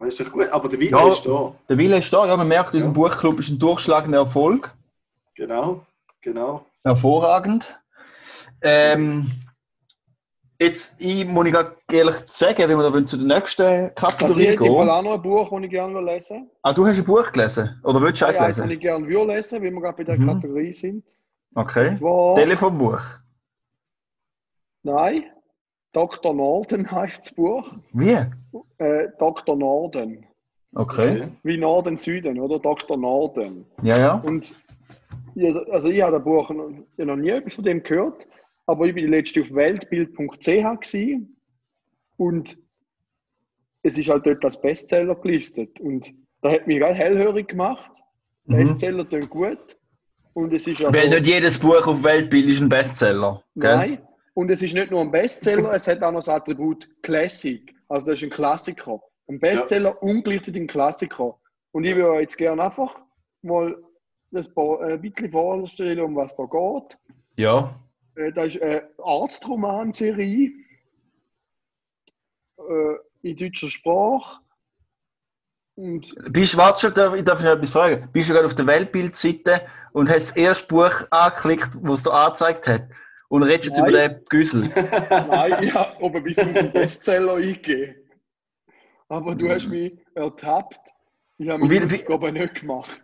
Das 0.00 0.08
ist 0.08 0.20
doch 0.20 0.32
gut. 0.32 0.48
Aber 0.50 0.68
der 0.68 0.80
Wille 0.80 0.90
Ja. 0.90 1.08
ist 1.12 1.24
da. 1.26 1.54
Der 1.68 1.78
Wille 1.78 1.98
ist 1.98 2.12
da, 2.12 2.26
ja, 2.26 2.36
man 2.36 2.48
merkt, 2.48 2.74
unser 2.74 2.86
Ja. 2.86 2.92
Buchclub 2.92 3.38
ist 3.38 3.50
ein 3.50 3.58
durchschlagender 3.58 4.18
Erfolg. 4.20 4.74
Genau. 5.36 5.84
Genau. 6.22 6.64
Hervorragend. 6.84 7.78
Ähm, 8.62 9.30
jetzt, 10.58 11.00
ich 11.00 11.26
muss 11.26 11.46
ich 11.46 11.54
ehrlich 11.92 12.14
sagen, 12.28 12.58
wenn 12.68 12.76
wir 12.78 12.90
da 12.90 13.06
zu 13.06 13.16
der 13.16 13.26
nächsten 13.38 13.62
Also 13.62 13.86
ich 13.88 13.94
Kategorie 13.94 14.46
hätte 14.46 14.64
im 14.66 14.74
Fall 14.74 14.84
gehen. 14.86 14.90
auch 14.90 15.02
noch 15.02 15.14
ein 15.14 15.22
Buch, 15.22 15.50
das 15.50 15.62
ich 15.64 15.70
gerne 15.70 16.00
lesen 16.00 16.36
will. 16.42 16.50
Ah, 16.62 16.72
du 16.72 16.86
hast 16.86 16.98
ein 16.98 17.04
Buch 17.04 17.32
gelesen? 17.32 17.80
Oder 17.84 18.00
willst 18.02 18.20
du 18.20 18.26
eins 18.26 18.38
Ja, 18.38 18.46
lesen? 18.46 18.70
ich 18.70 18.80
gerne 18.80 19.06
würde 19.08 19.34
lesen, 19.34 19.62
weil 19.62 19.72
wir 19.72 19.80
gerade 19.80 19.96
bei 19.96 20.04
der 20.04 20.18
Mhm. 20.18 20.26
Kategorie 20.26 20.72
sind. 20.72 21.04
Okay. 21.54 21.96
War, 22.00 22.36
Telefonbuch. 22.36 23.00
nein, 24.82 25.24
Dr. 25.92 26.34
Norden 26.34 26.88
heißt 26.90 27.26
das 27.26 27.34
Buch. 27.34 27.70
Wie? 27.92 28.26
Äh, 28.78 29.08
Dr. 29.18 29.56
Norden. 29.56 30.26
Okay. 30.74 31.28
Wie 31.42 31.56
Norden, 31.56 31.96
Süden, 31.96 32.38
oder? 32.38 32.58
Dr. 32.58 32.96
Norden. 32.96 33.66
Ja, 33.82 33.98
ja. 33.98 34.14
Und 34.14 34.50
ich, 35.34 35.56
also 35.70 35.88
ich 35.88 36.02
habe 36.02 36.16
das 36.16 36.24
Buch 36.24 36.50
noch, 36.50 37.16
nie 37.16 37.30
etwas 37.30 37.54
von 37.54 37.64
dem 37.64 37.82
gehört, 37.82 38.26
aber 38.66 38.86
ich 38.86 38.94
bin 38.94 39.04
die 39.04 39.10
letzte 39.10 39.40
auf 39.40 39.52
weltbild.ch 39.52 40.96
und 42.16 42.58
es 43.82 43.98
ist 43.98 44.08
halt 44.08 44.26
dort 44.26 44.44
als 44.44 44.60
Bestseller 44.60 45.14
gelistet. 45.16 45.80
Und 45.80 46.12
da 46.42 46.52
hat 46.52 46.66
mich 46.66 46.78
gerade 46.78 46.94
hellhörig 46.94 47.48
gemacht. 47.48 47.90
Mhm. 48.44 48.56
Bestseller 48.56 49.08
tun 49.08 49.28
gut. 49.28 49.76
Und 50.34 50.52
es 50.52 50.66
ist 50.66 50.84
also, 50.84 50.96
Weil 50.96 51.10
nicht 51.10 51.26
jedes 51.26 51.58
Buch 51.58 51.86
auf 51.86 52.02
Weltbild 52.02 52.48
ist 52.48 52.60
ein 52.60 52.68
Bestseller. 52.68 53.42
Gell? 53.56 53.76
Nein. 53.76 53.98
Und 54.34 54.50
es 54.50 54.62
ist 54.62 54.74
nicht 54.74 54.90
nur 54.90 55.00
ein 55.00 55.10
Bestseller, 55.10 55.72
es 55.72 55.88
hat 55.88 56.02
auch 56.02 56.12
noch 56.12 56.20
das 56.20 56.28
Attribut 56.28 56.88
Classic. 57.02 57.74
Also 57.90 58.06
das 58.06 58.18
ist 58.18 58.22
ein 58.22 58.30
Klassiker. 58.30 59.00
Ein 59.28 59.40
Bestseller 59.40 60.00
und 60.02 60.22
gleichzeitig 60.22 60.62
ein 60.62 60.66
Klassiker. 60.66 61.38
Und 61.72 61.84
ich 61.84 61.94
würde 61.94 62.20
jetzt 62.20 62.38
gerne 62.38 62.64
einfach 62.64 63.00
mal 63.42 63.76
das 64.30 64.52
paar, 64.52 64.80
äh, 64.82 64.94
ein 64.94 65.00
bisschen 65.00 65.32
vorstellen, 65.32 66.00
um 66.00 66.16
was 66.16 66.36
da 66.36 66.44
geht. 66.44 66.98
Ja. 67.36 67.74
Äh, 68.14 68.32
Das 68.32 68.54
ist 68.54 68.62
eine 68.62 68.88
Arztromanserie 68.98 70.52
äh, 72.58 72.94
in 73.22 73.36
deutscher 73.36 73.68
Sprache. 73.68 74.40
Und 75.74 76.14
Bist, 76.32 76.56
warte 76.56 76.80
schon, 76.80 76.94
darf, 76.94 77.14
ich 77.14 77.24
darf 77.24 77.42
etwas 77.42 77.70
fragen. 77.70 78.08
Bist 78.12 78.28
du 78.28 78.34
gerade 78.34 78.46
auf 78.46 78.54
der 78.54 78.66
Weltbildseite 78.66 79.66
und 79.92 80.08
hast 80.08 80.30
das 80.30 80.36
erste 80.36 80.68
Buch 80.68 80.92
angeklickt, 81.10 81.70
das 81.82 81.98
es 81.98 82.02
dir 82.04 82.12
angezeigt 82.12 82.68
hat? 82.68 82.88
Und 83.30 83.44
redest 83.44 83.66
jetzt 83.66 83.78
Nein. 83.78 83.88
über 83.90 84.08
den 84.08 84.24
Güssel? 84.28 84.62
nein, 85.30 85.62
ich 85.62 85.72
habe 85.72 86.02
oben 86.02 86.22
bis 86.24 86.36
auf 86.40 86.52
den 86.52 86.72
Bestseller 86.72 87.34
eingegeben. 87.34 87.94
Aber 89.08 89.36
du 89.36 89.48
hast 89.48 89.68
mich 89.68 89.92
ertappt. 90.16 90.80
Ich 91.38 91.48
habe 91.48 91.64
meine 91.64 91.86
Aufgabe 91.86 92.32
nicht 92.32 92.60
gemacht. 92.60 93.02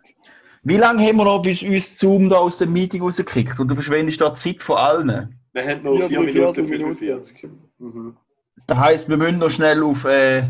Wie 0.63 0.75
lange 0.75 1.07
haben 1.07 1.15
wir 1.15 1.23
noch, 1.23 1.41
bis 1.41 1.63
uns 1.63 1.97
Zoom 1.97 2.27
da 2.27 2.39
aus 2.39 2.57
dem 2.57 2.73
Meeting 2.73 3.01
rauskickt? 3.01 3.57
Und 3.57 3.69
du 3.69 3.75
verschwendest 3.75 4.19
da 4.19 4.35
Zeit 4.35 4.61
von 4.61 4.75
allen. 4.77 5.39
Wir 5.53 5.65
haben 5.65 5.83
noch 5.83 5.97
Ja, 5.97 6.07
4 6.07 6.17
drei 6.17 6.25
Minuten 6.25 6.33
Viertelminuten. 6.67 6.95
45. 6.97 7.49
Mhm. 7.77 8.17
Das 8.67 8.77
heisst, 8.77 9.07
wir 9.07 9.15
müssen 9.15 9.37
noch 9.39 9.49
schnell 9.49 9.81
auf 9.81 10.03
äh, 10.03 10.49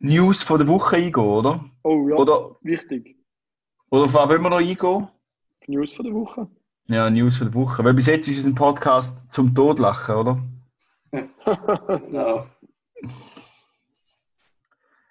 News 0.00 0.42
von 0.42 0.58
der 0.58 0.68
Woche 0.68 0.96
eingehen, 0.96 1.14
oder? 1.24 1.64
Oh 1.82 2.08
ja, 2.10 2.16
Oder, 2.16 2.56
wichtig. 2.60 3.16
oder 3.90 4.04
auf 4.04 4.12
was 4.12 4.28
wollen 4.28 4.42
wir 4.42 4.50
noch 4.50 4.58
eingehen? 4.58 5.08
News 5.66 5.94
von 5.94 6.04
der 6.04 6.14
Woche. 6.14 6.46
Ja, 6.88 7.10
News 7.10 7.38
von 7.38 7.48
der 7.48 7.54
Woche. 7.54 7.84
Weil 7.84 7.94
bis 7.94 8.06
jetzt 8.06 8.28
ist 8.28 8.38
es 8.38 8.44
ein 8.46 8.54
Podcast 8.54 9.32
zum 9.32 9.54
Todlachen, 9.54 10.14
oder? 10.16 10.38
Genau. 12.06 12.46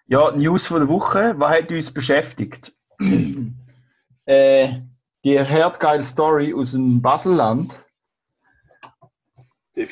Ja, 0.07 0.31
News 0.31 0.67
von 0.67 0.79
der 0.79 0.89
Woche. 0.89 1.33
Was 1.37 1.51
hat 1.57 1.71
uns 1.71 1.91
beschäftigt? 1.91 2.73
äh, 4.25 4.81
die 5.23 5.39
herdgeile 5.43 6.03
Story 6.03 6.53
aus 6.53 6.71
dem 6.73 7.01
Baselland, 7.01 7.83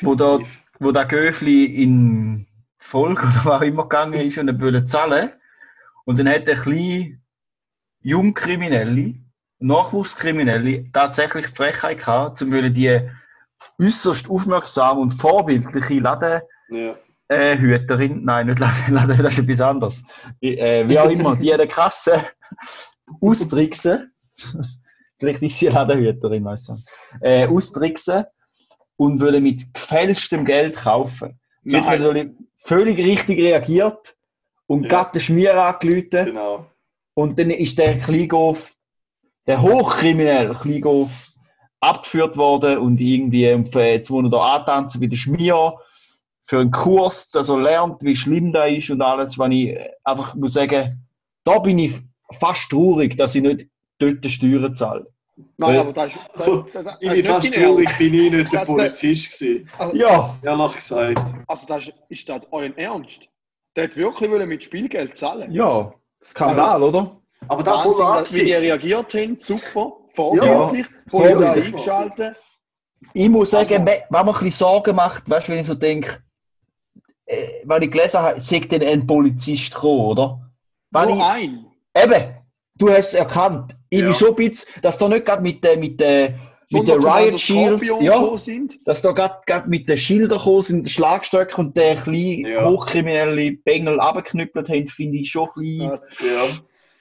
Wo 0.02 0.14
da- 0.14 0.38
Definitiv. 0.38 0.62
wo 0.78 0.92
der 0.92 1.04
Göfli 1.06 1.64
in 1.64 2.46
Folge 2.78 3.22
oder 3.22 3.34
was 3.44 3.46
auch 3.46 3.60
immer 3.62 3.82
gegangen 3.84 4.20
ist 4.20 4.38
und 4.38 4.48
er 4.48 4.60
wollte 4.60 4.84
zahlen. 4.86 5.30
Und 6.04 6.18
dann 6.18 6.28
hat 6.28 6.46
der 6.46 6.56
kleine 6.56 7.18
Jungkriminelle, 8.02 9.14
Nachwuchskriminelle, 9.64 10.90
tatsächlich 10.92 11.46
die 11.46 11.54
Frechheit 11.56 11.98
gehabt, 11.98 12.42
um 12.42 12.50
die 12.50 13.00
äußerst 13.80 14.28
aufmerksam 14.28 14.98
und 14.98 15.12
vorbildliche 15.12 16.00
Ladenhüterin. 16.00 16.42
Ja. 16.70 16.96
Äh, 17.28 17.56
Hüterin. 17.58 18.24
Nein, 18.24 18.46
nicht 18.48 18.58
Laden, 18.58 18.82
Laden, 18.94 19.22
das 19.22 19.38
ist 19.38 19.48
etwas 19.48 19.60
anderes. 19.60 20.04
Wie, 20.40 20.58
äh, 20.58 20.86
wie 20.88 20.98
auch 20.98 21.08
immer, 21.10 21.36
die 21.36 21.50
an 21.52 21.58
der 21.58 21.68
Kasse 21.68 22.22
austricksen. 23.20 24.12
Vielleicht 25.18 25.42
ist 25.42 25.58
sie 25.58 25.68
Ladenhüterin, 25.68 26.46
ich 26.46 26.68
nicht. 26.68 26.84
Äh, 27.20 27.46
austricksen 27.46 28.24
und 28.96 29.20
würde 29.20 29.40
mit 29.40 29.72
gefälschtem 29.72 30.44
Geld 30.44 30.76
kaufen. 30.76 31.38
Sie 31.64 31.80
hat 31.80 31.98
natürlich 31.98 32.28
völlig 32.58 32.98
richtig 32.98 33.38
reagiert 33.38 34.16
und 34.66 34.82
Ja. 34.84 34.88
gerade 34.88 35.12
den 35.12 35.20
Schmier 35.22 35.54
angerufen. 35.60 36.08
Genau. 36.10 36.66
Und 37.14 37.38
dann 37.38 37.50
ist 37.50 37.78
der 37.78 37.98
Kleingof, 37.98 38.73
der 39.46 39.62
hochkriminelle 39.62 40.52
Kleingof, 40.52 41.10
abgeführt 41.80 42.36
worden 42.36 42.78
und 42.78 42.98
irgendwie, 43.00 43.42
jetzt 43.44 44.10
muss 44.10 44.24
er 44.24 44.30
da 44.30 44.56
antanzen 44.56 45.00
wie 45.00 45.08
der 45.08 45.16
Schmier 45.16 45.74
für 46.46 46.60
einen 46.60 46.70
Kurs, 46.70 47.30
dass 47.30 47.48
er 47.48 47.60
lernt, 47.60 48.02
wie 48.02 48.16
schlimm 48.16 48.52
das 48.52 48.72
ist 48.72 48.90
und 48.90 49.02
alles, 49.02 49.38
wenn 49.38 49.52
ich 49.52 49.78
einfach 50.02 50.34
muss 50.34 50.54
sagen, 50.54 51.06
da 51.44 51.58
bin 51.58 51.78
ich 51.78 51.94
fast 52.32 52.70
traurig, 52.70 53.16
dass 53.16 53.34
ich 53.34 53.42
nicht 53.42 53.66
dort 53.98 54.24
die 54.24 54.30
Steuern 54.30 54.74
zahle. 54.74 55.06
Nein, 55.58 55.74
Äh, 55.74 55.78
aber 55.78 55.92
das 55.92 56.06
ist, 56.08 56.18
das, 56.32 56.44
so, 56.44 56.66
das, 56.72 56.84
das 56.84 56.96
Ich 57.00 57.10
bin 57.10 57.24
fast 57.24 57.54
traurig, 57.54 57.98
bin 57.98 58.14
ich 58.14 58.32
nicht 58.32 58.52
der 58.52 58.58
Polizist 58.60 59.38
gewesen. 59.38 59.68
Also, 59.78 59.96
Ja, 59.96 60.36
Ehrlich 60.42 60.74
gesagt. 60.76 61.22
also 61.46 61.66
das 61.66 61.88
ist, 61.88 61.94
ist 62.08 62.28
das 62.28 62.40
euer 62.50 62.76
Ernst? 62.76 63.28
Der 63.76 63.84
hat 63.84 63.96
wirklich 63.96 64.30
wollen 64.30 64.48
mit 64.48 64.62
Spielgeld 64.62 65.16
zahlen. 65.16 65.50
ja, 65.52 65.92
Skandal, 66.22 66.82
oder? 66.82 67.20
Aber 67.48 67.62
da 67.62 67.78
voll 67.80 67.98
Wahnsinn, 67.98 68.40
wie 68.42 68.44
die 68.46 68.52
reagiert 68.54 69.14
haben, 69.14 69.38
super, 69.38 69.92
vorbildlich, 70.12 70.86
Ja, 70.86 70.92
Polizei 71.10 71.36
vorbildlich. 71.36 71.66
eingeschaltet. 71.66 72.36
Ich 73.12 73.28
muss 73.28 73.50
sagen, 73.50 73.84
wenn 73.86 73.98
man 74.10 74.26
ein 74.28 74.32
bisschen 74.34 74.50
Sorgen 74.50 74.96
macht, 74.96 75.28
weißt 75.28 75.48
du, 75.48 75.52
wenn 75.52 75.58
ich 75.60 75.66
so 75.66 75.74
denke, 75.74 76.18
äh, 77.26 77.46
wenn 77.64 77.82
ich 77.82 77.90
gelesen 77.90 78.20
habe, 78.20 78.40
sagt 78.40 78.72
dann 78.72 78.82
ein 78.82 79.06
Polizist 79.06 79.72
gekommen, 79.74 80.00
oder? 80.00 80.40
Wenn 80.90 81.08
ich, 81.10 81.14
Nur 81.16 81.30
ein. 81.30 81.66
Eben, 81.96 82.34
du 82.76 82.88
hast 82.90 83.08
es 83.08 83.14
erkannt. 83.14 83.76
Ich 83.90 84.00
Ja. 84.00 84.06
bin 84.06 84.14
schon 84.14 84.28
ein 84.28 84.34
bisschen, 84.36 84.68
dass 84.82 84.98
da 84.98 85.08
nicht 85.08 85.24
gerade 85.26 85.42
mit 85.42 85.62
der, 85.62 85.76
mit 85.76 86.00
der, 86.00 86.30
mit 86.70 86.88
der 86.88 87.00
Sondern 87.00 87.12
Riot 87.24 87.40
Shield, 87.40 87.82
ja, 88.00 88.12
gekommen 88.18 88.38
sind. 88.38 88.78
dass 88.86 89.02
da 89.02 89.12
gerade, 89.12 89.68
mit 89.68 89.88
den 89.88 89.98
Schildern 89.98 90.38
gekommen 90.38 90.62
sind, 90.62 90.86
den 90.86 90.90
Schlagstöcken 90.90 91.66
und 91.66 91.76
der 91.76 91.94
kleine 91.96 92.48
Ja. 92.48 92.68
hochkriminelle 92.68 93.52
Bengel 93.52 94.00
abgeknüppelt 94.00 94.68
haben, 94.68 94.88
finde 94.88 95.18
ich 95.18 95.30
schon 95.30 95.48
ein 95.56 95.60
bisschen. 95.60 95.90
Ja. 95.90 96.46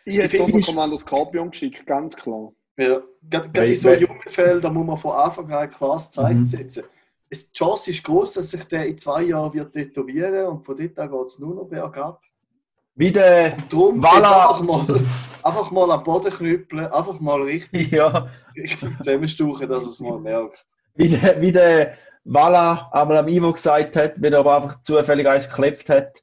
Ich 0.05 0.17
hätte 0.17 0.37
Sonderkommando 0.37 0.97
Skorpion 0.97 1.49
geschickt, 1.51 1.85
ganz 1.85 2.15
klar. 2.15 2.51
Ja, 2.77 3.01
gerade 3.29 3.65
in 3.71 3.75
so 3.77 3.91
jungen 3.93 4.19
Fällen, 4.25 4.61
da 4.61 4.69
muss 4.69 4.85
man 4.85 4.97
von 4.97 5.11
Anfang 5.11 5.45
an 5.51 5.59
ein 5.59 5.71
klares 5.71 6.09
Zeichen 6.11 6.39
Mhm. 6.39 6.43
setzen. 6.45 6.83
Es, 7.29 7.51
die 7.51 7.57
Chance 7.57 7.91
ist 7.91 8.03
groß, 8.03 8.33
dass 8.33 8.51
sich 8.51 8.63
der 8.65 8.85
in 8.87 8.97
zwei 8.97 9.23
Jahren 9.23 9.53
wird 9.53 9.73
tätowieren 9.73 10.47
und 10.47 10.65
von 10.65 10.75
dort 10.77 10.99
an 10.99 11.11
geht 11.11 11.25
es 11.27 11.39
nur 11.39 11.55
noch 11.55 11.65
bergab. 11.65 12.21
Wie 12.95 13.11
der, 13.11 13.49
jetzt 13.49 13.73
einfach 13.73 14.61
mal, 14.61 14.85
einfach 15.43 15.71
mal 15.71 15.91
am 15.91 16.03
Boden 16.03 16.31
knüppeln, 16.31 16.85
einfach 16.87 17.19
mal 17.19 17.41
richtig, 17.41 17.91
ja, 17.91 18.27
richtig 18.55 18.97
zusammenstauchen, 18.97 19.67
dass 19.67 19.83
er 19.85 19.89
es 19.89 19.99
mal 19.99 20.19
merkt. 20.19 20.65
wie 20.95 21.09
der, 21.09 21.41
wie 21.41 21.51
der 21.51 21.97
Walla 22.23 22.89
einmal 22.91 23.17
am 23.17 23.27
Ivo 23.27 23.51
gesagt 23.51 23.95
hat, 23.95 24.13
wenn 24.17 24.33
er 24.33 24.39
aber 24.39 24.55
einfach 24.57 24.81
zufällig 24.81 25.27
eins 25.27 25.49
geklebt 25.49 25.89
hat. 25.89 26.22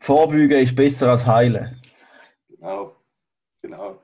Vorbeugen 0.00 0.50
ist 0.62 0.74
besser 0.74 1.10
als 1.10 1.26
heilen. 1.26 1.80
Genau. 2.48 2.96
Genau. 3.62 3.98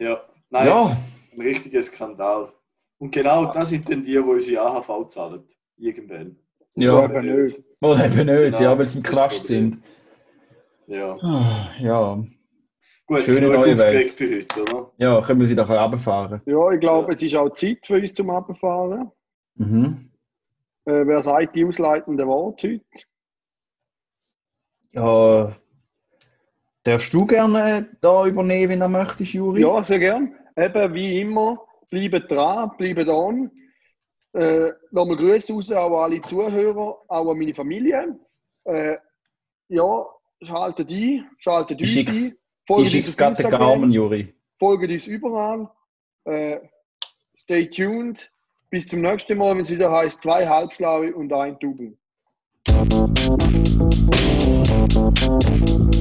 Ja, 0.00 0.20
nein, 0.50 0.66
Ja, 0.66 0.96
ein 1.32 1.40
richtiger 1.40 1.82
Skandal. 1.82 2.52
Und 2.98 3.10
genau 3.12 3.52
das 3.52 3.68
sind 3.68 3.88
dann 3.90 4.02
die, 4.02 4.12
die 4.12 4.18
unsere 4.18 4.62
AHV 4.62 5.08
zahlen. 5.08 5.44
Irgendwann. 5.76 6.36
Ja. 6.76 7.04
eben 7.04 7.44
nicht. 7.44 7.62
oder 7.80 8.06
eben 8.06 8.16
nicht, 8.16 8.26
Genau, 8.56 8.60
ja, 8.60 8.78
weil 8.78 8.86
sie 8.86 8.98
im 8.98 9.04
Knast 9.04 9.44
sind. 9.44 9.82
Ja. 10.86 11.16
Ah, 11.22 11.70
Ja, 11.80 12.24
Gut, 13.06 13.20
Schöne 13.22 13.48
neue 13.48 13.72
aufgeregt 13.74 14.14
für 14.14 14.36
heute, 14.38 14.62
oder? 14.62 14.90
ja, 14.96 15.20
können 15.20 15.40
wir 15.40 15.48
wieder 15.50 15.68
runterfahren. 15.68 16.40
Ja, 16.46 16.70
ich 16.70 16.80
glaube, 16.80 17.08
Ja. 17.08 17.14
es 17.14 17.22
ist 17.22 17.36
auch 17.36 17.50
Zeit 17.50 17.86
für 17.86 17.96
uns 18.00 18.14
zum 18.14 18.30
Abfahren. 18.30 19.10
Mhm. 19.56 20.10
Äh, 20.86 21.06
wer 21.06 21.20
sagt 21.20 21.54
die 21.54 21.64
ausleitende 21.66 22.26
Wort 22.26 22.62
heute? 22.62 22.80
Ja, 24.94 25.52
darfst 26.84 27.12
du 27.12 27.26
gerne 27.26 27.88
da 28.00 28.26
übernehmen, 28.26 28.70
wenn 28.70 28.80
du 28.80 28.88
möchtest, 28.88 29.32
Juri? 29.32 29.62
Ja, 29.62 29.82
sehr 29.82 29.98
gern. 29.98 30.34
Eben 30.56 30.94
wie 30.94 31.20
immer, 31.20 31.60
bleibt 31.90 32.30
dran, 32.30 32.70
bleibt 32.78 33.08
on. 33.08 33.50
Äh, 34.34 34.70
Nochmal 34.92 35.16
Grüße 35.16 35.52
raus 35.52 35.72
auch 35.72 36.04
an 36.04 36.12
alle 36.12 36.22
Zuhörer, 36.22 36.98
auch 37.08 37.30
an 37.30 37.38
meine 37.38 37.54
Familie. 37.54 38.18
Äh, 38.64 38.96
ja, 39.68 40.06
schaltet 40.42 40.90
ein, 40.90 41.28
schaltet 41.38 41.80
uns 41.80 41.96
ein. 41.96 42.34
Folgt 42.66 42.94
uns 42.94 43.16
Instagram, 43.16 43.60
Carmen, 43.60 43.90
Juri. 43.90 44.32
folgt 44.58 44.90
uns 44.90 45.06
überall. 45.06 45.68
Äh, 46.24 46.60
stay 47.36 47.68
tuned. 47.68 48.30
Bis 48.70 48.86
zum 48.88 49.00
nächsten 49.02 49.38
Mal, 49.38 49.54
wenn 49.54 49.62
es 49.62 49.70
wieder 49.70 49.90
heißt 49.90 50.22
zwei 50.22 50.46
Halbschlaue 50.46 51.14
und 51.14 51.32
ein 51.32 51.58
Double. 51.58 51.96
Thank 54.74 55.78
you. 55.78 55.93